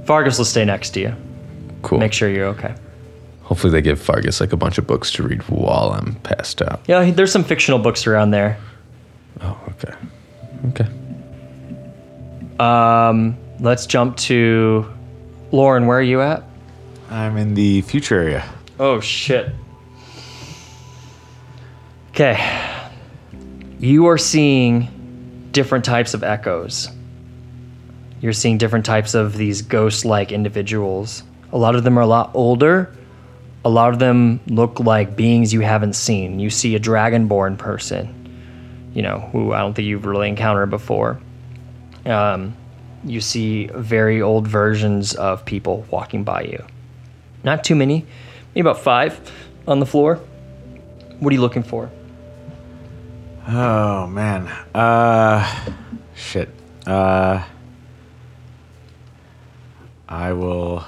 Fargus 0.05 0.37
will 0.37 0.45
stay 0.45 0.65
next 0.65 0.91
to 0.91 0.99
you. 0.99 1.15
Cool. 1.81 1.99
Make 1.99 2.13
sure 2.13 2.29
you're 2.29 2.47
okay. 2.47 2.75
Hopefully 3.43 3.71
they 3.71 3.81
give 3.81 3.99
Fargus 3.99 4.41
like 4.41 4.53
a 4.53 4.57
bunch 4.57 4.77
of 4.77 4.87
books 4.87 5.11
to 5.13 5.23
read 5.23 5.41
while 5.43 5.91
I'm 5.91 6.15
passed 6.15 6.61
out. 6.61 6.81
Yeah, 6.87 7.11
there's 7.11 7.31
some 7.31 7.43
fictional 7.43 7.79
books 7.79 8.07
around 8.07 8.31
there. 8.31 8.57
Oh, 9.41 9.59
okay. 9.69 9.93
Okay. 10.69 10.87
Um, 12.59 13.37
let's 13.59 13.85
jump 13.85 14.17
to 14.17 14.91
Lauren. 15.51 15.87
Where 15.87 15.99
are 15.99 16.03
you 16.03 16.21
at? 16.21 16.43
I'm 17.09 17.37
in 17.37 17.53
the 17.53 17.81
future 17.81 18.19
area. 18.19 18.45
Oh 18.79 18.99
shit. 18.99 19.53
Okay. 22.09 22.39
You 23.79 24.07
are 24.07 24.17
seeing 24.17 25.49
different 25.51 25.85
types 25.85 26.13
of 26.13 26.23
echoes. 26.23 26.89
You're 28.21 28.33
seeing 28.33 28.57
different 28.57 28.85
types 28.85 29.13
of 29.13 29.37
these 29.37 29.61
ghost 29.61 30.05
like 30.05 30.31
individuals. 30.31 31.23
A 31.51 31.57
lot 31.57 31.75
of 31.75 31.83
them 31.83 31.97
are 31.97 32.01
a 32.01 32.07
lot 32.07 32.31
older. 32.33 32.93
A 33.63 33.69
lot 33.69 33.93
of 33.93 33.99
them 33.99 34.39
look 34.47 34.79
like 34.79 35.15
beings 35.15 35.53
you 35.53 35.61
haven't 35.61 35.93
seen. 35.93 36.39
You 36.39 36.49
see 36.49 36.75
a 36.75 36.79
dragonborn 36.79 37.57
person, 37.57 38.89
you 38.93 39.01
know, 39.01 39.19
who 39.31 39.53
I 39.53 39.59
don't 39.59 39.73
think 39.73 39.87
you've 39.87 40.05
really 40.05 40.29
encountered 40.29 40.69
before. 40.69 41.19
Um, 42.05 42.55
you 43.03 43.21
see 43.21 43.67
very 43.67 44.21
old 44.21 44.47
versions 44.47 45.13
of 45.15 45.45
people 45.45 45.85
walking 45.91 46.23
by 46.23 46.41
you 46.43 46.63
Not 47.43 47.63
too 47.63 47.75
many, 47.75 48.05
maybe 48.53 48.61
about 48.67 48.79
five 48.79 49.31
on 49.67 49.79
the 49.79 49.85
floor. 49.85 50.19
What 51.19 51.31
are 51.31 51.33
you 51.33 51.41
looking 51.41 51.63
for? 51.63 51.89
Oh 53.47 54.07
man. 54.07 54.47
Uh 54.73 55.45
shit. 56.15 56.49
Uh 56.85 57.43
I 60.09 60.33
will 60.33 60.83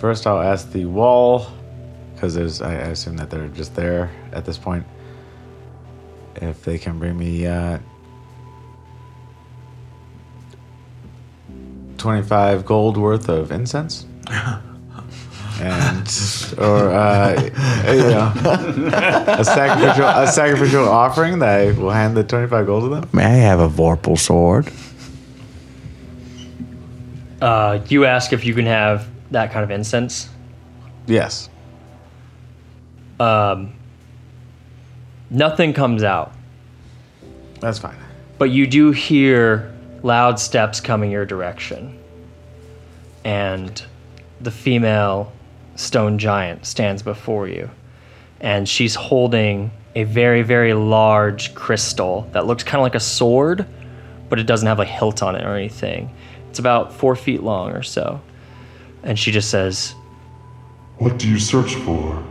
First 0.00 0.26
I'll 0.26 0.40
ask 0.40 0.70
the 0.70 0.84
wall 0.86 1.46
cuz 2.18 2.34
there's 2.34 2.60
I, 2.62 2.72
I 2.72 2.88
assume 2.94 3.16
that 3.16 3.30
they're 3.30 3.48
just 3.48 3.74
there 3.74 4.10
at 4.32 4.44
this 4.44 4.58
point. 4.58 4.84
If 6.36 6.64
they 6.64 6.78
can 6.78 6.98
bring 6.98 7.16
me 7.18 7.46
uh 7.46 7.78
25 11.98 12.64
gold 12.64 12.96
worth 12.96 13.28
of 13.28 13.50
incense. 13.52 14.06
and 15.60 16.54
or 16.58 16.90
uh, 16.92 17.32
you 17.88 17.98
know 17.98 18.32
a 19.26 19.44
sacrificial 19.44 20.04
a 20.06 20.26
sacrificial 20.28 20.88
offering 20.88 21.40
that 21.40 21.60
I 21.60 21.72
will 21.72 21.90
hand 21.90 22.16
the 22.16 22.22
twenty 22.22 22.46
five 22.46 22.66
gold 22.66 22.84
to 22.84 22.88
them. 22.90 23.08
May 23.12 23.24
I 23.24 23.28
have 23.30 23.58
a 23.58 23.68
Vorpal 23.68 24.16
sword? 24.18 24.70
Uh, 27.40 27.80
you 27.88 28.04
ask 28.04 28.32
if 28.32 28.44
you 28.44 28.54
can 28.54 28.66
have 28.66 29.08
that 29.30 29.52
kind 29.52 29.64
of 29.64 29.70
incense. 29.70 30.28
Yes. 31.06 31.48
Um, 33.20 33.72
Nothing 35.30 35.72
comes 35.74 36.02
out, 36.02 36.32
That's 37.60 37.78
fine. 37.78 37.96
but 38.38 38.50
you 38.50 38.66
do 38.66 38.92
hear 38.92 39.72
loud 40.02 40.38
steps 40.38 40.80
coming 40.80 41.10
your 41.10 41.26
direction. 41.26 41.98
And 43.24 43.82
the 44.40 44.50
female 44.50 45.32
stone 45.76 46.18
giant 46.18 46.66
stands 46.66 47.02
before 47.02 47.48
you. 47.48 47.70
And 48.40 48.68
she's 48.68 48.94
holding 48.94 49.70
a 49.94 50.04
very, 50.04 50.42
very 50.42 50.74
large 50.74 51.54
crystal 51.54 52.28
that 52.32 52.46
looks 52.46 52.62
kind 52.62 52.76
of 52.76 52.82
like 52.82 52.94
a 52.94 53.00
sword, 53.00 53.66
but 54.28 54.38
it 54.38 54.44
doesn't 54.44 54.68
have 54.68 54.80
a 54.80 54.84
hilt 54.84 55.22
on 55.22 55.34
it 55.34 55.44
or 55.44 55.56
anything. 55.56 56.14
It's 56.50 56.58
about 56.58 56.92
four 56.92 57.16
feet 57.16 57.42
long 57.42 57.72
or 57.72 57.82
so. 57.82 58.20
And 59.02 59.18
she 59.18 59.32
just 59.32 59.50
says, 59.50 59.94
What 60.98 61.18
do 61.18 61.28
you 61.28 61.38
search 61.38 61.74
for? 61.74 62.24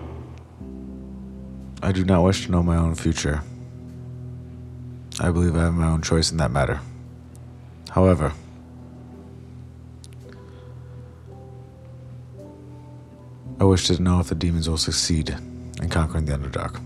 I 1.81 1.91
do 1.91 2.03
not 2.03 2.23
wish 2.23 2.45
to 2.45 2.51
know 2.51 2.63
my 2.63 2.77
own 2.77 2.95
future. 2.95 3.41
I 5.19 5.31
believe 5.31 5.55
I 5.55 5.61
have 5.61 5.73
my 5.73 5.87
own 5.87 6.01
choice 6.01 6.31
in 6.31 6.37
that 6.37 6.51
matter. 6.51 6.79
However, 7.97 8.31
I 13.59 13.63
wish 13.63 13.87
to 13.87 13.99
know 13.99 14.19
if 14.19 14.27
the 14.27 14.35
demons 14.35 14.69
will 14.69 14.77
succeed 14.77 15.35
in 15.81 15.89
conquering 15.89 16.25
the 16.25 16.33
Underdark. 16.33 16.79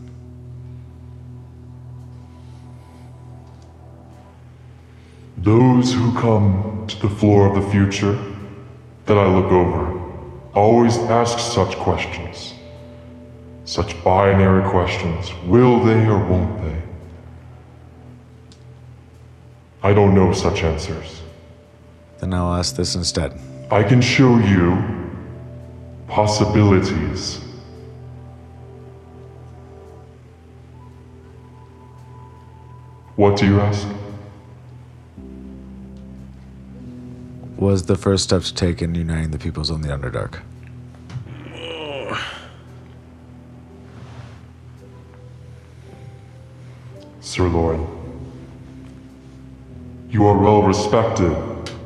Those 5.40 5.94
who 5.94 6.18
come 6.18 6.86
to 6.88 6.96
the 7.02 7.10
floor 7.10 7.46
of 7.46 7.62
the 7.62 7.70
future 7.72 8.18
that 9.06 9.18
I 9.18 9.28
look 9.36 9.52
over 9.52 9.82
always 10.54 10.98
ask 10.98 11.40
such 11.40 11.76
questions. 11.76 12.54
Such 13.66 14.02
binary 14.02 14.64
questions. 14.70 15.30
Will 15.44 15.84
they 15.84 16.06
or 16.06 16.26
won't 16.26 16.62
they? 16.62 16.91
I 19.84 19.94
don't 19.94 20.14
know 20.14 20.32
such 20.32 20.64
answers. 20.64 21.22
Then 22.20 22.34
I'll 22.34 22.54
ask 22.54 22.76
this 22.76 22.96
instead. 22.96 23.40
I 23.72 23.82
can 23.82 24.00
show 24.00 24.38
you 24.38 24.78
possibilities. 26.08 27.40
What 33.16 33.38
do 33.38 33.46
you 33.46 33.60
ask? 33.60 33.88
Was 37.58 37.86
the 37.86 37.96
first 37.96 38.24
step 38.24 38.42
to 38.44 38.54
take 38.54 38.82
in 38.82 38.96
uniting 38.96 39.32
the 39.32 39.40
peoples 39.40 39.70
on 39.72 39.82
the 39.82 39.90
Underdark? 39.90 40.42
Sir 47.20 47.48
Lord, 47.48 47.81
you 50.22 50.28
are 50.28 50.38
well 50.38 50.62
respected 50.62 51.36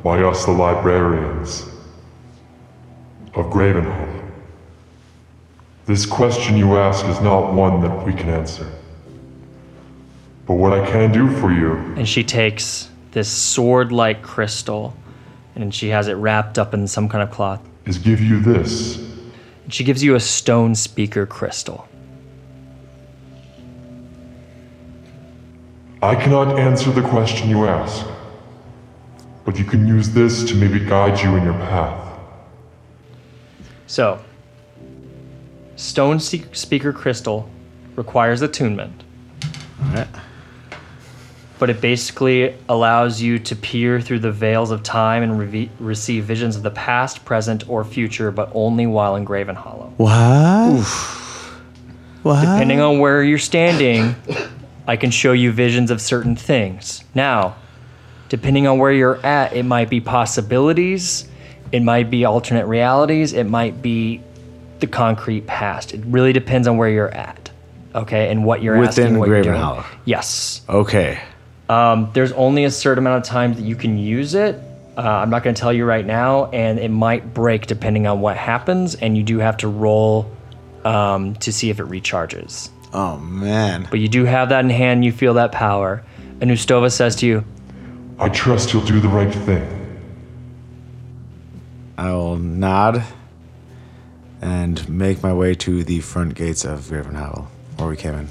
by 0.02 0.22
us, 0.22 0.44
the 0.44 0.50
librarians 0.50 1.64
of 3.32 3.50
Graven 3.50 3.84
Hollow. 3.84 4.30
This 5.86 6.04
question 6.04 6.54
you 6.54 6.76
ask 6.76 7.06
is 7.06 7.18
not 7.22 7.54
one 7.54 7.80
that 7.80 8.04
we 8.04 8.12
can 8.12 8.28
answer. 8.28 8.70
But 10.44 10.56
what 10.56 10.74
I 10.74 10.86
can 10.86 11.12
do 11.12 11.34
for 11.40 11.50
you 11.50 11.76
and 11.96 12.06
she 12.06 12.22
takes 12.22 12.90
this 13.12 13.26
sword 13.26 13.90
like 13.90 14.20
crystal 14.20 14.94
and 15.54 15.74
she 15.74 15.88
has 15.88 16.06
it 16.06 16.14
wrapped 16.14 16.58
up 16.58 16.74
in 16.74 16.86
some 16.86 17.08
kind 17.08 17.22
of 17.22 17.30
cloth. 17.30 17.66
is 17.86 17.96
give 17.96 18.20
you 18.20 18.40
this. 18.40 18.98
And 19.64 19.72
she 19.72 19.82
gives 19.82 20.02
you 20.02 20.14
a 20.14 20.20
stone 20.20 20.74
speaker 20.74 21.24
crystal. 21.24 21.88
I 26.02 26.14
cannot 26.14 26.58
answer 26.58 26.90
the 26.90 27.00
question 27.00 27.48
you 27.48 27.64
ask, 27.64 28.06
but 29.46 29.56
you 29.56 29.64
can 29.64 29.86
use 29.86 30.10
this 30.10 30.42
to 30.44 30.56
maybe 30.56 30.80
guide 30.80 31.18
you 31.20 31.36
in 31.36 31.44
your 31.44 31.54
path. 31.54 32.18
So, 33.86 34.20
stone 35.76 36.18
se- 36.18 36.44
speaker 36.52 36.92
crystal 36.92 37.48
requires 37.94 38.42
attunement, 38.42 39.04
Alright. 39.80 40.08
but 41.60 41.70
it 41.70 41.80
basically 41.80 42.56
allows 42.68 43.22
you 43.22 43.38
to 43.38 43.54
peer 43.54 44.00
through 44.00 44.18
the 44.18 44.32
veils 44.32 44.72
of 44.72 44.82
time 44.82 45.22
and 45.22 45.38
reve- 45.38 45.70
receive 45.78 46.24
visions 46.24 46.56
of 46.56 46.64
the 46.64 46.72
past, 46.72 47.24
present, 47.24 47.68
or 47.68 47.84
future, 47.84 48.32
but 48.32 48.50
only 48.52 48.86
while 48.86 49.14
in 49.14 49.24
Graven 49.24 49.54
Hollow. 49.54 49.92
What? 49.96 50.82
What? 52.24 52.40
Depending 52.40 52.80
on 52.80 52.98
where 52.98 53.22
you're 53.22 53.38
standing, 53.38 54.16
I 54.88 54.96
can 54.96 55.12
show 55.12 55.32
you 55.32 55.52
visions 55.52 55.92
of 55.92 56.00
certain 56.00 56.34
things. 56.34 57.04
Now, 57.14 57.54
depending 58.28 58.66
on 58.66 58.78
where 58.78 58.92
you're 58.92 59.24
at, 59.24 59.54
it 59.54 59.64
might 59.64 59.90
be 59.90 60.00
possibilities, 60.00 61.28
it 61.72 61.82
might 61.82 62.10
be 62.10 62.24
alternate 62.24 62.66
realities, 62.66 63.32
it 63.32 63.44
might 63.44 63.82
be 63.82 64.22
the 64.80 64.86
concrete 64.86 65.46
past. 65.46 65.94
It 65.94 66.02
really 66.06 66.32
depends 66.32 66.68
on 66.68 66.76
where 66.76 66.88
you're 66.88 67.10
at, 67.10 67.50
okay, 67.94 68.30
and 68.30 68.44
what 68.44 68.62
you're 68.62 68.78
Within 68.78 69.04
asking, 69.04 69.18
what 69.18 69.28
you're 69.28 69.42
Graven 69.42 69.52
doing. 69.52 69.62
Hollow. 69.62 69.84
Yes. 70.04 70.62
Okay. 70.68 71.20
Um, 71.68 72.10
there's 72.14 72.32
only 72.32 72.64
a 72.64 72.70
certain 72.70 73.02
amount 73.04 73.24
of 73.24 73.28
time 73.28 73.54
that 73.54 73.62
you 73.62 73.74
can 73.74 73.98
use 73.98 74.34
it. 74.34 74.60
Uh, 74.96 75.02
I'm 75.02 75.30
not 75.30 75.42
going 75.42 75.54
to 75.54 75.60
tell 75.60 75.72
you 75.72 75.84
right 75.84 76.06
now, 76.06 76.46
and 76.50 76.78
it 76.78 76.90
might 76.90 77.34
break 77.34 77.66
depending 77.66 78.06
on 78.06 78.20
what 78.20 78.36
happens, 78.36 78.94
and 78.94 79.16
you 79.16 79.22
do 79.22 79.38
have 79.38 79.56
to 79.58 79.68
roll 79.68 80.30
um, 80.84 81.34
to 81.36 81.52
see 81.52 81.68
if 81.70 81.80
it 81.80 81.86
recharges. 81.86 82.70
Oh 82.94 83.18
man. 83.18 83.88
But 83.90 83.98
you 83.98 84.08
do 84.08 84.24
have 84.24 84.48
that 84.50 84.64
in 84.64 84.70
hand, 84.70 85.04
you 85.04 85.12
feel 85.12 85.34
that 85.34 85.52
power. 85.52 86.02
And 86.40 86.50
Ustova 86.50 86.90
says 86.90 87.16
to 87.16 87.26
you, 87.26 87.44
I 88.18 88.30
trust 88.30 88.72
you'll 88.72 88.84
do 88.84 88.98
the 88.98 89.08
right 89.08 89.32
thing. 89.32 89.72
I 91.98 92.12
will 92.12 92.36
nod 92.36 93.02
and 94.40 94.88
make 94.88 95.22
my 95.22 95.32
way 95.32 95.54
to 95.54 95.84
the 95.84 96.00
front 96.00 96.34
gates 96.34 96.64
of 96.64 96.88
Graven 96.88 97.14
Hollow, 97.14 97.48
where 97.76 97.88
we 97.88 97.96
came 97.96 98.14
in. 98.14 98.28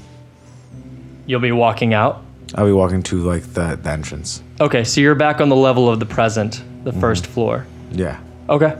You'll 1.26 1.40
be 1.40 1.52
walking 1.52 1.94
out. 1.94 2.24
I'll 2.54 2.66
be 2.66 2.72
walking 2.72 3.02
to 3.04 3.22
like 3.22 3.42
the, 3.54 3.78
the 3.80 3.90
entrance. 3.90 4.42
Okay, 4.60 4.82
so 4.82 5.00
you're 5.00 5.14
back 5.14 5.40
on 5.40 5.48
the 5.48 5.56
level 5.56 5.88
of 5.88 6.00
the 6.00 6.06
present, 6.06 6.62
the 6.84 6.90
mm-hmm. 6.90 7.00
first 7.00 7.26
floor. 7.26 7.66
Yeah. 7.92 8.20
Okay. 8.48 8.76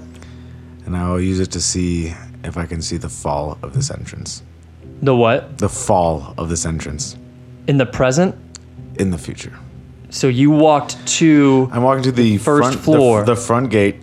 And 0.86 0.96
I 0.96 1.10
will 1.10 1.20
use 1.20 1.40
it 1.40 1.50
to 1.52 1.60
see 1.60 2.14
if 2.44 2.56
I 2.56 2.66
can 2.66 2.82
see 2.82 2.96
the 2.96 3.08
fall 3.08 3.58
of 3.62 3.74
this 3.74 3.90
entrance. 3.90 4.42
The 5.02 5.14
what? 5.14 5.58
The 5.58 5.68
fall 5.68 6.34
of 6.38 6.48
this 6.48 6.64
entrance 6.64 7.16
In 7.66 7.76
the 7.76 7.86
present? 7.86 8.34
in 8.98 9.10
the 9.10 9.18
future. 9.18 9.52
So 10.16 10.28
you 10.28 10.50
walked 10.50 11.06
to. 11.18 11.68
I'm 11.70 11.82
walking 11.82 12.04
to 12.04 12.12
the 12.12 12.38
First 12.38 12.70
front, 12.70 12.80
floor. 12.80 13.22
The, 13.22 13.36
front 13.36 13.70
gate 13.70 13.96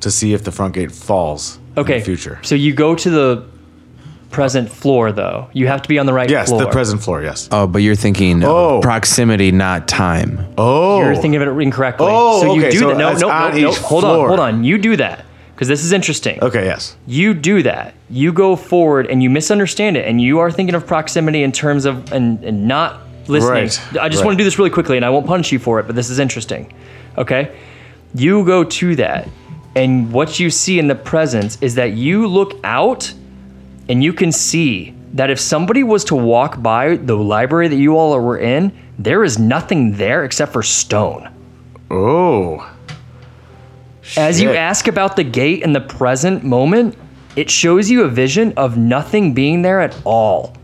to 0.00 0.10
see 0.10 0.32
if 0.32 0.42
the 0.42 0.50
front 0.50 0.72
gate 0.72 0.90
falls 0.90 1.58
Okay. 1.76 1.94
in 1.94 1.98
the 1.98 2.04
future. 2.06 2.38
So 2.42 2.54
you 2.54 2.72
go 2.72 2.94
to 2.94 3.10
the 3.10 3.44
present 4.30 4.70
floor, 4.70 5.12
though. 5.12 5.50
You 5.52 5.66
have 5.66 5.82
to 5.82 5.88
be 5.88 5.98
on 5.98 6.06
the 6.06 6.14
right 6.14 6.30
Yes, 6.30 6.48
floor. 6.48 6.62
the 6.62 6.70
present 6.70 7.02
floor, 7.02 7.22
yes. 7.22 7.50
Oh, 7.52 7.66
but 7.66 7.82
you're 7.82 7.94
thinking 7.96 8.42
Oh. 8.44 8.80
proximity, 8.80 9.52
not 9.52 9.86
time. 9.86 10.46
Oh. 10.56 11.02
You're 11.02 11.14
thinking 11.14 11.36
of 11.36 11.42
it 11.42 11.60
incorrectly. 11.60 12.06
Oh, 12.08 12.40
so 12.40 12.54
you 12.54 12.60
okay, 12.62 12.70
do 12.70 12.78
so 12.78 12.88
that. 12.88 12.96
No, 12.96 13.12
no, 13.12 13.28
no, 13.28 13.50
no. 13.50 13.70
each 13.70 13.76
Hold 13.78 14.04
on, 14.04 14.28
hold 14.28 14.40
on. 14.40 14.64
You 14.64 14.78
do 14.78 14.96
that 14.96 15.26
because 15.54 15.68
this 15.68 15.84
is 15.84 15.92
interesting. 15.92 16.38
Okay, 16.42 16.64
yes. 16.64 16.96
you 17.06 17.34
do 17.34 17.62
that 17.64 17.94
you 18.10 18.32
go 18.32 18.56
forward 18.56 19.06
and 19.06 19.22
you 19.22 19.28
misunderstand 19.30 19.96
it 19.96 20.06
and 20.06 20.20
you 20.20 20.38
are 20.38 20.50
thinking 20.50 20.74
of 20.74 20.86
proximity 20.86 21.42
in 21.42 21.52
terms 21.52 21.84
of 21.84 22.10
and, 22.12 22.42
and 22.42 22.66
not 22.66 23.00
listening 23.28 23.64
Right, 23.64 24.02
i 24.02 24.08
just 24.08 24.20
right. 24.20 24.26
want 24.26 24.38
to 24.38 24.42
do 24.42 24.44
this 24.44 24.58
really 24.58 24.70
quickly 24.70 24.96
and 24.96 25.04
i 25.04 25.10
won't 25.10 25.26
punish 25.26 25.52
you 25.52 25.58
for 25.58 25.80
it 25.80 25.86
but 25.86 25.94
this 25.96 26.10
is 26.10 26.18
interesting 26.18 26.72
okay 27.16 27.56
you 28.14 28.44
go 28.44 28.64
to 28.64 28.96
that 28.96 29.28
And 29.76 30.10
what 30.12 30.40
you 30.40 30.50
see 30.50 30.78
in 30.78 30.88
the 30.88 30.94
present 30.94 31.58
is 31.62 31.74
that 31.74 31.92
you 31.92 32.26
look 32.26 32.58
out 32.64 33.12
and 33.88 34.02
you 34.02 34.12
can 34.12 34.32
see 34.32 34.94
that 35.14 35.30
if 35.30 35.38
somebody 35.38 35.82
was 35.84 36.04
to 36.04 36.16
walk 36.16 36.60
by 36.62 36.96
the 36.96 37.14
library 37.14 37.68
that 37.68 37.76
you 37.76 37.96
all 37.96 38.18
were 38.20 38.38
in, 38.38 38.72
there 38.98 39.22
is 39.24 39.38
nothing 39.38 39.92
there 39.96 40.24
except 40.24 40.52
for 40.52 40.62
stone. 40.62 41.28
Oh. 41.90 42.68
As 44.16 44.40
you 44.40 44.50
ask 44.52 44.88
about 44.88 45.16
the 45.16 45.24
gate 45.24 45.62
in 45.62 45.72
the 45.72 45.80
present 45.80 46.42
moment, 46.44 46.96
it 47.36 47.50
shows 47.50 47.88
you 47.90 48.02
a 48.04 48.08
vision 48.08 48.52
of 48.56 48.76
nothing 48.76 49.32
being 49.34 49.62
there 49.62 49.80
at 49.80 49.96
all. 50.04 50.54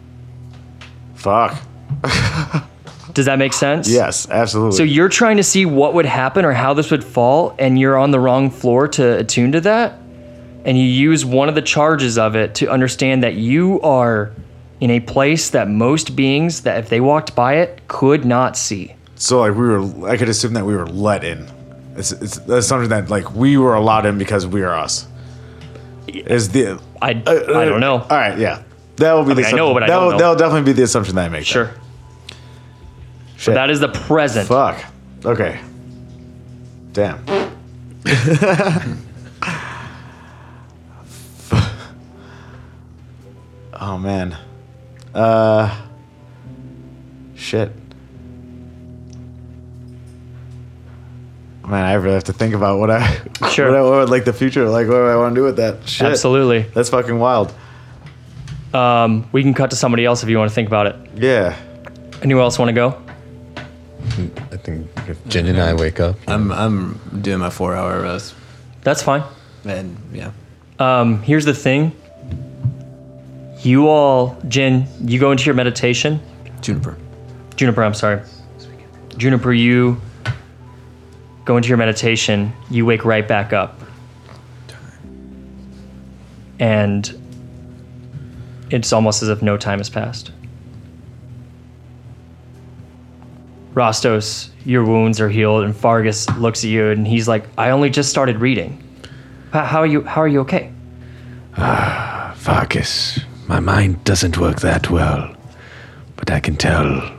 Fuck. 1.15 1.63
Does 3.15 3.27
that 3.27 3.39
make 3.39 3.53
sense? 3.53 3.89
Yes, 3.89 4.29
absolutely. 4.29 4.77
So 4.77 4.83
you're 4.83 5.09
trying 5.09 5.37
to 5.37 5.45
see 5.45 5.67
what 5.67 5.95
would 5.95 6.07
happen 6.07 6.45
or 6.45 6.53
how 6.53 6.75
this 6.75 6.91
would 6.91 7.05
fall, 7.05 7.55
and 7.59 7.79
you're 7.79 7.97
on 7.97 8.11
the 8.11 8.19
wrong 8.19 8.51
floor 8.51 8.89
to 8.89 9.19
attune 9.19 9.53
to 9.53 9.61
that. 9.63 10.01
And 10.65 10.77
you 10.79 10.85
use 10.85 11.25
one 11.25 11.49
of 11.49 11.55
the 11.55 11.63
charges 11.63 12.19
of 12.19 12.35
it 12.35 12.55
to 12.57 12.71
understand 12.71 13.23
that 13.23 13.35
you 13.35 13.81
are 13.83 14.33
in 14.81 14.91
a 14.91 15.01
place 15.01 15.51
that 15.51 15.69
most 15.69 16.17
beings 16.17 16.63
that 16.63 16.79
if 16.79 16.89
they 16.89 17.01
walked 17.01 17.35
by 17.35 17.55
it 17.57 17.87
could 17.87 18.25
not 18.25 18.57
see. 18.57 18.95
So 19.15 19.41
like 19.41 19.55
we 19.55 19.67
were, 19.67 20.09
I 20.09 20.17
could 20.17 20.29
assume 20.29 20.55
that 20.55 20.67
we 20.67 20.75
were 20.75 20.87
let 20.87 21.23
in. 21.23 21.49
It's, 21.97 22.11
it's 22.13 22.67
something 22.67 22.89
that 22.89 23.09
like 23.09 23.35
we 23.35 23.57
were 23.57 23.75
allowed 23.75 24.07
in 24.07 24.19
because 24.19 24.47
we 24.47 24.63
are 24.63 24.75
us. 24.75 25.07
Is 26.09 26.51
the 26.51 26.81
I, 27.01 27.11
I 27.11 27.13
don't 27.65 27.81
know. 27.81 27.99
All 27.99 28.09
right, 28.09 28.39
yeah, 28.39 28.63
that 28.97 29.13
will 29.13 29.25
be 29.25 29.35
the. 29.35 29.43
mean, 29.43 29.47
I 29.47 29.51
know, 29.53 29.73
but 29.73 29.85
I 29.85 29.87
that'll, 29.87 30.11
don't 30.11 30.13
know. 30.13 30.19
that'll 30.19 30.37
definitely 30.37 30.73
be 30.73 30.77
the 30.77 30.83
assumption 30.83 31.15
that 31.15 31.27
I 31.27 31.29
make. 31.29 31.47
Sure. 31.47 31.73
Shit. 33.45 33.53
That 33.57 33.69
is 33.69 33.79
the 33.79 33.89
present. 33.89 34.49
Fuck. 34.49 34.83
Okay. 35.23 35.61
Damn. 36.95 37.23
oh 43.75 43.99
man. 43.99 44.39
Uh. 45.15 45.79
Shit. 47.35 47.71
Man, 51.67 51.85
I 51.85 51.93
really 51.95 52.15
have 52.15 52.25
to 52.25 52.33
think 52.33 52.55
about 52.55 52.79
what 52.79 52.91
I, 52.91 53.21
Sure. 53.51 53.71
what 53.71 53.79
I 53.79 53.83
what, 53.83 54.09
like 54.09 54.25
the 54.25 54.33
future, 54.33 54.67
like 54.71 54.87
what 54.89 54.95
do 54.95 55.05
I 55.05 55.17
want 55.17 55.35
to 55.35 55.39
do 55.39 55.45
with 55.45 55.57
that? 55.57 55.87
Shit. 55.87 56.07
Absolutely. 56.07 56.63
That's 56.73 56.89
fucking 56.89 57.19
wild. 57.19 57.53
Um, 58.73 59.29
we 59.33 59.43
can 59.43 59.53
cut 59.53 59.69
to 59.69 59.77
somebody 59.77 60.07
else 60.07 60.23
if 60.23 60.31
you 60.31 60.39
want 60.39 60.51
to 60.51 60.55
think 60.55 60.67
about 60.69 60.87
it. 60.87 60.97
Yeah. 61.17 61.55
Anyone 62.23 62.45
else 62.45 62.59
want 62.59 62.71
to 62.71 62.73
go? 62.73 63.03
I 64.53 64.57
think 64.57 64.89
if 65.09 65.25
Jen 65.29 65.47
and 65.47 65.61
I 65.61 65.75
wake 65.75 66.01
up, 66.01 66.17
I'm 66.29 66.53
I'm 66.53 67.01
doing 67.21 67.41
my 67.41 67.51
four 67.51 67.75
hour 67.75 68.03
rest. 68.03 68.35
That's 68.83 69.03
fine. 69.03 69.23
And 69.65 69.97
yeah. 70.13 70.31
Um, 70.79 71.23
here's 71.23 71.45
the 71.45 71.55
thing. 71.55 71.93
You 73.61 73.89
all, 73.89 74.37
Jin, 74.47 74.87
you 75.01 75.19
go 75.19 75.33
into 75.33 75.45
your 75.47 75.55
meditation. 75.55 76.21
Juniper. 76.61 76.97
Juniper, 77.57 77.83
I'm 77.83 77.95
sorry. 77.95 78.21
Juniper, 79.17 79.53
you 79.53 80.01
go 81.45 81.57
into 81.57 81.69
your 81.69 81.79
meditation. 81.79 82.53
You 82.71 82.85
wake 82.85 83.05
right 83.05 83.27
back 83.27 83.53
up. 83.53 83.81
And 86.59 87.21
it's 88.71 88.93
almost 88.93 89.23
as 89.23 89.29
if 89.29 89.43
no 89.43 89.57
time 89.57 89.79
has 89.79 89.89
passed. 89.89 90.31
Rostos, 93.75 94.51
your 94.65 94.85
wounds 94.85 95.21
are 95.21 95.29
healed, 95.29 95.65
and 95.65 95.77
Fargus 95.77 96.31
looks 96.39 96.63
at 96.63 96.71
you 96.71 96.91
and 96.91 97.07
he's 97.07 97.27
like, 97.27 97.45
"I 97.59 97.71
only 97.71 97.91
just 97.91 98.09
started 98.09 98.41
reading. 98.41 98.83
How, 99.53 99.81
are 99.81 99.87
you? 99.87 100.03
How 100.03 100.23
are 100.23 100.29
you 100.29 100.41
okay?" 100.41 100.73
Ah, 101.57 102.33
Fargus, 102.37 103.21
my 103.49 103.61
mind 103.61 104.03
doesn't 104.05 104.39
work 104.39 104.61
that 104.61 104.91
well, 104.91 105.35
but 106.17 106.31
I 106.31 106.41
can 106.41 106.57
tell 106.57 107.13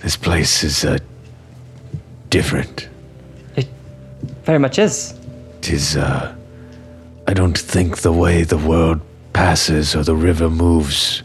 this 0.00 0.16
place 0.16 0.64
is 0.64 0.84
uh, 0.84 0.98
different. 2.30 2.88
It 3.56 3.68
very 4.44 4.58
much 4.58 4.78
is. 4.78 5.14
It 5.58 5.70
is, 5.70 5.96
uh, 5.96 6.34
I 7.26 7.34
don't 7.34 7.58
think 7.58 7.98
the 7.98 8.12
way 8.12 8.44
the 8.44 8.56
world 8.56 9.00
passes 9.34 9.94
or 9.94 10.02
the 10.02 10.16
river 10.16 10.48
moves 10.48 11.22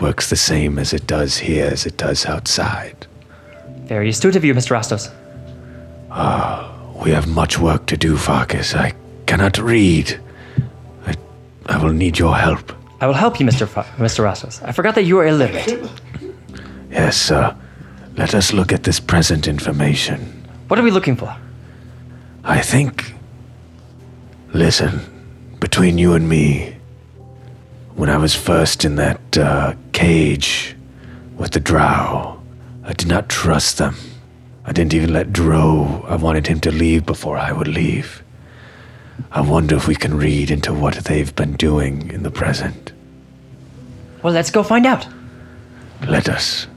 works 0.00 0.30
the 0.30 0.36
same 0.36 0.78
as 0.78 0.92
it 0.92 1.06
does 1.06 1.38
here 1.38 1.66
as 1.66 1.86
it 1.86 1.96
does 1.96 2.26
outside. 2.26 3.05
Very 3.86 4.08
astute 4.08 4.36
of 4.36 4.44
you, 4.44 4.52
Mr. 4.54 4.72
Rostos. 4.72 5.12
Ah, 6.10 6.72
we 7.04 7.10
have 7.10 7.26
much 7.28 7.58
work 7.58 7.86
to 7.86 7.96
do, 7.96 8.16
Farkas. 8.16 8.74
I 8.74 8.94
cannot 9.26 9.58
read. 9.58 10.18
I, 11.06 11.14
I 11.66 11.78
will 11.82 11.92
need 11.92 12.18
your 12.18 12.36
help. 12.36 12.72
I 13.00 13.06
will 13.06 13.14
help 13.14 13.38
you, 13.38 13.46
Mr. 13.46 13.68
Fa- 13.68 13.86
Mr. 13.98 14.24
Rostos. 14.24 14.62
I 14.66 14.72
forgot 14.72 14.94
that 14.94 15.04
you 15.04 15.18
are 15.18 15.26
illiterate. 15.26 15.78
Yes, 16.90 17.30
uh, 17.30 17.54
let 18.16 18.34
us 18.34 18.52
look 18.52 18.72
at 18.72 18.84
this 18.84 18.98
present 18.98 19.46
information. 19.46 20.18
What 20.68 20.80
are 20.80 20.82
we 20.82 20.90
looking 20.90 21.16
for? 21.16 21.36
I 22.44 22.60
think. 22.60 23.12
Listen, 24.52 25.00
between 25.60 25.98
you 25.98 26.14
and 26.14 26.28
me, 26.28 26.76
when 27.94 28.08
I 28.08 28.16
was 28.16 28.34
first 28.34 28.84
in 28.84 28.96
that 28.96 29.38
uh, 29.38 29.74
cage 29.92 30.74
with 31.36 31.50
the 31.52 31.60
drow, 31.60 32.35
I 32.86 32.92
did 32.92 33.08
not 33.08 33.28
trust 33.28 33.78
them. 33.78 33.96
I 34.64 34.70
didn't 34.70 34.94
even 34.94 35.12
let 35.12 35.32
Dro. 35.32 36.04
I 36.08 36.14
wanted 36.14 36.46
him 36.46 36.60
to 36.60 36.70
leave 36.70 37.04
before 37.04 37.36
I 37.36 37.50
would 37.50 37.66
leave. 37.66 38.22
I 39.32 39.40
wonder 39.40 39.74
if 39.74 39.88
we 39.88 39.96
can 39.96 40.16
read 40.16 40.52
into 40.52 40.72
what 40.72 40.94
they've 40.94 41.34
been 41.34 41.54
doing 41.54 42.10
in 42.10 42.22
the 42.22 42.30
present. 42.30 42.92
Well, 44.22 44.32
let's 44.32 44.50
go 44.50 44.62
find 44.62 44.86
out. 44.86 45.06
Let 46.06 46.28
us. 46.28 46.68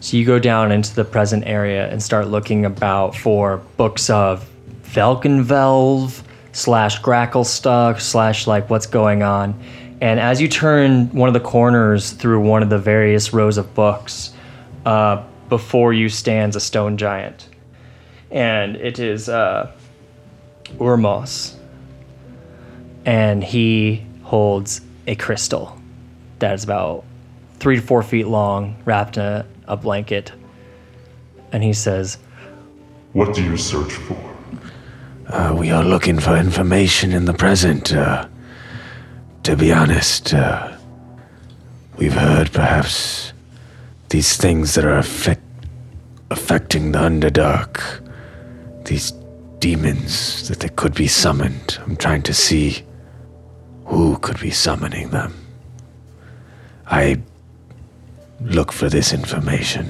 So 0.00 0.16
you 0.16 0.24
go 0.24 0.40
down 0.40 0.72
into 0.72 0.92
the 0.96 1.04
present 1.04 1.46
area 1.46 1.88
and 1.88 2.02
start 2.02 2.26
looking 2.26 2.64
about 2.64 3.14
for 3.14 3.58
books 3.76 4.10
of 4.10 4.48
Velkynvelve 4.86 6.22
slash 6.50 7.00
Gracklstugh 7.02 8.00
slash 8.00 8.48
like 8.48 8.68
what's 8.68 8.86
going 8.86 9.22
on. 9.22 9.54
And 10.00 10.18
as 10.18 10.40
you 10.40 10.48
turn 10.48 11.08
one 11.10 11.28
of 11.28 11.34
the 11.34 11.40
corners 11.40 12.10
through 12.10 12.40
one 12.40 12.64
of 12.64 12.68
the 12.68 12.78
various 12.78 13.32
rows 13.32 13.58
of 13.58 13.72
books, 13.74 14.32
uh, 14.84 15.22
before 15.52 15.92
you 15.92 16.08
stands 16.08 16.56
a 16.56 16.60
stone 16.60 16.96
giant. 16.96 17.46
And 18.30 18.74
it 18.76 18.98
is 18.98 19.28
uh, 19.28 19.70
Urmos. 20.78 21.54
And 23.04 23.44
he 23.44 24.02
holds 24.22 24.80
a 25.06 25.14
crystal 25.14 25.78
that 26.38 26.54
is 26.54 26.64
about 26.64 27.04
three 27.60 27.76
to 27.76 27.82
four 27.82 28.02
feet 28.02 28.28
long, 28.28 28.76
wrapped 28.86 29.18
in 29.18 29.24
a, 29.24 29.46
a 29.68 29.76
blanket. 29.76 30.32
And 31.52 31.62
he 31.62 31.74
says, 31.74 32.16
What 33.12 33.34
do 33.34 33.44
you 33.44 33.58
search 33.58 33.92
for? 33.92 34.34
Uh, 35.26 35.54
we 35.54 35.70
are 35.70 35.84
looking 35.84 36.18
for 36.18 36.34
information 36.34 37.12
in 37.12 37.26
the 37.26 37.34
present. 37.34 37.92
Uh, 37.92 38.26
to 39.42 39.54
be 39.54 39.70
honest, 39.70 40.32
uh, 40.32 40.74
we've 41.98 42.14
heard 42.14 42.50
perhaps 42.52 43.31
these 44.12 44.36
things 44.36 44.74
that 44.74 44.84
are 44.84 44.98
affect- 44.98 45.40
affecting 46.30 46.92
the 46.92 46.98
Underdark, 46.98 47.80
these 48.84 49.12
demons, 49.58 50.48
that 50.48 50.60
they 50.60 50.68
could 50.68 50.94
be 50.94 51.08
summoned. 51.08 51.78
I'm 51.82 51.96
trying 51.96 52.20
to 52.24 52.34
see 52.34 52.84
who 53.86 54.18
could 54.18 54.38
be 54.38 54.50
summoning 54.50 55.08
them. 55.08 55.32
I 56.86 57.22
look 58.42 58.70
for 58.70 58.90
this 58.90 59.14
information. 59.14 59.86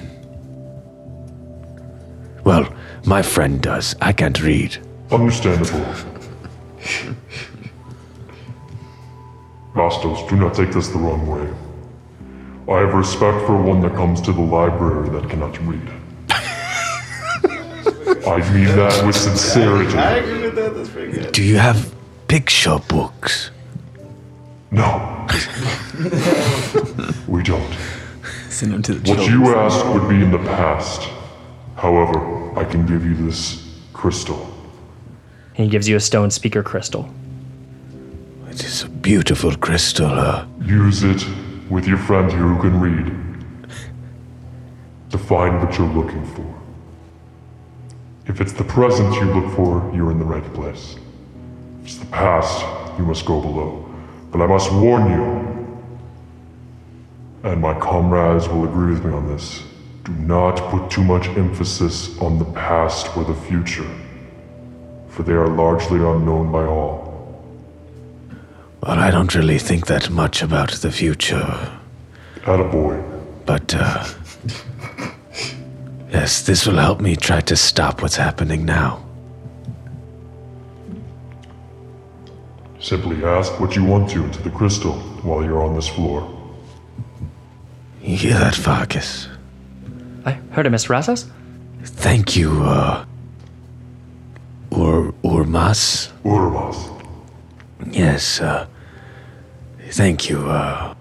Well, 2.44 2.72
my 3.04 3.22
friend 3.22 3.60
does. 3.60 3.96
I 4.00 4.12
can't 4.12 4.40
read. 4.40 4.78
Understandable. 5.10 5.84
Rostos, 9.74 10.28
do 10.28 10.36
not 10.36 10.54
take 10.54 10.70
this 10.70 10.88
the 10.88 10.98
wrong 10.98 11.26
way. 11.26 11.61
I 12.68 12.78
have 12.78 12.94
respect 12.94 13.44
for 13.46 13.60
one 13.60 13.80
that 13.80 13.94
comes 13.94 14.20
to 14.22 14.32
the 14.32 14.40
library 14.40 15.08
that 15.10 15.28
cannot 15.28 15.58
read. 15.66 15.88
I 18.24 18.38
mean 18.54 18.66
that 18.76 19.04
with 19.04 19.16
sincerity. 19.16 19.98
I 19.98 20.16
agree 20.18 20.42
with 20.42 20.54
that. 20.54 21.32
Do 21.32 21.42
you 21.42 21.56
have 21.56 21.92
picture 22.28 22.78
books? 22.88 23.50
No. 24.70 25.26
we 27.26 27.42
don't. 27.42 27.74
Send 28.48 28.72
them 28.72 28.82
to 28.82 28.94
the 28.94 29.10
What 29.10 29.28
you 29.28 29.54
asked 29.56 29.84
would 29.86 30.08
be 30.08 30.22
in 30.22 30.30
the 30.30 30.38
past. 30.38 31.08
However, 31.76 32.56
I 32.58 32.64
can 32.64 32.86
give 32.86 33.04
you 33.04 33.14
this 33.26 33.68
crystal. 33.92 34.46
and 35.56 35.64
he 35.64 35.70
gives 35.70 35.88
you 35.88 35.96
a 35.96 36.00
stone 36.00 36.30
speaker 36.30 36.62
crystal. 36.62 37.12
It 38.48 38.62
is 38.62 38.82
a 38.84 38.88
beautiful 38.88 39.56
crystal. 39.56 40.06
Uh, 40.10 40.46
Use 40.64 41.02
it 41.02 41.26
with 41.72 41.88
your 41.88 41.96
friend 41.96 42.30
here 42.30 42.42
who 42.42 42.60
can 42.60 42.78
read 42.78 43.06
to 45.10 45.16
find 45.16 45.58
what 45.58 45.78
you're 45.78 45.88
looking 45.88 46.22
for. 46.34 46.54
If 48.26 48.42
it's 48.42 48.52
the 48.52 48.64
present 48.64 49.14
you 49.14 49.24
look 49.24 49.56
for, 49.56 49.90
you're 49.94 50.10
in 50.10 50.18
the 50.18 50.24
right 50.24 50.44
place. 50.52 50.96
If 51.80 51.86
it's 51.86 51.96
the 51.96 52.06
past, 52.06 52.60
you 52.98 53.06
must 53.06 53.24
go 53.24 53.40
below. 53.40 53.90
But 54.30 54.42
I 54.42 54.46
must 54.46 54.70
warn 54.70 55.10
you, 55.12 55.80
and 57.42 57.62
my 57.62 57.72
comrades 57.80 58.48
will 58.48 58.64
agree 58.64 58.92
with 58.92 59.06
me 59.06 59.12
on 59.14 59.26
this. 59.26 59.64
Do 60.04 60.12
not 60.12 60.56
put 60.70 60.90
too 60.90 61.02
much 61.02 61.26
emphasis 61.28 62.18
on 62.18 62.38
the 62.38 62.44
past 62.52 63.16
or 63.16 63.24
the 63.24 63.34
future, 63.34 63.90
for 65.08 65.22
they 65.22 65.32
are 65.32 65.48
largely 65.48 66.00
unknown 66.00 66.52
by 66.52 66.66
all. 66.66 67.01
Well, 68.82 68.98
I 68.98 69.10
don't 69.10 69.34
really 69.34 69.58
think 69.58 69.86
that 69.86 70.10
much 70.10 70.42
about 70.42 70.72
the 70.72 70.90
future, 70.90 71.46
Attaboy. 72.40 73.00
but 73.46 73.72
uh, 73.76 74.04
yes, 76.10 76.42
this 76.42 76.66
will 76.66 76.78
help 76.78 77.00
me 77.00 77.14
try 77.14 77.40
to 77.42 77.54
stop 77.56 78.02
what's 78.02 78.16
happening 78.16 78.64
now. 78.64 79.04
Simply 82.80 83.24
ask 83.24 83.60
what 83.60 83.76
you 83.76 83.84
want 83.84 84.10
to 84.10 84.24
into 84.24 84.42
the 84.42 84.50
crystal 84.50 84.94
while 85.22 85.44
you're 85.44 85.62
on 85.62 85.76
this 85.76 85.86
floor. 85.86 86.28
You 88.02 88.16
hear 88.16 88.34
that, 88.34 88.56
Farkas? 88.56 89.28
I 90.24 90.32
heard 90.50 90.66
it, 90.66 90.72
Mr. 90.72 90.88
Rassos. 90.88 91.30
Thank 91.84 92.34
you, 92.34 92.64
uh, 92.64 93.04
Ur 94.72 95.12
Urmas. 95.22 96.10
Urmas. 96.24 96.88
Yes, 97.92 98.40
uh, 98.40 98.66
thank 99.92 100.28
you. 100.28 100.38
Uh, 100.48 100.94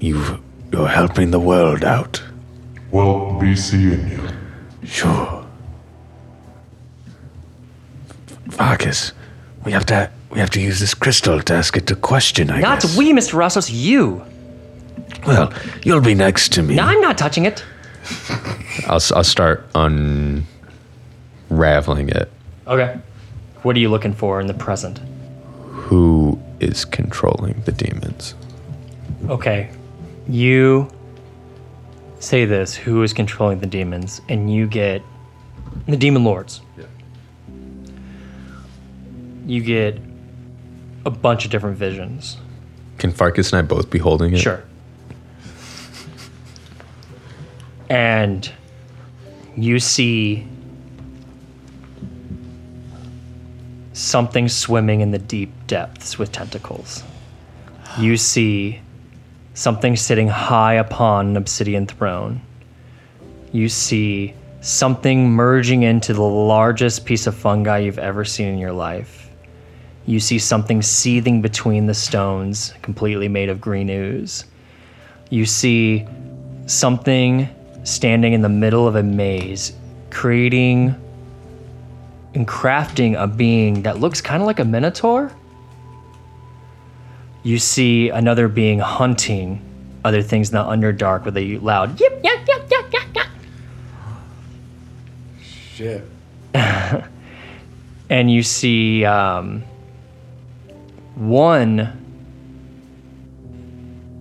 you 0.00 0.42
you're 0.72 0.88
helping 0.88 1.30
the 1.30 1.40
world 1.40 1.84
out. 1.84 2.22
Well, 2.90 3.38
be 3.40 3.54
seeing 3.56 4.08
you. 4.08 4.28
Sure. 4.84 5.44
Farkas, 8.50 9.12
we 9.64 9.72
have 9.72 9.86
to 9.86 10.10
we 10.30 10.38
have 10.38 10.50
to 10.50 10.60
use 10.60 10.78
this 10.80 10.94
crystal 10.94 11.40
to 11.42 11.54
ask 11.54 11.76
it 11.76 11.90
a 11.90 11.96
question. 11.96 12.50
I 12.50 12.60
guess. 12.60 12.62
Not 12.62 12.80
guess. 12.82 12.96
we, 12.96 13.12
Mr. 13.12 13.34
Rassos, 13.34 13.70
you. 13.72 14.22
Well, 15.26 15.52
you'll 15.84 16.00
be 16.00 16.14
next 16.14 16.52
to 16.54 16.62
me. 16.62 16.74
No, 16.74 16.84
I'm 16.84 17.00
not 17.00 17.16
touching 17.18 17.44
it. 17.44 17.64
I'll, 18.88 18.96
s- 18.96 19.12
I'll 19.12 19.22
start 19.24 19.64
unraveling 19.74 20.46
it. 22.08 22.30
Okay. 22.66 22.98
What 23.62 23.76
are 23.76 23.78
you 23.78 23.88
looking 23.90 24.12
for 24.14 24.40
in 24.40 24.46
the 24.48 24.54
present? 24.54 24.98
Who 25.70 26.21
is 26.62 26.84
controlling 26.84 27.60
the 27.64 27.72
demons? 27.72 28.34
Okay. 29.28 29.70
You 30.28 30.88
say 32.20 32.44
this 32.44 32.74
who 32.74 33.02
is 33.02 33.12
controlling 33.12 33.58
the 33.58 33.66
demons, 33.66 34.20
and 34.28 34.52
you 34.52 34.66
get 34.66 35.02
the 35.86 35.96
demon 35.96 36.24
lords. 36.24 36.60
Yeah. 36.78 36.84
You 39.46 39.62
get 39.62 39.98
a 41.04 41.10
bunch 41.10 41.44
of 41.44 41.50
different 41.50 41.76
visions. 41.76 42.36
Can 42.98 43.10
Farkas 43.10 43.52
and 43.52 43.58
I 43.58 43.62
both 43.62 43.90
be 43.90 43.98
holding 43.98 44.34
it? 44.34 44.38
Sure. 44.38 44.62
And 47.90 48.50
you 49.56 49.80
see 49.80 50.46
something 54.02 54.48
swimming 54.48 55.00
in 55.00 55.12
the 55.12 55.18
deep 55.18 55.52
depths 55.66 56.18
with 56.18 56.32
tentacles. 56.32 57.04
You 57.98 58.16
see 58.16 58.80
something 59.54 59.96
sitting 59.96 60.28
high 60.28 60.74
upon 60.74 61.28
an 61.28 61.36
obsidian 61.36 61.86
throne. 61.86 62.40
You 63.52 63.68
see 63.68 64.34
something 64.60 65.30
merging 65.30 65.82
into 65.82 66.14
the 66.14 66.22
largest 66.22 67.04
piece 67.04 67.26
of 67.26 67.36
fungi 67.36 67.78
you've 67.78 67.98
ever 67.98 68.24
seen 68.24 68.48
in 68.48 68.58
your 68.58 68.72
life. 68.72 69.30
You 70.06 70.18
see 70.18 70.38
something 70.38 70.82
seething 70.82 71.40
between 71.40 71.86
the 71.86 71.94
stones, 71.94 72.74
completely 72.82 73.28
made 73.28 73.48
of 73.48 73.60
green 73.60 73.88
ooze. 73.88 74.46
You 75.30 75.46
see 75.46 76.06
something 76.66 77.48
standing 77.84 78.32
in 78.32 78.42
the 78.42 78.48
middle 78.48 78.88
of 78.88 78.96
a 78.96 79.02
maze, 79.02 79.72
creating 80.10 80.96
and 82.34 82.46
crafting 82.46 83.20
a 83.20 83.26
being 83.26 83.82
that 83.82 83.98
looks 83.98 84.20
kind 84.20 84.42
of 84.42 84.46
like 84.46 84.58
a 84.58 84.64
minotaur. 84.64 85.32
You 87.42 87.58
see 87.58 88.08
another 88.08 88.48
being 88.48 88.78
hunting 88.78 89.60
other 90.04 90.22
things 90.22 90.50
in 90.50 90.54
the 90.54 90.62
underdark 90.62 91.24
with 91.24 91.36
a 91.36 91.58
loud 91.58 92.00
yip, 92.00 92.20
yip, 92.22 92.46
yip, 92.46 92.70
yip, 92.70 92.92
yip, 92.92 93.02
yip. 93.14 93.26
Shit. 95.74 96.04
and 98.10 98.30
you 98.30 98.42
see 98.42 99.04
um, 99.04 99.62
one 101.14 101.98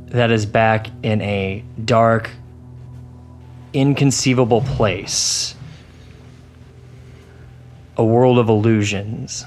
that 0.07 0.31
is 0.31 0.45
back 0.45 0.87
in 1.03 1.21
a 1.21 1.63
dark, 1.83 2.29
inconceivable 3.73 4.61
place, 4.61 5.55
a 7.97 8.03
world 8.03 8.37
of 8.39 8.49
illusions, 8.49 9.45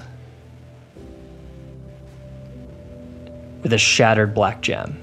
with 3.63 3.73
a 3.73 3.79
shattered 3.79 4.35
black 4.35 4.61
gem. 4.61 4.99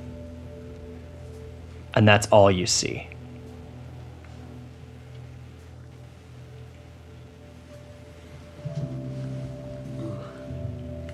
And 1.93 2.07
that's 2.07 2.27
all 2.27 2.49
you 2.51 2.65
see. 2.67 3.07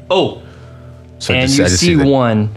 Oh, 0.10 0.42
So 1.20 1.34
and 1.34 1.48
just- 1.48 1.58
you 1.58 1.64
I 1.66 1.68
just 1.68 1.80
see 1.80 1.96
the- 1.96 2.06
one 2.08 2.50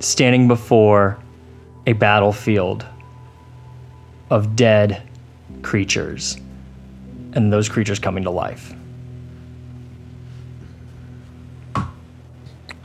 standing 0.00 0.48
before 0.48 1.18
a 1.86 1.92
battlefield 1.92 2.84
of 4.30 4.54
dead 4.56 5.00
creatures, 5.62 6.36
and 7.38 7.52
those 7.52 7.68
creatures 7.68 8.00
coming 8.00 8.24
to 8.24 8.30
life. 8.30 8.74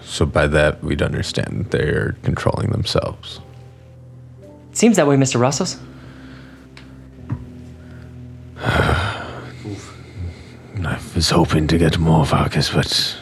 So 0.03 0.27
by 0.27 0.45
that, 0.45 0.83
we'd 0.83 1.01
understand 1.01 1.71
they're 1.71 2.15
controlling 2.21 2.69
themselves. 2.69 3.39
Seems 4.71 4.97
that 4.97 5.07
way, 5.07 5.15
Mr. 5.15 5.39
Rassos. 5.39 5.79
I 10.85 10.99
was 11.15 11.31
hoping 11.31 11.65
to 11.67 11.77
get 11.79 11.97
more 11.97 12.25
Farkas, 12.25 12.69
but 12.69 13.17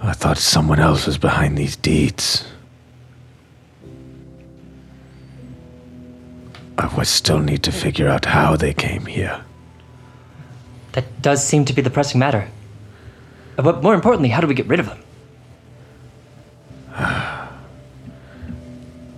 I 0.00 0.12
thought 0.12 0.38
someone 0.38 0.78
else 0.78 1.06
was 1.06 1.18
behind 1.18 1.58
these 1.58 1.74
deeds. 1.74 2.44
I 6.78 6.86
would 6.96 7.08
still 7.08 7.40
need 7.40 7.64
to 7.64 7.72
figure 7.72 8.08
out 8.08 8.26
how 8.26 8.54
they 8.54 8.72
came 8.72 9.06
here. 9.06 9.44
That 10.98 11.22
does 11.22 11.44
seem 11.46 11.64
to 11.66 11.72
be 11.72 11.80
the 11.80 11.90
pressing 11.90 12.18
matter. 12.18 12.48
But 13.54 13.84
more 13.84 13.94
importantly, 13.94 14.30
how 14.30 14.40
do 14.40 14.48
we 14.48 14.54
get 14.54 14.66
rid 14.66 14.80
of 14.80 14.86
them? 14.86 14.98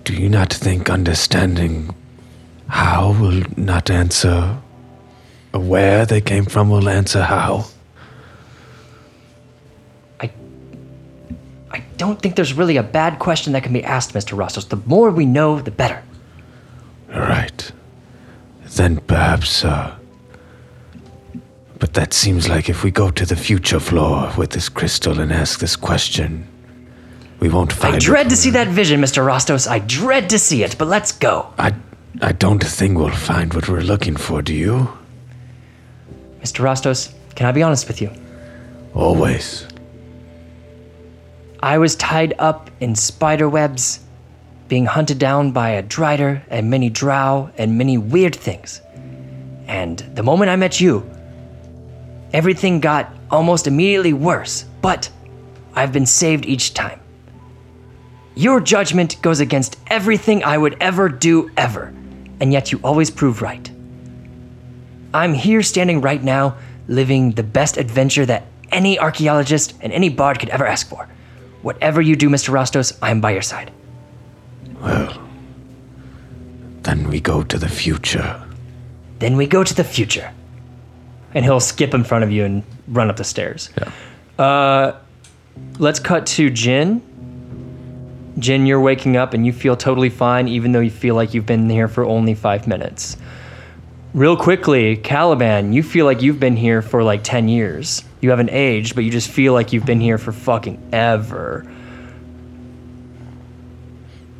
Do 0.04 0.12
you 0.12 0.28
not 0.28 0.52
think 0.52 0.90
understanding 0.90 1.94
how 2.68 3.16
will 3.18 3.44
not 3.56 3.88
answer 3.88 4.58
where 5.52 6.04
they 6.04 6.20
came 6.20 6.44
from 6.44 6.68
will 6.68 6.86
answer 6.86 7.22
how? 7.22 7.64
I, 10.20 10.30
I 11.70 11.82
don't 11.96 12.20
think 12.20 12.36
there's 12.36 12.52
really 12.52 12.76
a 12.76 12.82
bad 12.82 13.18
question 13.18 13.54
that 13.54 13.62
can 13.62 13.72
be 13.72 13.82
asked, 13.82 14.12
Mr. 14.12 14.36
Rassos. 14.36 14.68
The 14.68 14.82
more 14.84 15.10
we 15.10 15.24
know, 15.24 15.60
the 15.60 15.70
better. 15.70 16.02
Right. 17.08 17.72
Then 18.66 18.98
perhaps, 18.98 19.64
uh. 19.64 19.96
But 21.80 21.94
that 21.94 22.12
seems 22.12 22.46
like 22.48 22.68
if 22.68 22.84
we 22.84 22.90
go 22.90 23.10
to 23.10 23.24
the 23.24 23.34
future 23.34 23.80
floor 23.80 24.30
with 24.36 24.50
this 24.50 24.68
crystal 24.68 25.18
and 25.18 25.32
ask 25.32 25.60
this 25.60 25.76
question, 25.76 26.46
we 27.40 27.48
won't 27.48 27.72
find 27.72 27.94
I 27.94 27.96
it. 27.96 28.02
dread 28.02 28.28
to 28.28 28.36
see 28.36 28.50
that 28.50 28.68
vision, 28.68 29.00
Mr. 29.00 29.24
Rostos. 29.24 29.66
I 29.66 29.78
dread 29.78 30.28
to 30.30 30.38
see 30.38 30.62
it, 30.62 30.76
but 30.76 30.88
let's 30.88 31.10
go. 31.10 31.52
I, 31.58 31.74
I 32.20 32.32
don't 32.32 32.62
think 32.62 32.98
we'll 32.98 33.08
find 33.08 33.54
what 33.54 33.66
we're 33.66 33.80
looking 33.80 34.14
for, 34.14 34.42
do 34.42 34.54
you? 34.54 34.90
Mr. 36.42 36.62
Rostos, 36.62 37.14
can 37.34 37.46
I 37.46 37.52
be 37.52 37.62
honest 37.62 37.88
with 37.88 38.02
you? 38.02 38.10
Always. 38.94 39.66
I 41.62 41.78
was 41.78 41.96
tied 41.96 42.34
up 42.38 42.70
in 42.80 42.94
spider 42.94 43.48
webs, 43.48 44.00
being 44.68 44.84
hunted 44.84 45.18
down 45.18 45.52
by 45.52 45.70
a 45.70 45.82
drider 45.82 46.42
and 46.50 46.68
many 46.68 46.90
drow 46.90 47.50
and 47.56 47.78
many 47.78 47.96
weird 47.96 48.36
things. 48.36 48.82
And 49.66 49.98
the 50.14 50.22
moment 50.22 50.50
I 50.50 50.56
met 50.56 50.78
you, 50.80 51.08
everything 52.32 52.80
got 52.80 53.12
almost 53.30 53.66
immediately 53.66 54.12
worse, 54.12 54.64
but 54.82 55.10
I've 55.74 55.92
been 55.92 56.06
saved 56.06 56.46
each 56.46 56.74
time. 56.74 57.00
Your 58.34 58.60
judgment 58.60 59.20
goes 59.22 59.40
against 59.40 59.78
everything 59.88 60.44
I 60.44 60.56
would 60.56 60.76
ever 60.80 61.08
do 61.08 61.50
ever, 61.56 61.92
and 62.40 62.52
yet 62.52 62.72
you 62.72 62.80
always 62.82 63.10
prove 63.10 63.42
right. 63.42 63.70
I'm 65.12 65.34
here 65.34 65.62
standing 65.62 66.00
right 66.00 66.22
now, 66.22 66.56
living 66.86 67.32
the 67.32 67.42
best 67.42 67.76
adventure 67.76 68.24
that 68.26 68.46
any 68.70 68.98
archaeologist 68.98 69.74
and 69.80 69.92
any 69.92 70.08
bard 70.08 70.38
could 70.38 70.48
ever 70.50 70.66
ask 70.66 70.88
for. 70.88 71.08
Whatever 71.62 72.00
you 72.00 72.16
do, 72.16 72.28
Mr. 72.28 72.50
Rostos, 72.50 72.96
I'm 73.02 73.20
by 73.20 73.32
your 73.32 73.42
side. 73.42 73.72
Well, 74.80 75.20
then 76.82 77.08
we 77.08 77.20
go 77.20 77.42
to 77.42 77.58
the 77.58 77.68
future. 77.68 78.42
Then 79.18 79.36
we 79.36 79.46
go 79.46 79.62
to 79.62 79.74
the 79.74 79.84
future. 79.84 80.32
And 81.34 81.44
he'll 81.44 81.60
skip 81.60 81.94
in 81.94 82.04
front 82.04 82.24
of 82.24 82.30
you 82.30 82.44
and 82.44 82.64
run 82.88 83.08
up 83.08 83.16
the 83.16 83.24
stairs. 83.24 83.70
Yeah. 83.78 84.44
Uh, 84.44 84.98
let's 85.78 86.00
cut 86.00 86.26
to 86.26 86.50
Jin. 86.50 87.02
Jin, 88.38 88.66
you're 88.66 88.80
waking 88.80 89.16
up 89.16 89.34
and 89.34 89.44
you 89.46 89.52
feel 89.52 89.76
totally 89.76 90.08
fine, 90.08 90.48
even 90.48 90.72
though 90.72 90.80
you 90.80 90.90
feel 90.90 91.14
like 91.14 91.34
you've 91.34 91.46
been 91.46 91.68
here 91.68 91.88
for 91.88 92.04
only 92.04 92.34
five 92.34 92.66
minutes. 92.66 93.16
Real 94.12 94.36
quickly, 94.36 94.96
Caliban, 94.96 95.72
you 95.72 95.82
feel 95.82 96.04
like 96.04 96.20
you've 96.22 96.40
been 96.40 96.56
here 96.56 96.82
for 96.82 97.02
like 97.02 97.22
10 97.22 97.48
years. 97.48 98.02
You 98.20 98.30
haven't 98.30 98.50
aged, 98.50 98.94
but 98.94 99.04
you 99.04 99.10
just 99.10 99.30
feel 99.30 99.52
like 99.52 99.72
you've 99.72 99.86
been 99.86 100.00
here 100.00 100.18
for 100.18 100.32
fucking 100.32 100.90
ever. 100.92 101.70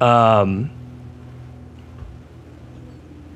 Um, 0.01 0.71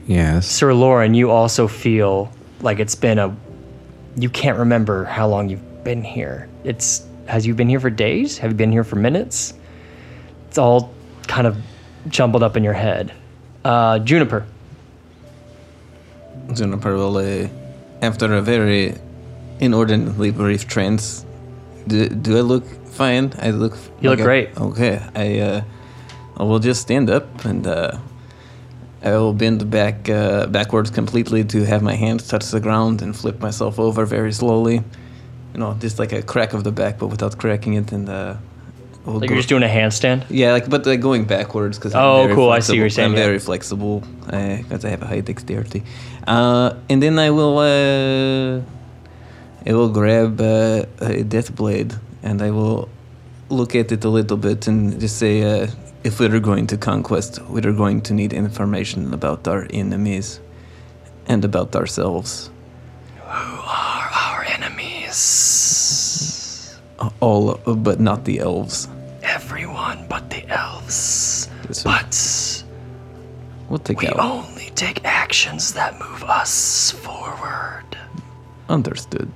Yes. 0.06 0.46
Sir 0.46 0.74
Lauren, 0.74 1.14
you 1.14 1.30
also 1.30 1.66
feel 1.68 2.32
like 2.60 2.78
it's 2.78 2.94
been 2.94 3.18
a. 3.18 3.34
You 4.16 4.28
can't 4.30 4.58
remember 4.58 5.04
how 5.04 5.28
long 5.28 5.48
you've 5.48 5.84
been 5.84 6.02
here. 6.02 6.48
It's. 6.64 7.06
Has 7.26 7.46
you 7.46 7.54
been 7.54 7.68
here 7.70 7.80
for 7.80 7.90
days? 7.90 8.36
Have 8.38 8.50
you 8.50 8.56
been 8.56 8.70
here 8.70 8.84
for 8.84 8.96
minutes? 8.96 9.54
It's 10.48 10.58
all 10.58 10.92
kind 11.26 11.46
of 11.46 11.56
jumbled 12.08 12.42
up 12.42 12.56
in 12.56 12.62
your 12.62 12.74
head. 12.74 13.12
Uh, 13.64 13.98
Juniper. 13.98 14.46
Juniper 16.52 16.94
will, 16.94 17.16
uh, 17.16 17.48
after 18.02 18.34
a 18.34 18.42
very 18.42 18.94
inordinately 19.60 20.30
brief 20.30 20.68
trance, 20.68 21.24
do, 21.88 22.08
do 22.08 22.36
I 22.36 22.40
look 22.40 22.66
fine? 22.86 23.32
I 23.38 23.50
look. 23.50 23.76
You 24.00 24.10
look 24.10 24.18
like 24.18 24.20
I- 24.20 24.22
great. 24.22 24.56
okay, 24.60 25.02
I 25.14 25.38
uh, 25.40 25.62
I 26.36 26.42
will 26.42 26.58
just 26.58 26.82
stand 26.82 27.08
up 27.08 27.44
and 27.44 27.66
uh, 27.66 27.96
I 29.04 29.10
will 29.18 29.34
bend 29.34 29.70
back 29.70 30.08
uh, 30.08 30.46
backwards 30.46 30.90
completely 30.90 31.44
to 31.44 31.64
have 31.64 31.82
my 31.82 31.94
hands 31.94 32.26
touch 32.26 32.46
the 32.50 32.60
ground 32.60 33.02
and 33.02 33.14
flip 33.14 33.38
myself 33.40 33.78
over 33.78 34.06
very 34.06 34.32
slowly. 34.32 34.76
You 35.52 35.60
know, 35.60 35.74
just 35.78 35.98
like 35.98 36.12
a 36.12 36.22
crack 36.22 36.54
of 36.54 36.64
the 36.64 36.72
back, 36.72 36.98
but 36.98 37.08
without 37.08 37.36
cracking 37.38 37.74
it. 37.74 37.92
And 37.92 38.08
uh, 38.08 38.34
we'll 39.04 39.20
Like 39.20 39.28
go- 39.28 39.34
you're 39.34 39.42
just 39.42 39.48
doing 39.50 39.62
a 39.62 39.68
handstand? 39.68 40.24
yeah, 40.30 40.52
like 40.52 40.68
but 40.70 40.86
like 40.86 41.00
going 41.00 41.26
backwards 41.26 41.78
because 41.78 41.94
Oh, 41.94 42.28
cool, 42.34 42.50
I 42.50 42.60
see 42.60 42.72
what 42.72 42.78
you're 42.78 42.90
saying, 42.90 43.10
I'm 43.10 43.16
yeah. 43.16 43.24
very 43.26 43.38
flexible 43.38 44.00
because 44.26 44.84
I 44.84 44.88
have 44.88 45.02
a 45.02 45.06
high 45.06 45.20
dexterity, 45.20 45.82
uh, 46.26 46.74
and 46.90 47.02
then 47.02 47.18
I 47.18 47.30
will 47.30 47.58
uh, 47.58 48.62
I 49.68 49.72
will 49.72 49.90
grab 49.90 50.40
uh, 50.40 50.84
a 51.00 51.22
death 51.22 51.54
blade 51.54 51.94
and 52.22 52.40
I 52.42 52.50
will 52.50 52.88
look 53.50 53.74
at 53.76 53.92
it 53.92 54.04
a 54.04 54.08
little 54.08 54.36
bit 54.38 54.66
and 54.66 54.98
just 54.98 55.16
say, 55.18 55.68
if 56.04 56.20
we're 56.20 56.38
going 56.38 56.66
to 56.68 56.76
conquest, 56.76 57.40
we're 57.48 57.72
going 57.72 58.02
to 58.02 58.14
need 58.14 58.32
information 58.32 59.12
about 59.14 59.48
our 59.48 59.66
enemies 59.70 60.38
and 61.26 61.44
about 61.44 61.74
ourselves. 61.74 62.50
Who 63.16 63.58
are 63.60 64.10
our 64.12 64.44
enemies. 64.44 65.16
All, 67.20 67.54
but 67.64 67.98
not 68.00 68.24
the 68.26 68.38
elves. 68.40 68.88
Everyone 69.22 70.06
but 70.08 70.28
the 70.30 70.46
elves. 70.48 71.48
But 71.82 72.14
We'll 73.70 73.78
take 73.78 74.00
we 74.00 74.08
out. 74.08 74.18
only 74.20 74.70
take 74.74 75.02
actions 75.04 75.72
that 75.72 75.98
move 75.98 76.22
us 76.24 76.90
forward. 76.90 77.96
Understood. 78.68 79.32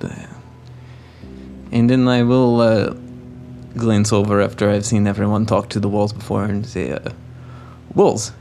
And 1.73 1.89
then 1.89 2.07
I 2.09 2.23
will 2.23 2.61
uh, 2.61 2.95
glance 3.79 4.13
over 4.13 4.41
after 4.43 4.69
I've 4.71 4.85
seen 4.85 5.07
everyone 5.07 5.47
talk 5.47 5.69
to 5.71 5.81
the 5.81 5.89
walls 5.89 6.13
before 6.13 6.45
and 6.45 6.67
say, 6.67 6.93
uh, 6.93 6.99
Walls, 7.95 8.33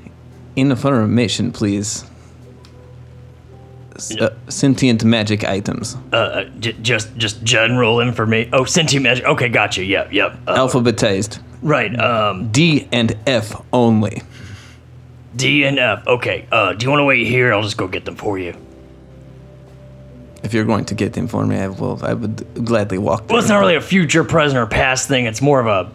information, 0.56 1.52
please. 1.52 2.04
S- 3.96 4.16
uh, 4.18 4.36
sentient 4.50 5.04
magic 5.04 5.44
items. 5.44 5.96
Uh, 6.14 6.44
j- 6.60 6.76
just 6.82 7.16
just 7.18 7.44
general 7.44 8.00
information. 8.02 8.54
Oh, 8.54 8.66
sentient 8.66 9.04
magic. 9.04 9.26
Okay, 9.26 9.50
gotcha. 9.50 9.84
Yep, 9.84 10.12
yep. 10.14 10.38
Uh, 10.48 10.56
Alphabetized. 10.56 11.40
right. 11.64 11.98
Um, 12.00 12.50
D 12.52 12.88
and 12.92 13.16
F 13.26 13.60
only. 13.74 14.22
D 15.36 15.64
and 15.66 15.80
F. 15.80 16.06
Okay. 16.06 16.46
Uh, 16.52 16.74
do 16.74 16.84
you 16.86 16.90
want 16.92 17.00
to 17.00 17.06
wait 17.06 17.26
here? 17.26 17.54
I'll 17.54 17.64
just 17.64 17.78
go 17.78 17.88
get 17.88 18.06
them 18.06 18.16
for 18.16 18.38
you. 18.38 18.54
If 20.44 20.54
you're 20.54 20.66
going 20.66 20.86
to 20.86 20.96
get 20.96 21.14
them 21.14 21.28
for 21.28 21.46
me, 21.46 21.58
I 21.58 21.68
will. 21.68 22.00
I 22.04 22.14
would 22.14 22.66
gladly 22.66 22.98
walk. 22.98 23.28
Well, 23.30 23.40
it's 23.40 23.50
not 23.50 23.60
really 23.60 23.76
a 23.76 23.82
future, 23.82 24.24
present, 24.24 24.58
or 24.60 24.66
past 24.68 25.08
thing. 25.08 25.26
It's 25.26 25.42
more 25.42 25.60
of 25.60 25.68
a 25.68 25.92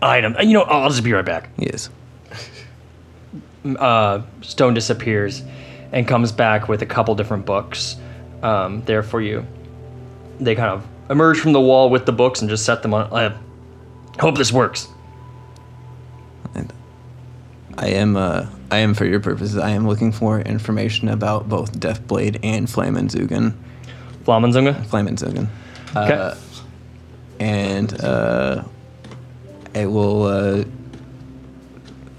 item. 0.00 0.36
Uh, 0.36 0.42
You 0.42 0.54
know, 0.54 0.62
I'll 0.62 0.88
just 0.88 1.02
be 1.04 1.12
right 1.12 1.24
back. 1.24 1.50
Yes. 1.56 1.90
uh, 3.78 4.22
Stone 4.40 4.74
disappears 4.74 5.42
and 5.92 6.06
comes 6.06 6.32
back 6.32 6.68
with 6.68 6.82
a 6.82 6.86
couple 6.86 7.14
different 7.14 7.44
books 7.44 7.96
um, 8.42 8.82
there 8.84 9.02
for 9.02 9.20
you. 9.20 9.46
They 10.40 10.54
kind 10.54 10.70
of 10.70 10.86
emerge 11.10 11.38
from 11.38 11.52
the 11.52 11.60
wall 11.60 11.90
with 11.90 12.06
the 12.06 12.12
books 12.12 12.40
and 12.40 12.48
just 12.48 12.64
set 12.64 12.82
them 12.82 12.94
on. 12.94 13.12
I 13.12 13.34
hope 14.20 14.36
this 14.36 14.52
works. 14.52 14.88
And 16.54 16.72
I 17.76 17.88
am. 17.88 18.16
Uh, 18.16 18.46
I 18.70 18.78
am 18.78 18.94
for 18.94 19.04
your 19.04 19.20
purposes. 19.20 19.58
I 19.58 19.70
am 19.70 19.86
looking 19.86 20.12
for 20.12 20.40
information 20.40 21.08
about 21.08 21.48
both 21.48 21.78
Deathblade 21.78 22.40
and 22.42 22.66
Flamenzugen. 22.66 23.54
Flamenzunga? 24.24 24.74
Flamenzugen. 24.88 25.48
Okay. 25.96 26.14
Uh, 26.14 26.34
and 27.40 28.00
uh, 28.02 28.62
I 29.74 29.86
will 29.86 30.24
uh, 30.24 30.64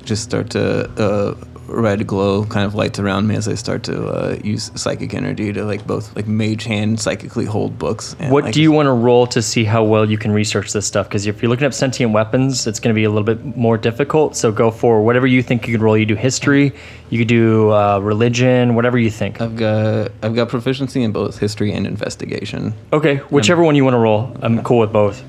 just 0.03 0.23
start 0.23 0.49
to 0.51 0.89
uh, 0.97 1.35
red 1.68 2.05
glow 2.05 2.45
kind 2.45 2.66
of 2.66 2.76
lights 2.76 2.99
around 2.99 3.28
me 3.28 3.36
as 3.36 3.47
I 3.47 3.55
start 3.55 3.84
to 3.84 4.07
uh, 4.07 4.38
use 4.43 4.72
psychic 4.76 5.14
energy 5.14 5.53
to 5.53 5.66
like 5.66 5.86
both 5.88 6.16
like 6.16 6.28
mage 6.28 6.64
hand 6.64 6.99
psychically 6.99 7.45
hold 7.45 7.78
books. 7.80 8.16
And, 8.20 8.32
what 8.32 8.45
like, 8.45 8.53
do 8.53 8.61
you 8.61 8.72
want 8.72 8.88
to 8.88 8.91
roll 8.91 9.28
to 9.28 9.41
see 9.41 9.64
how 9.64 9.84
well 9.84 10.09
you 10.09 10.18
can 10.18 10.32
research 10.32 10.74
this 10.74 10.86
stuff? 10.86 11.07
Because 11.07 11.26
if 11.26 11.41
you're 11.41 11.49
looking 11.49 11.66
up 11.66 11.74
sentient 11.74 12.11
weapons, 12.11 12.68
it's 12.68 12.80
going 12.80 12.93
to 12.93 12.97
be 12.97 13.03
a 13.03 13.09
little 13.09 13.24
bit 13.24 13.57
more 13.57 13.78
difficult. 13.78 14.36
So 14.36 14.51
go 14.51 14.72
for 14.72 15.03
whatever 15.03 15.28
you 15.28 15.41
think 15.41 15.68
you 15.68 15.76
can 15.76 15.84
roll. 15.84 15.97
You 15.97 16.05
do 16.05 16.16
history, 16.16 16.74
you 17.09 17.18
could 17.20 17.28
do 17.28 17.72
uh, 17.72 17.99
religion, 17.99 18.76
whatever 18.76 18.97
you 18.97 19.09
think. 19.09 19.41
I've 19.41 19.55
got 19.55 20.11
I've 20.22 20.36
got 20.36 20.49
proficiency 20.49 21.03
in 21.03 21.11
both 21.11 21.39
history 21.39 21.72
and 21.72 21.88
investigation. 21.88 22.74
Okay, 22.91 23.18
whichever 23.30 23.64
one 23.64 23.76
you 23.76 23.84
want 23.84 23.93
to 23.93 23.99
roll. 23.99 24.36
I'm 24.41 24.64
cool 24.64 24.80
with 24.80 24.91
both. 24.91 25.24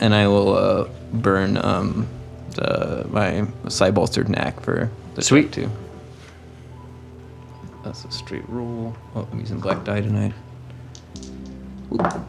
And 0.00 0.14
I 0.14 0.26
will 0.28 0.54
uh, 0.54 0.88
burn 1.12 1.56
um, 1.56 2.06
the, 2.54 3.06
my 3.10 3.46
side 3.70 3.94
bolstered 3.94 4.28
knack 4.28 4.60
for 4.60 4.90
Sweet. 5.22 5.52
too. 5.52 5.70
That's 7.84 8.04
a 8.04 8.10
straight 8.10 8.48
roll. 8.48 8.96
Oh, 9.14 9.28
I'm 9.30 9.40
using 9.40 9.60
black 9.60 9.84
die 9.84 10.00
tonight. 10.00 10.32
Oop. 11.92 12.02
All 12.02 12.24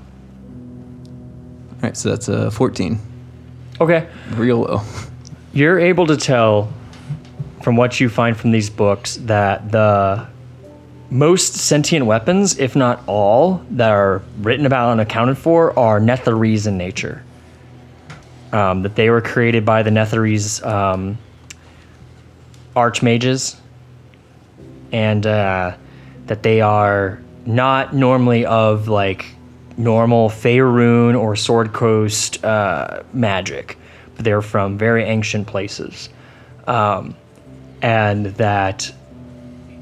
right, 1.82 1.96
so 1.96 2.10
that's 2.10 2.28
a 2.28 2.52
14. 2.52 3.00
Okay. 3.80 4.08
Real 4.32 4.60
low. 4.60 4.82
You're 5.54 5.80
able 5.80 6.08
to 6.08 6.18
tell 6.18 6.72
from 7.62 7.78
what 7.78 8.00
you 8.00 8.10
find 8.10 8.36
from 8.38 8.52
these 8.52 8.70
books 8.70 9.16
that 9.22 9.72
the 9.72 10.28
most 11.10 11.54
sentient 11.56 12.06
weapons, 12.06 12.58
if 12.60 12.76
not 12.76 13.02
all, 13.08 13.62
that 13.72 13.92
are 13.92 14.22
written 14.40 14.66
about 14.66 14.92
and 14.92 15.02
accounted 15.02 15.38
for 15.38 15.78
are 15.80 16.00
Netherese 16.00 16.68
in 16.68 16.78
nature. 16.78 17.24
Um, 18.52 18.84
that 18.84 18.96
they 18.96 19.10
were 19.10 19.22
created 19.22 19.66
by 19.66 19.84
the 19.84 19.90
Netherese 19.90 20.66
um, 20.66 21.18
archmages, 22.76 23.56
and 24.92 25.26
uh, 25.26 25.76
that 26.28 26.44
they 26.44 26.62
are 26.62 27.22
not 27.46 27.94
normally 27.94 28.46
of 28.46 28.88
like 28.88 29.26
normal 29.78 30.30
Faerun 30.30 31.20
or 31.20 31.36
Sword 31.36 31.74
Coast 31.74 32.44
uh, 32.44 33.04
magic, 33.14 33.78
but 34.16 34.26
they're 34.26 34.42
from 34.42 34.78
very 34.78 35.04
ancient 35.04 35.48
places, 35.48 36.10
um, 36.68 37.16
and 37.82 38.28
that 38.38 38.92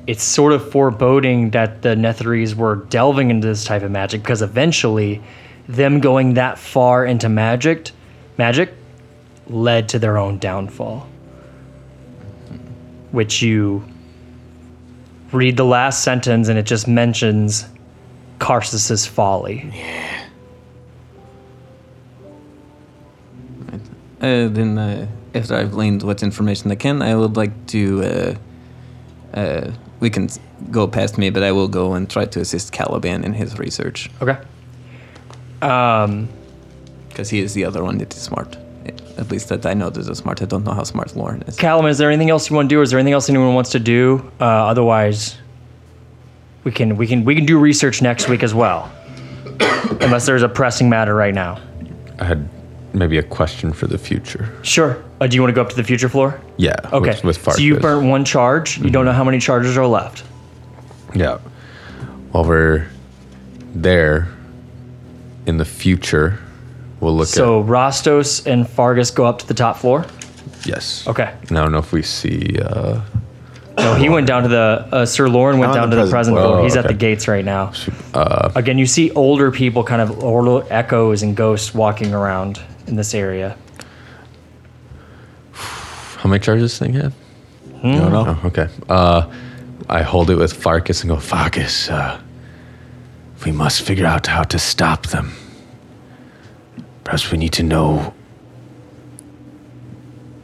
it's 0.06 0.24
sort 0.24 0.52
of 0.52 0.72
foreboding 0.72 1.52
that 1.52 1.82
the 1.82 1.96
Netherese 1.96 2.56
were 2.56 2.76
delving 2.76 3.30
into 3.30 3.48
this 3.48 3.64
type 3.64 3.84
of 3.84 3.92
magic 3.92 4.22
because 4.22 4.42
eventually, 4.42 5.22
them 5.68 6.00
going 6.00 6.34
that 6.34 6.58
far 6.58 7.06
into 7.06 7.30
magic, 7.30 7.92
magic, 8.38 8.74
led 9.48 9.90
to 9.90 10.00
their 10.00 10.18
own 10.18 10.40
downfall. 10.40 11.08
Which 13.14 13.42
you 13.42 13.84
read 15.32 15.56
the 15.56 15.66
last 15.66 16.04
sentence 16.04 16.50
and 16.50 16.60
it 16.60 16.66
just 16.66 16.88
mentions 16.88 17.66
Karsus's 18.40 19.06
folly. 19.06 19.72
Yeah. 19.74 20.20
Uh, 24.20 24.48
then, 24.48 24.78
uh, 24.78 25.08
after 25.36 25.54
I've 25.56 25.72
gleaned 25.72 26.02
what 26.02 26.24
information 26.24 26.72
I 26.72 26.76
can, 26.76 27.02
I 27.02 27.14
would 27.16 27.36
like 27.36 27.68
to. 27.68 28.38
Uh, 29.34 29.38
uh, 29.38 29.72
we 30.00 30.10
can 30.10 30.30
go 30.72 30.88
past 30.88 31.18
me, 31.18 31.30
but 31.30 31.44
I 31.44 31.52
will 31.52 31.68
go 31.68 31.94
and 31.94 32.10
try 32.10 32.26
to 32.26 32.40
assist 32.40 32.72
Caliban 32.72 33.24
in 33.24 33.34
his 33.34 33.60
research. 33.60 34.10
Okay. 34.22 34.38
Um, 35.62 36.30
Because 37.10 37.30
he 37.30 37.42
is 37.42 37.54
the 37.54 37.66
other 37.66 37.84
one 37.84 37.98
that 38.00 38.14
is 38.14 38.22
smart. 38.22 38.58
At 39.18 39.30
least 39.30 39.50
that 39.50 39.66
I 39.66 39.74
know 39.74 39.90
there's 39.90 40.10
a 40.10 40.16
smart. 40.16 40.42
I 40.42 40.46
don't 40.46 40.64
know 40.64 40.74
how 40.74 40.84
smart 40.84 41.16
Lauren 41.16 41.44
is. 41.44 41.56
Callum, 41.56 41.86
is 41.86 41.98
there 41.98 42.10
anything 42.10 42.30
else 42.30 42.50
you 42.50 42.56
want 42.56 42.70
to 42.70 42.76
do? 42.76 42.82
Is 42.82 42.90
there 42.90 43.00
anything 43.00 43.14
else 43.14 43.30
anyone 43.30 43.54
wants 43.54 43.70
to 43.72 43.80
do? 43.80 44.32
Uh, 44.40 44.46
otherwise, 44.46 45.38
we 46.64 46.72
can 46.72 46.98
we 46.98 47.06
can 47.06 47.24
we 47.24 47.36
can 47.36 47.46
do 47.46 47.60
research 47.60 48.02
next 48.02 48.28
week 48.28 48.42
as 48.42 48.54
well, 48.56 48.92
unless 50.02 50.26
there's 50.26 50.42
a 50.42 50.50
pressing 50.50 50.90
matter 50.90 51.14
right 51.14 51.34
now. 51.34 51.62
I 52.20 52.26
had 52.26 52.50
maybe 52.94 53.18
a 53.18 53.24
question 53.24 53.72
for 53.72 53.88
the 53.88 53.98
future. 53.98 54.50
Sure. 54.64 55.04
Uh, 55.22 55.28
do 55.28 55.36
you 55.36 55.42
want 55.42 55.50
to 55.52 55.56
go 55.56 55.62
up 55.62 55.70
to 55.70 55.76
the 55.76 55.84
future 55.84 56.10
floor? 56.10 56.42
Yeah. 56.58 56.76
Okay. 56.92 57.10
With, 57.24 57.24
with 57.24 57.56
so 57.56 57.58
you 57.62 57.74
Farkas. 57.76 57.82
burnt 57.84 58.08
one 58.10 58.26
charge. 58.26 58.80
You 58.80 58.90
don't 58.90 59.06
know 59.06 59.12
how 59.14 59.24
many 59.24 59.40
charges 59.40 59.78
are 59.78 59.88
left. 59.88 60.24
Yeah. 61.14 61.38
While 62.32 62.46
we're 62.46 62.88
there, 63.76 64.28
in 65.46 65.58
the 65.58 65.66
future, 65.66 66.40
we'll 67.04 67.16
look 67.16 67.28
So 67.28 67.64
Rostos 67.64 68.46
and 68.46 68.68
Farkas 68.68 69.12
go 69.12 69.26
up 69.26 69.40
to 69.40 69.48
the 69.48 69.54
top 69.54 69.78
floor. 69.78 70.06
Yes. 70.66 71.06
Okay. 71.08 71.34
And 71.50 71.58
I 71.58 71.62
don't 71.64 71.72
know 71.72 71.80
if 71.80 71.92
we 71.92 72.02
see. 72.04 72.58
Uh, 72.60 73.02
No, 73.78 73.96
he 73.96 74.08
went 74.08 74.28
down 74.28 74.44
to 74.44 74.50
the 74.50 74.88
uh, 74.92 75.06
Sir 75.06 75.28
Lauren 75.28 75.58
went 75.58 75.72
I'm 75.72 75.76
down 75.76 75.90
the 75.90 75.96
to 75.98 76.06
the 76.06 76.12
present 76.12 76.36
present 76.36 76.38
floor. 76.38 76.54
floor. 76.58 76.64
He's 76.64 76.76
Oh, 76.78 76.80
at 76.82 76.88
the 76.88 76.94
gates 76.94 77.28
right 77.28 77.44
now. 77.44 77.74
uh, 78.14 78.52
Again, 78.56 78.78
you 78.78 78.86
see 78.86 79.12
older 79.12 79.52
people, 79.52 79.84
kind 79.84 80.02
of 80.02 80.24
older 80.24 80.66
echoes 80.70 81.24
and 81.24 81.36
ghosts 81.36 81.74
walking 81.74 82.14
around 82.14 82.62
in 82.88 82.96
this 82.96 83.14
area. 83.16 83.58
how 85.54 86.30
many 86.30 86.40
charges 86.40 86.64
does 86.64 86.72
this 86.72 86.80
thing 86.80 86.94
have? 86.94 87.14
You 87.84 88.00
don't 88.00 88.12
know? 88.14 88.40
Oh, 88.44 88.48
okay. 88.48 88.68
Uh, 88.88 89.30
I 89.90 90.04
hold 90.04 90.30
it 90.30 90.36
with 90.36 90.54
Farkas 90.54 91.02
and 91.02 91.10
go, 91.10 91.18
Farkas, 91.18 91.90
uh, 91.90 92.20
We 93.46 93.52
must 93.52 93.82
figure 93.82 94.06
out 94.06 94.26
how 94.28 94.44
to 94.44 94.58
stop 94.58 95.08
them. 95.08 95.34
Perhaps 97.04 97.32
we 97.32 97.38
need 97.38 97.54
to 97.54 97.64
know 97.64 98.14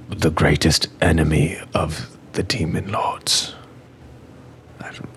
the 0.10 0.30
greatest 0.30 0.88
enemy 1.02 1.58
of 1.74 2.18
the 2.34 2.44
demon 2.44 2.92
lords. 2.92 3.56
I 4.82 4.92
don't. 4.92 5.10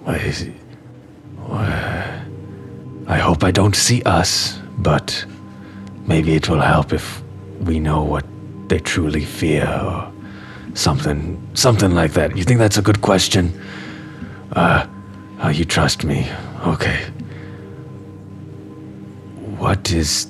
Why 0.00 0.16
is 0.16 0.40
he? 0.40 0.52
Why, 1.46 2.22
I 3.06 3.18
hope 3.18 3.44
I 3.44 3.50
don't 3.50 3.76
see 3.76 4.02
us, 4.02 4.58
but 4.78 5.24
maybe 6.06 6.34
it 6.34 6.48
will 6.48 6.60
help 6.60 6.92
if 6.92 7.22
we 7.60 7.78
know 7.78 8.02
what 8.02 8.24
they 8.68 8.78
truly 8.80 9.24
fear 9.24 9.66
or 9.84 10.12
something, 10.74 11.40
something 11.54 11.94
like 11.94 12.12
that. 12.12 12.36
You 12.36 12.44
think 12.44 12.58
that's 12.58 12.76
a 12.78 12.82
good 12.82 13.00
question? 13.00 13.52
Uh, 14.52 14.86
oh, 15.42 15.48
you 15.48 15.64
trust 15.64 16.04
me. 16.04 16.28
Okay. 16.66 17.04
What 19.58 19.90
is 19.90 20.26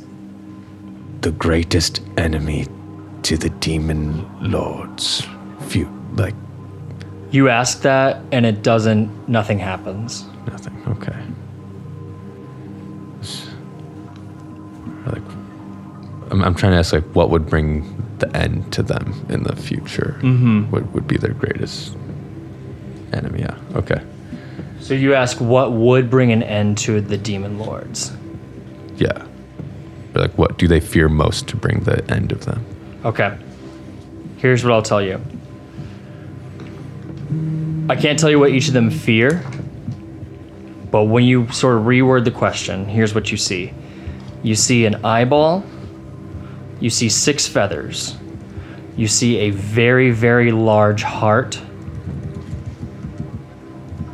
the 1.20 1.30
greatest 1.32 2.00
enemy 2.16 2.66
to 3.22 3.36
the 3.36 3.50
demon 3.50 4.26
lords? 4.50 5.26
Few, 5.68 5.86
like 6.14 6.34
You 7.30 7.48
ask 7.48 7.82
that, 7.82 8.22
and 8.32 8.46
it 8.46 8.62
doesn't. 8.62 9.28
Nothing 9.28 9.58
happens. 9.58 10.24
nothing. 10.46 10.82
Okay. 10.88 11.16
Like, 15.06 15.22
I'm, 16.30 16.42
I'm 16.44 16.54
trying 16.54 16.72
to 16.72 16.78
ask, 16.78 16.92
like, 16.92 17.04
what 17.14 17.30
would 17.30 17.46
bring 17.46 17.84
the 18.18 18.34
end 18.36 18.72
to 18.74 18.82
them 18.82 19.26
in 19.28 19.42
the 19.44 19.56
future? 19.56 20.16
Mm-hmm. 20.20 20.70
What 20.70 20.90
would 20.92 21.06
be 21.06 21.16
their 21.16 21.32
greatest 21.34 21.96
enemy? 23.12 23.40
Yeah. 23.40 23.56
Okay. 23.74 24.02
So 24.80 24.94
you 24.94 25.14
ask 25.14 25.38
what 25.40 25.72
would 25.72 26.10
bring 26.10 26.32
an 26.32 26.42
end 26.42 26.78
to 26.78 27.00
the 27.00 27.16
demon 27.16 27.58
lords. 27.58 28.12
Yeah. 28.96 29.26
Like, 30.14 30.36
what 30.36 30.58
do 30.58 30.66
they 30.66 30.80
fear 30.80 31.08
most 31.08 31.48
to 31.48 31.56
bring 31.56 31.80
the 31.80 32.08
end 32.10 32.32
of 32.32 32.44
them? 32.44 32.64
Okay. 33.04 33.36
Here's 34.38 34.64
what 34.64 34.72
I'll 34.72 34.82
tell 34.82 35.02
you. 35.02 35.20
I 37.90 37.96
can't 37.96 38.18
tell 38.18 38.30
you 38.30 38.38
what 38.38 38.50
each 38.50 38.68
of 38.68 38.74
them 38.74 38.90
fear, 38.90 39.42
but 40.90 41.04
when 41.04 41.24
you 41.24 41.50
sort 41.52 41.76
of 41.76 41.84
reword 41.84 42.24
the 42.24 42.30
question, 42.30 42.86
here's 42.86 43.14
what 43.14 43.30
you 43.30 43.36
see. 43.36 43.72
You 44.42 44.54
see 44.54 44.84
an 44.84 45.04
eyeball, 45.04 45.64
you 46.80 46.90
see 46.90 47.08
six 47.08 47.46
feathers, 47.46 48.16
you 48.96 49.08
see 49.08 49.38
a 49.38 49.50
very, 49.50 50.10
very 50.10 50.52
large 50.52 51.02
heart, 51.02 51.60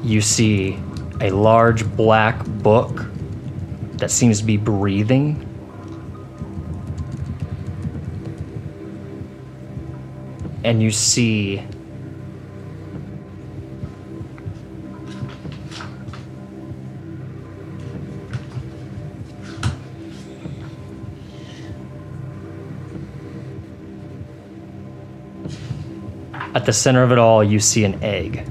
you 0.02 0.20
see 0.20 0.78
a 1.20 1.30
large 1.30 1.84
black 1.96 2.44
book 2.44 3.06
that 3.94 4.10
seems 4.10 4.38
to 4.38 4.44
be 4.44 4.56
breathing. 4.56 5.43
And 10.64 10.82
you 10.82 10.90
see 10.90 11.62
at 26.54 26.64
the 26.66 26.72
center 26.72 27.02
of 27.02 27.12
it 27.12 27.18
all 27.18 27.42
you 27.42 27.58
see 27.58 27.84
an 27.84 28.02
egg 28.02 28.46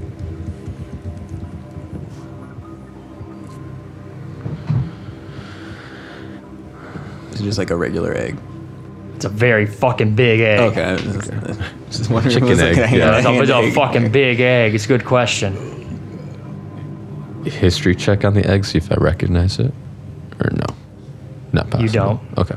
It's 7.32 7.40
just 7.40 7.58
like 7.58 7.70
a 7.70 7.76
regular 7.76 8.14
egg. 8.14 8.38
it's 9.16 9.24
a 9.24 9.28
very 9.28 9.66
fucking 9.66 10.14
big 10.14 10.40
egg 10.40 10.60
Okay. 10.60 11.73
I 12.10 12.12
was 12.12 12.24
Just, 12.24 12.26
just 12.26 12.36
wondering 12.36 12.36
if 12.36 12.36
it 12.36 12.40
Chicken 12.40 12.48
was 12.48 12.60
like 12.60 12.78
egg, 12.78 12.92
a, 12.94 12.96
yeah. 12.96 13.14
a 13.14 13.18
it's, 13.18 13.26
a, 13.26 13.32
hand 13.32 13.42
it's 13.42 13.50
a 13.50 13.70
fucking 13.72 14.10
big 14.12 14.40
egg 14.40 14.74
it's 14.74 14.84
a 14.84 14.88
good 14.88 15.04
question 15.04 15.56
History 17.44 17.94
check 17.94 18.24
on 18.24 18.32
the 18.32 18.46
egg, 18.48 18.64
see 18.64 18.78
if 18.78 18.90
I 18.90 18.94
recognize 18.94 19.58
it. 19.58 19.70
Or 20.40 20.50
no? 20.50 20.64
Not 21.52 21.68
possible. 21.68 21.82
You 21.84 21.88
don't. 21.90 22.20
Okay. 22.38 22.54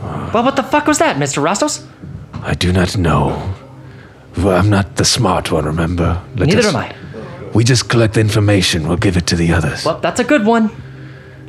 well 0.00 0.44
what 0.44 0.56
the 0.56 0.62
fuck 0.62 0.86
was 0.86 0.98
that 0.98 1.16
mr 1.16 1.42
rostos 1.42 1.86
I 2.44 2.54
do 2.54 2.72
not 2.72 2.96
know. 2.96 3.54
Well, 4.36 4.56
I'm 4.58 4.68
not 4.68 4.96
the 4.96 5.04
smart 5.04 5.52
one, 5.52 5.64
remember? 5.64 6.20
Let 6.36 6.48
neither 6.48 6.58
us- 6.60 6.74
am 6.74 6.76
i 6.76 6.94
We 7.54 7.62
just 7.62 7.88
collect 7.88 8.14
the 8.14 8.20
information. 8.20 8.88
We'll 8.88 8.96
give 8.96 9.16
it 9.16 9.26
to 9.28 9.36
the 9.36 9.52
others. 9.52 9.84
well 9.84 10.00
that's 10.00 10.20
a 10.20 10.24
good 10.24 10.44
one 10.44 10.70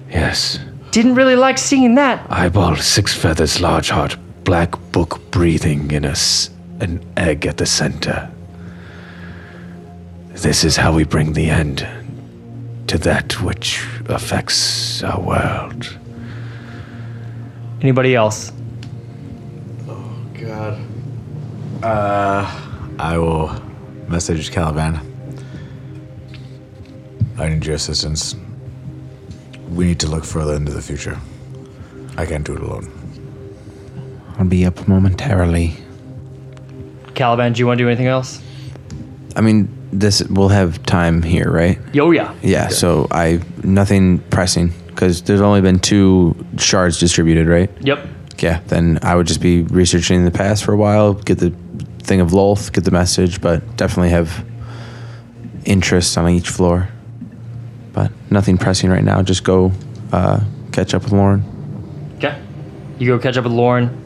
Yes. 0.10 0.60
didn't 0.91 1.15
really 1.15 1.36
like 1.36 1.57
seeing 1.57 1.95
that 1.95 2.26
Eyeball, 2.30 2.76
six 2.77 3.14
feathers, 3.14 3.60
large 3.60 3.90
heart, 3.90 4.15
black 4.44 4.72
book 4.91 5.20
breathing 5.32 5.91
in 5.91 6.06
us, 6.06 6.49
an 6.80 7.03
egg 7.18 7.45
at 7.45 7.57
the 7.57 7.65
center. 7.65 8.30
This 10.30 10.64
is 10.64 10.76
how 10.76 10.94
we 10.94 11.03
bring 11.03 11.34
the 11.34 11.49
end 11.49 11.88
to 12.88 12.98
that 12.99 13.41
which 13.41 13.82
affects 14.10 15.03
our 15.03 15.20
world. 15.22 15.98
anybody 17.82 18.15
else 18.15 18.52
Oh, 19.88 20.26
God. 20.40 20.80
Uh, 21.84 22.95
I 22.99 23.18
will 23.18 23.49
message 24.07 24.52
Caliban. 24.52 24.99
I 27.38 27.49
need 27.49 27.65
your 27.65 27.76
assistance. 27.76 28.36
We 29.70 29.86
need 29.86 29.99
to 30.02 30.07
look 30.07 30.24
further 30.24 30.53
into 30.56 30.72
the 30.72 30.82
future. 30.82 31.18
I 32.18 32.26
can't 32.26 32.45
do 32.45 32.56
it 32.56 32.61
alone. 32.61 33.02
I'll 34.38 34.45
be 34.45 34.65
up 34.65 34.88
momentarily. 34.88 35.76
caliban 37.14 37.53
do 37.53 37.60
you 37.60 37.68
want 37.68 37.77
to 37.77 37.84
do 37.84 37.88
anything 37.88 38.07
else 38.07 38.41
I 39.35 39.41
mean, 39.41 39.68
this 39.91 40.23
we'll 40.23 40.49
have 40.49 40.84
time 40.85 41.22
here, 41.23 41.49
right? 41.49 41.80
Oh 41.95 42.11
yeah 42.11 42.34
Yeah. 42.41 42.68
So 42.68 43.07
I 43.11 43.41
nothing 43.64 44.19
pressing 44.30 44.72
because 44.88 45.23
there's 45.23 45.41
only 45.41 45.61
been 45.61 45.80
two 45.80 46.35
shards 46.57 46.99
distributed, 46.99 47.47
right? 47.47 47.69
yep 47.81 48.07
Yeah. 48.39 48.61
Then 48.68 48.99
I 49.01 49.15
would 49.15 49.27
just 49.27 49.41
be 49.41 49.64
researching 49.64 50.26
the 50.26 50.31
past 50.31 50.64
for 50.64 50.73
a 50.73 50.77
while, 50.77 51.14
get 51.14 51.39
the 51.39 51.51
thing 51.99 52.22
of 52.22 52.31
Lolth, 52.31 52.72
get 52.73 52.84
the 52.84 52.91
message, 52.91 53.41
but 53.41 53.76
definitely 53.77 54.10
have 54.10 54.45
interest 55.65 56.18
on 56.18 56.30
each 56.30 56.49
floor. 56.49 56.89
But 57.93 58.11
nothing 58.30 58.57
pressing 58.57 58.89
right 58.89 59.03
now. 59.03 59.22
Just 59.22 59.43
go 59.43 59.72
uh, 60.11 60.41
catch 60.72 60.93
up 60.93 61.03
with 61.03 61.14
Lauren. 61.14 61.43
Okay. 62.18 62.39
You 62.99 63.07
go 63.07 63.19
catch 63.19 63.38
up 63.38 63.43
with 63.45 63.53
Lauren. 63.53 64.02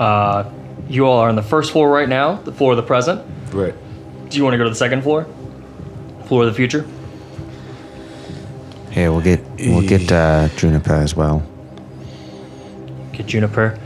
Uh, 0.00 0.50
you 0.88 1.06
all 1.06 1.18
are 1.18 1.28
on 1.28 1.36
the 1.36 1.42
first 1.42 1.72
floor 1.72 1.90
right 1.90 2.08
now, 2.08 2.36
the 2.42 2.52
floor 2.52 2.72
of 2.72 2.76
the 2.76 2.82
present. 2.82 3.24
Right. 3.52 3.74
Do 4.30 4.36
you 4.36 4.44
want 4.44 4.54
to 4.54 4.58
go 4.58 4.64
to 4.64 4.70
the 4.70 4.76
second 4.76 5.02
floor? 5.02 5.26
Floor 6.26 6.44
of 6.44 6.48
the 6.48 6.54
future? 6.54 6.86
Yeah, 8.92 9.10
we'll 9.10 9.20
get 9.20 9.40
we'll 9.58 9.86
get 9.86 10.10
uh, 10.10 10.48
Juniper 10.56 10.94
as 10.94 11.14
well. 11.14 11.46
Get 13.12 13.26
Juniper. 13.26 13.78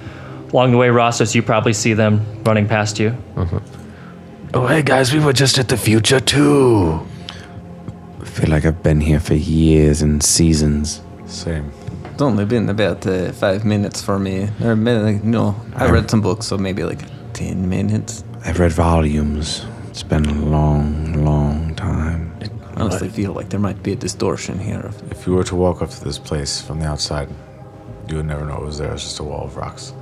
Along 0.52 0.70
the 0.70 0.76
way, 0.76 0.88
Rostos, 0.88 1.34
you 1.34 1.42
probably 1.42 1.72
see 1.72 1.94
them 1.94 2.24
running 2.44 2.68
past 2.68 2.98
you. 2.98 3.16
Oh, 4.54 4.66
hey 4.66 4.82
guys, 4.82 5.14
we 5.14 5.20
were 5.20 5.32
just 5.32 5.58
at 5.58 5.68
the 5.68 5.76
future 5.78 6.20
too. 6.20 7.06
I 8.20 8.24
feel 8.24 8.50
like 8.50 8.66
I've 8.66 8.82
been 8.82 9.00
here 9.00 9.20
for 9.20 9.34
years 9.34 10.02
and 10.02 10.22
seasons. 10.22 11.00
Same. 11.26 11.72
It's 12.12 12.22
only 12.22 12.44
been 12.44 12.68
about 12.68 13.06
uh, 13.06 13.32
five 13.32 13.64
minutes 13.64 14.02
for 14.02 14.18
me. 14.18 14.48
Or 14.62 14.76
maybe, 14.76 15.00
like, 15.00 15.24
no, 15.24 15.56
I 15.74 15.90
read 15.90 16.10
some 16.10 16.20
books, 16.20 16.46
so 16.46 16.58
maybe 16.58 16.84
like 16.84 17.02
ten 17.32 17.68
minutes. 17.68 18.22
I've 18.44 18.58
read 18.58 18.72
volumes. 18.72 19.64
It's 19.88 20.02
been 20.02 20.26
a 20.26 20.44
long, 20.44 21.24
long 21.24 21.74
time. 21.74 22.32
I 22.40 22.80
honestly 22.80 23.08
feel 23.08 23.32
like 23.32 23.48
there 23.50 23.60
might 23.60 23.82
be 23.82 23.92
a 23.92 23.96
distortion 23.96 24.58
here. 24.58 24.90
If 25.10 25.26
you 25.26 25.34
were 25.34 25.44
to 25.44 25.56
walk 25.56 25.82
up 25.82 25.90
to 25.90 26.04
this 26.04 26.18
place 26.18 26.60
from 26.60 26.80
the 26.80 26.86
outside, 26.86 27.28
you 28.08 28.16
would 28.16 28.26
never 28.26 28.44
know 28.44 28.56
it 28.56 28.64
was 28.64 28.78
there. 28.78 28.92
It's 28.92 29.04
just 29.04 29.18
a 29.18 29.24
wall 29.24 29.44
of 29.44 29.56
rocks. 29.56 29.94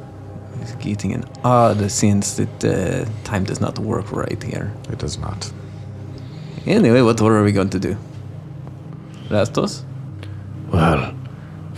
It's 0.61 0.74
getting 0.74 1.12
an 1.12 1.24
odd 1.45 1.91
sense 1.91 2.37
that 2.37 2.65
uh, 2.65 3.09
time 3.24 3.45
does 3.45 3.61
not 3.61 3.78
work 3.78 4.11
right 4.12 4.43
here. 4.43 4.73
It 4.91 4.99
does 4.99 5.16
not. 5.19 5.51
Anyway, 6.66 7.03
what 7.03 7.20
are 7.20 7.43
we 7.43 7.53
going 7.53 7.70
to 7.70 7.78
do? 7.78 7.97
Rastos? 9.28 9.85
Well, 10.73 11.15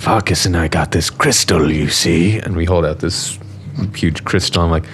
Farkas 0.03 0.47
and 0.47 0.57
I 0.57 0.66
got 0.66 0.91
this 0.91 1.11
crystal, 1.11 1.70
you 1.70 1.89
see. 1.89 2.39
And 2.39 2.57
we 2.57 2.65
hold 2.65 2.85
out 2.85 2.99
this 2.99 3.39
huge 3.95 4.24
crystal. 4.24 4.62
I'm 4.62 4.70
like, 4.70 4.85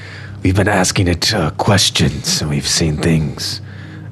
We've 0.43 0.55
been 0.55 0.69
asking 0.69 1.09
it 1.09 1.35
uh, 1.35 1.51
questions, 1.53 2.41
and 2.41 2.49
we've 2.49 2.67
seen 2.67 2.97
things. 2.99 3.61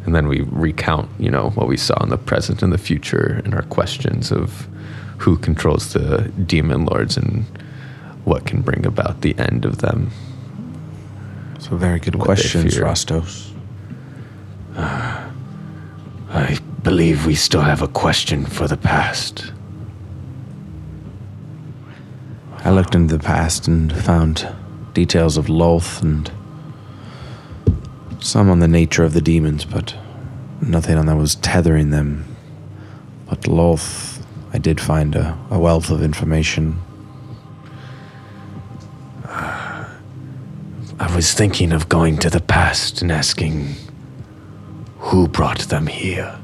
and 0.04 0.14
then 0.14 0.26
we 0.26 0.40
recount, 0.40 1.08
you 1.20 1.30
know, 1.30 1.50
what 1.50 1.68
we 1.68 1.76
saw 1.76 2.02
in 2.02 2.08
the 2.08 2.16
present 2.18 2.62
and 2.62 2.72
the 2.72 2.78
future 2.78 3.40
and 3.44 3.54
our 3.54 3.62
questions 3.62 4.32
of 4.32 4.66
who 5.18 5.36
controls 5.36 5.92
the 5.92 6.32
demon 6.46 6.84
lords 6.86 7.16
and 7.16 7.44
what 8.24 8.44
can 8.46 8.60
bring 8.62 8.84
about 8.86 9.20
the 9.20 9.38
end 9.38 9.64
of 9.64 9.78
them. 9.78 10.10
So 11.60 11.76
very 11.76 12.00
good 12.00 12.16
What 12.16 12.24
questions. 12.24 12.76
Rostos. 12.76 13.52
I 14.76 16.58
believe 16.82 17.24
we 17.26 17.34
still 17.34 17.62
have 17.62 17.82
a 17.82 17.88
question 17.88 18.46
for 18.46 18.66
the 18.66 18.76
past. 18.76 19.52
I 22.66 22.70
looked 22.70 22.96
into 22.96 23.16
the 23.16 23.22
past 23.22 23.68
and 23.68 23.92
found 23.92 24.52
details 24.92 25.36
of 25.36 25.46
Lolth 25.46 26.02
and 26.02 26.28
some 28.18 28.50
on 28.50 28.58
the 28.58 28.66
nature 28.66 29.04
of 29.04 29.12
the 29.12 29.20
demons, 29.20 29.64
but 29.64 29.94
nothing 30.60 30.98
on 30.98 31.06
that 31.06 31.14
was 31.14 31.36
tethering 31.36 31.90
them. 31.90 32.24
But 33.28 33.42
Lolth, 33.42 34.20
I 34.52 34.58
did 34.58 34.80
find 34.80 35.14
a, 35.14 35.38
a 35.48 35.60
wealth 35.60 35.90
of 35.90 36.02
information. 36.02 36.80
I 39.28 39.86
was 41.14 41.34
thinking 41.34 41.70
of 41.72 41.88
going 41.88 42.18
to 42.18 42.30
the 42.30 42.40
past 42.40 43.00
and 43.00 43.12
asking 43.12 43.76
who 44.98 45.28
brought 45.28 45.60
them 45.60 45.86
here. 45.86 46.36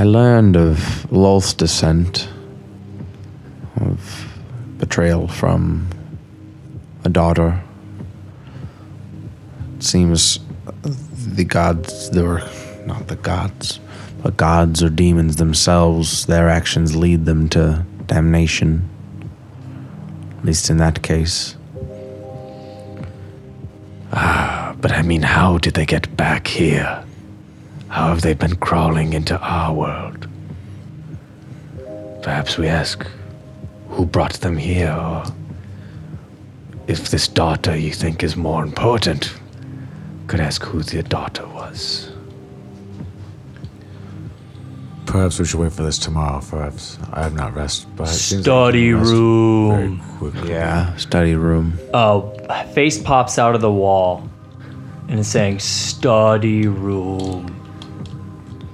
I 0.00 0.04
learned 0.04 0.56
of 0.56 1.12
Lolth's 1.12 1.52
descent, 1.52 2.26
of 3.78 4.26
betrayal 4.78 5.28
from 5.28 5.90
a 7.04 7.10
daughter. 7.10 7.62
It 9.76 9.82
seems 9.82 10.40
the 10.82 11.44
gods, 11.44 12.08
they 12.08 12.22
were 12.22 12.42
not 12.86 13.08
the 13.08 13.16
gods, 13.16 13.78
but 14.22 14.38
gods 14.38 14.82
or 14.82 14.88
demons 14.88 15.36
themselves, 15.36 16.24
their 16.24 16.48
actions 16.48 16.96
lead 16.96 17.26
them 17.26 17.50
to 17.50 17.84
damnation. 18.06 18.88
At 20.38 20.46
least 20.46 20.70
in 20.70 20.78
that 20.78 21.02
case. 21.02 21.56
Ah, 24.14 24.74
but 24.80 24.92
I 24.92 25.02
mean, 25.02 25.20
how 25.20 25.58
did 25.58 25.74
they 25.74 25.84
get 25.84 26.16
back 26.16 26.46
here? 26.46 27.04
How 27.90 28.08
have 28.08 28.22
they 28.22 28.34
been 28.34 28.54
crawling 28.54 29.14
into 29.14 29.36
our 29.40 29.74
world? 29.74 30.28
Perhaps 32.22 32.56
we 32.56 32.68
ask 32.68 33.04
who 33.88 34.06
brought 34.06 34.34
them 34.34 34.56
here, 34.56 34.92
or 34.92 35.24
if 36.86 37.10
this 37.10 37.26
daughter 37.26 37.76
you 37.76 37.90
think 37.90 38.22
is 38.22 38.36
more 38.36 38.62
important, 38.62 39.34
could 40.28 40.38
ask 40.38 40.62
who 40.62 40.82
the 40.82 41.02
daughter 41.02 41.44
was. 41.48 42.12
Perhaps 45.06 45.40
we 45.40 45.44
should 45.44 45.58
wait 45.58 45.72
for 45.72 45.82
this 45.82 45.98
tomorrow. 45.98 46.40
Perhaps 46.48 46.96
I 47.12 47.24
have 47.24 47.34
not 47.34 47.56
rest, 47.56 47.88
but 47.96 48.04
it 48.04 48.12
seems 48.12 48.46
like 48.46 48.70
Study 48.70 48.90
can 48.90 48.98
rest 48.98 49.10
room. 49.10 49.70
Very 49.98 50.18
quickly. 50.18 50.50
Yeah, 50.50 50.96
study 50.96 51.34
room. 51.34 51.76
A 51.92 52.64
face 52.72 53.02
pops 53.02 53.36
out 53.36 53.56
of 53.56 53.60
the 53.60 53.72
wall 53.72 54.28
and 55.08 55.18
is 55.18 55.26
saying, 55.26 55.58
Study 55.58 56.68
room. 56.68 57.59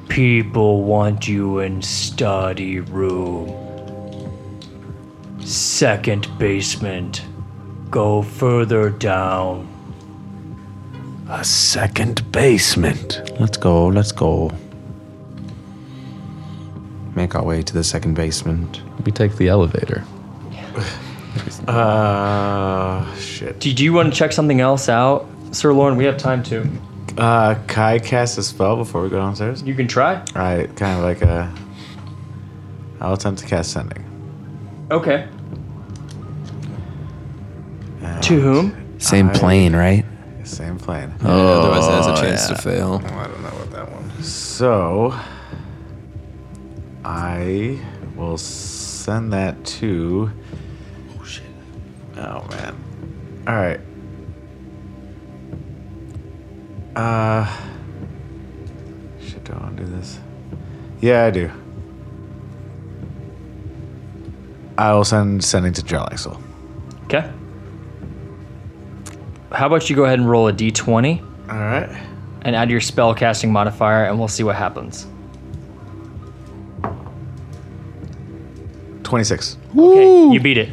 People 0.09 0.85
want 0.85 1.29
you 1.29 1.59
in 1.59 1.83
study 1.83 2.81
room. 2.81 3.53
Second 5.41 6.29
basement. 6.39 7.23
Go 7.91 8.23
further 8.23 8.91
down. 8.91 9.69
A 11.29 11.45
second 11.45 12.31
basement. 12.33 13.21
Let's 13.41 13.57
go, 13.57 13.87
let's 13.89 14.13
go. 14.13 14.53
Make 17.15 17.35
our 17.35 17.45
way 17.45 17.63
to 17.63 17.73
the 17.73 17.83
second 17.85 18.15
basement. 18.15 18.83
We 19.05 19.13
take 19.13 19.37
the 19.37 19.49
elevator. 19.49 20.05
Uh, 21.67 23.15
shit. 23.17 23.59
Do 23.61 23.85
you 23.85 23.93
want 23.93 24.13
to 24.13 24.19
check 24.19 24.33
something 24.33 24.61
else 24.61 24.89
out, 24.89 25.27
Sir 25.53 25.73
Lauren? 25.73 25.97
We 25.97 26.05
have 26.05 26.17
time 26.17 26.43
to. 26.45 26.69
Uh, 27.17 27.55
Kai 27.67 27.99
cast 27.99 28.37
a 28.39 28.43
spell 28.43 28.77
before 28.77 29.03
we 29.03 29.09
go 29.09 29.19
downstairs. 29.19 29.63
You 29.63 29.75
can 29.75 29.89
try. 29.89 30.17
All 30.17 30.25
right, 30.35 30.75
kind 30.77 30.99
of 30.99 31.05
like 31.05 31.23
a. 31.23 31.53
I'll 33.01 33.15
attempt 33.15 33.41
to 33.41 33.47
cast 33.47 33.73
sending. 33.73 34.05
Okay. 34.91 35.29
To 38.23 38.41
whom? 38.41 38.99
Same 38.99 39.31
plane, 39.31 39.75
right? 39.75 40.05
Same 40.45 40.79
plane. 40.79 41.13
Oh, 41.23 41.61
Otherwise, 41.61 41.87
it 41.87 41.91
has 41.93 42.07
a 42.07 42.23
chance 42.23 42.49
to 42.49 42.55
fail. 42.57 43.03
I 43.05 43.27
don't 43.27 43.43
know 43.43 43.49
what 43.51 43.71
that 43.73 43.91
one. 43.91 44.23
So, 44.23 45.15
I 47.05 47.81
will 48.15 48.39
send 48.39 49.33
that 49.33 49.65
to. 49.65 50.31
Oh 51.19 51.25
shit! 51.25 51.45
Oh 52.17 52.47
man! 52.51 52.77
All 53.47 53.55
right. 53.57 53.81
Uh. 56.97 57.45
Shit! 59.21 59.45
Do 59.45 59.53
I 59.53 59.59
want 59.59 59.77
to 59.77 59.85
do 59.85 59.91
this? 59.91 60.19
Yeah, 61.01 61.25
I 61.27 61.31
do. 61.31 61.51
I 64.79 64.93
will 64.93 65.05
send 65.05 65.45
sending 65.45 65.73
to 65.75 65.83
Jarlaxle. 65.83 66.41
Okay. 67.05 67.31
How 69.53 69.67
about 69.67 69.89
you 69.89 69.97
go 69.97 70.05
ahead 70.05 70.19
and 70.19 70.29
roll 70.29 70.49
a 70.49 70.53
d20 70.53 71.21
All 71.51 71.57
right. 71.59 71.89
and 72.43 72.57
add 72.57 72.69
your 72.71 72.81
spell 72.81 73.15
casting 73.15 73.53
modifier, 73.53 74.05
and 74.05 74.19
we'll 74.19 74.29
see 74.29 74.43
what 74.43 74.57
happens. 74.57 75.07
Twenty-six. 79.03 79.57
Okay, 79.77 80.33
you 80.33 80.41
beat 80.41 80.59
it. 80.59 80.69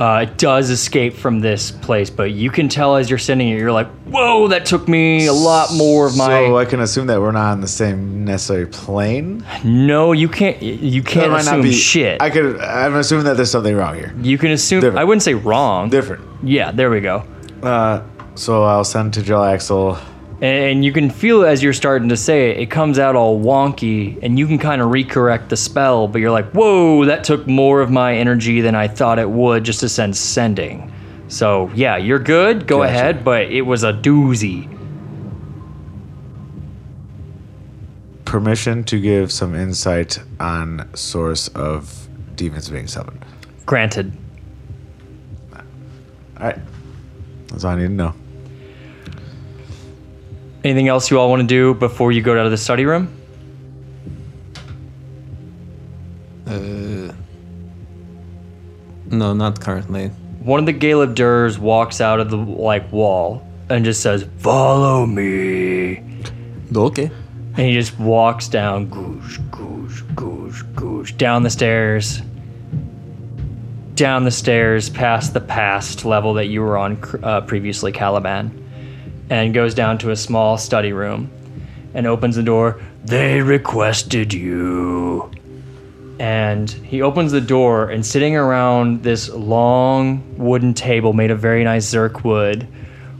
Uh, 0.00 0.20
it 0.26 0.38
does 0.38 0.70
escape 0.70 1.12
from 1.12 1.40
this 1.40 1.70
place, 1.70 2.08
but 2.08 2.30
you 2.32 2.50
can 2.50 2.70
tell 2.70 2.96
as 2.96 3.10
you're 3.10 3.18
sending 3.18 3.50
it, 3.50 3.58
you're 3.58 3.70
like, 3.70 3.86
"Whoa, 4.06 4.48
that 4.48 4.64
took 4.64 4.88
me 4.88 5.26
a 5.26 5.32
lot 5.32 5.74
more 5.74 6.06
of 6.06 6.16
my." 6.16 6.26
So 6.26 6.56
I 6.56 6.64
can 6.64 6.80
assume 6.80 7.06
that 7.08 7.20
we're 7.20 7.32
not 7.32 7.52
on 7.52 7.60
the 7.60 7.68
same 7.68 8.24
necessary 8.24 8.64
plane. 8.66 9.44
no, 9.62 10.12
you 10.12 10.26
can't. 10.30 10.62
You 10.62 11.02
can't 11.02 11.30
might 11.30 11.44
not 11.44 11.58
assume 11.58 11.62
be- 11.62 11.72
shit. 11.72 12.22
I 12.22 12.30
could. 12.30 12.58
I'm 12.60 12.94
assuming 12.94 13.26
that 13.26 13.36
there's 13.36 13.50
something 13.50 13.76
wrong 13.76 13.94
here. 13.94 14.14
you 14.22 14.38
can 14.38 14.52
assume. 14.52 14.80
Different. 14.80 14.98
I 15.00 15.04
wouldn't 15.04 15.22
say 15.22 15.34
wrong. 15.34 15.90
Different. 15.90 16.24
Yeah, 16.42 16.70
there 16.72 16.88
we 16.88 17.00
go. 17.02 17.24
Uh, 17.62 18.00
so 18.36 18.64
I'll 18.64 18.84
send 18.84 19.12
to 19.14 19.20
Jarlaxle. 19.20 20.00
And 20.42 20.82
you 20.82 20.92
can 20.92 21.10
feel 21.10 21.42
it 21.42 21.48
as 21.48 21.62
you're 21.62 21.74
starting 21.74 22.08
to 22.08 22.16
say 22.16 22.50
it, 22.50 22.58
it 22.60 22.70
comes 22.70 22.98
out 22.98 23.14
all 23.14 23.38
wonky, 23.38 24.18
and 24.22 24.38
you 24.38 24.46
can 24.46 24.58
kind 24.58 24.80
of 24.80 24.88
recorrect 24.88 25.50
the 25.50 25.56
spell, 25.56 26.08
but 26.08 26.20
you're 26.20 26.30
like, 26.30 26.50
whoa, 26.52 27.04
that 27.04 27.24
took 27.24 27.46
more 27.46 27.82
of 27.82 27.90
my 27.90 28.14
energy 28.14 28.62
than 28.62 28.74
I 28.74 28.88
thought 28.88 29.18
it 29.18 29.28
would 29.28 29.64
just 29.64 29.80
to 29.80 29.88
send 29.88 30.16
sending. 30.16 30.90
So, 31.28 31.70
yeah, 31.74 31.98
you're 31.98 32.18
good, 32.18 32.66
go 32.66 32.78
Gotcha. 32.78 32.90
ahead, 32.90 33.24
but 33.24 33.52
it 33.52 33.62
was 33.62 33.84
a 33.84 33.92
doozy. 33.92 34.66
Permission 38.24 38.82
to 38.84 38.98
give 38.98 39.30
some 39.30 39.54
insight 39.54 40.18
on 40.38 40.88
source 40.94 41.48
of 41.48 42.08
demons 42.34 42.70
being 42.70 42.86
summoned. 42.86 43.24
Granted. 43.66 44.12
All 45.54 46.46
right. 46.46 46.58
That's 47.48 47.64
all 47.64 47.72
I 47.72 47.76
need 47.76 47.88
to 47.88 47.88
know. 47.90 48.14
Anything 50.62 50.88
else 50.88 51.10
you 51.10 51.18
all 51.18 51.30
want 51.30 51.40
to 51.40 51.46
do 51.46 51.74
before 51.74 52.12
you 52.12 52.20
go 52.22 52.34
down 52.34 52.44
to 52.44 52.50
the 52.50 52.58
study 52.58 52.84
room? 52.84 53.10
Uh, 56.46 57.12
no, 59.06 59.32
not 59.32 59.60
currently. 59.60 60.08
One 60.40 60.60
of 60.60 60.66
the 60.66 60.74
Galeb 60.74 61.14
Duhrs 61.14 61.58
walks 61.58 62.00
out 62.00 62.20
of 62.20 62.30
the 62.30 62.36
like 62.36 62.90
wall 62.92 63.46
and 63.68 63.84
just 63.84 64.02
says, 64.02 64.26
"Follow 64.38 65.06
me." 65.06 66.02
Okay. 66.74 67.10
And 67.56 67.66
he 67.66 67.72
just 67.72 67.98
walks 67.98 68.48
down, 68.48 68.88
goosh, 68.88 69.38
goosh, 69.50 70.02
goosh, 70.14 70.62
goosh, 70.74 71.16
down 71.16 71.42
the 71.42 71.50
stairs, 71.50 72.22
down 73.94 74.24
the 74.24 74.30
stairs 74.30 74.88
past 74.88 75.34
the 75.34 75.40
past 75.40 76.04
level 76.04 76.34
that 76.34 76.46
you 76.46 76.60
were 76.62 76.76
on 76.76 77.02
uh, 77.22 77.40
previously, 77.42 77.92
Caliban, 77.92 78.59
and 79.30 79.54
goes 79.54 79.74
down 79.74 79.96
to 79.98 80.10
a 80.10 80.16
small 80.16 80.58
study 80.58 80.92
room 80.92 81.30
and 81.94 82.06
opens 82.06 82.36
the 82.36 82.42
door. 82.42 82.80
They 83.04 83.40
requested 83.40 84.34
you. 84.34 85.30
And 86.18 86.68
he 86.68 87.00
opens 87.00 87.32
the 87.32 87.40
door, 87.40 87.88
and 87.88 88.04
sitting 88.04 88.36
around 88.36 89.02
this 89.02 89.30
long 89.30 90.36
wooden 90.36 90.74
table 90.74 91.14
made 91.14 91.30
of 91.30 91.40
very 91.40 91.64
nice 91.64 91.86
zurkhwood 91.90 92.66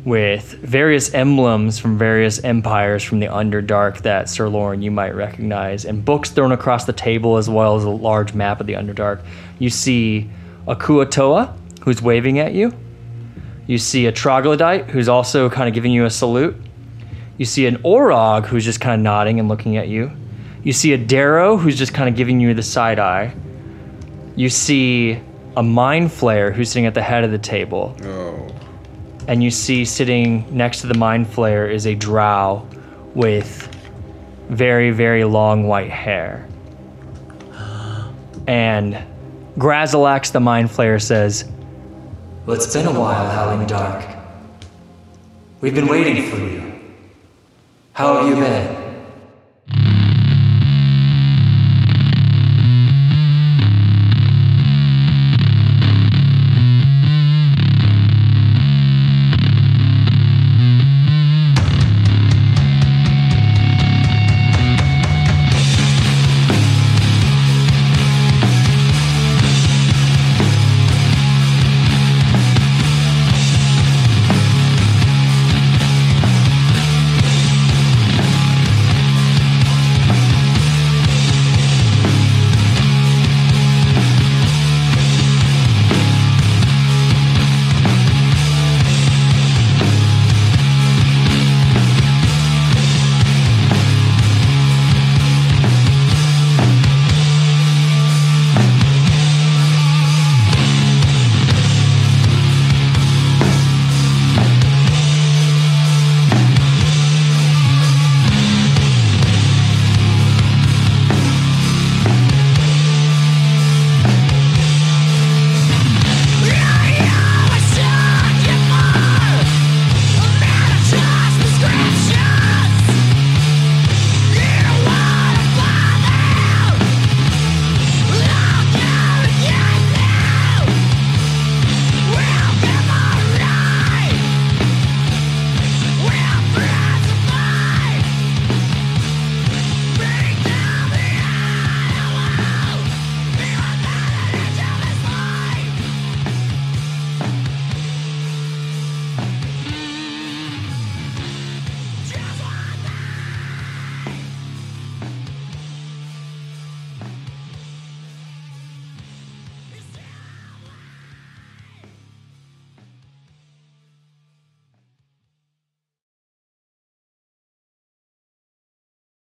with 0.04 0.52
various 0.62 1.14
emblems 1.14 1.78
from 1.78 1.96
various 1.96 2.42
empires 2.44 3.02
from 3.02 3.20
the 3.20 3.26
Underdark 3.26 4.02
that 4.02 4.28
Sir 4.28 4.48
Lauren 4.48 4.82
you 4.82 4.90
might 4.90 5.14
recognize, 5.14 5.86
and 5.86 6.04
books 6.04 6.30
thrown 6.30 6.52
across 6.52 6.84
the 6.84 6.92
table 6.92 7.38
as 7.38 7.48
well 7.48 7.76
as 7.76 7.84
a 7.84 7.90
large 7.90 8.34
map 8.34 8.60
of 8.60 8.66
the 8.66 8.74
Underdark. 8.74 9.22
You 9.58 9.70
see 9.70 10.28
a 10.66 10.76
Kuo-toa 10.76 11.56
who's 11.82 12.02
waving 12.02 12.38
at 12.38 12.52
you. 12.52 12.72
You 13.70 13.78
see 13.78 14.06
a 14.06 14.10
troglodyte 14.10 14.90
who's 14.90 15.09
also 15.09 15.48
kind 15.48 15.68
of 15.68 15.74
giving 15.74 15.92
you 15.92 16.05
a 16.05 16.10
salute. 16.10 16.56
You 17.38 17.44
see 17.44 17.66
an 17.66 17.76
Orog 17.84 18.44
who's 18.47 18.64
just 18.64 18.80
kind 18.80 19.01
of 19.01 19.05
nodding 19.05 19.38
and 19.38 19.48
looking 19.48 19.76
at 19.76 19.86
you. 19.86 20.10
You 20.64 20.72
see 20.72 20.92
a 20.92 20.98
Derro 20.98 21.56
who's 21.56 21.78
just 21.78 21.94
kind 21.94 22.09
of 22.09 22.16
giving 22.16 22.40
you 22.40 22.52
the 22.52 22.64
side 22.64 22.98
eye. 22.98 23.32
You 24.34 24.48
see 24.48 25.20
a 25.56 25.62
Mind 25.62 26.10
Flayer 26.10 26.52
who's 26.52 26.68
sitting 26.68 26.86
at 26.86 26.94
the 26.94 27.01
head 27.01 27.22
of 27.22 27.30
the 27.30 27.38
table. 27.38 27.97
Oh. 28.02 28.48
And 29.28 29.40
you 29.40 29.52
see 29.52 29.84
sitting 29.84 30.44
next 30.51 30.80
to 30.80 30.88
the 30.88 30.98
Mind 30.98 31.28
Flayer 31.28 31.72
is 31.72 31.86
a 31.86 31.94
drow 31.94 32.66
with 33.14 33.68
very, 34.48 34.90
very 34.90 35.22
long 35.22 35.68
white 35.68 35.90
hair. 35.90 36.44
And 38.48 38.98
Grazilaxx 39.59 40.32
the 40.32 40.40
Mind 40.40 40.70
Flayer 40.70 41.01
says, 41.01 41.48
Well, 42.46 42.56
it's 42.56 42.72
been 42.72 42.86
a 42.86 42.98
while, 42.98 43.30
Howling 43.30 43.66
Dark. 43.66 44.02
We've 45.60 45.74
been 45.74 45.88
waiting 45.88 46.30
for 46.30 46.38
you. 46.38 46.72
How 47.92 48.16
have 48.16 48.28
you 48.28 48.34
been? 48.42 48.80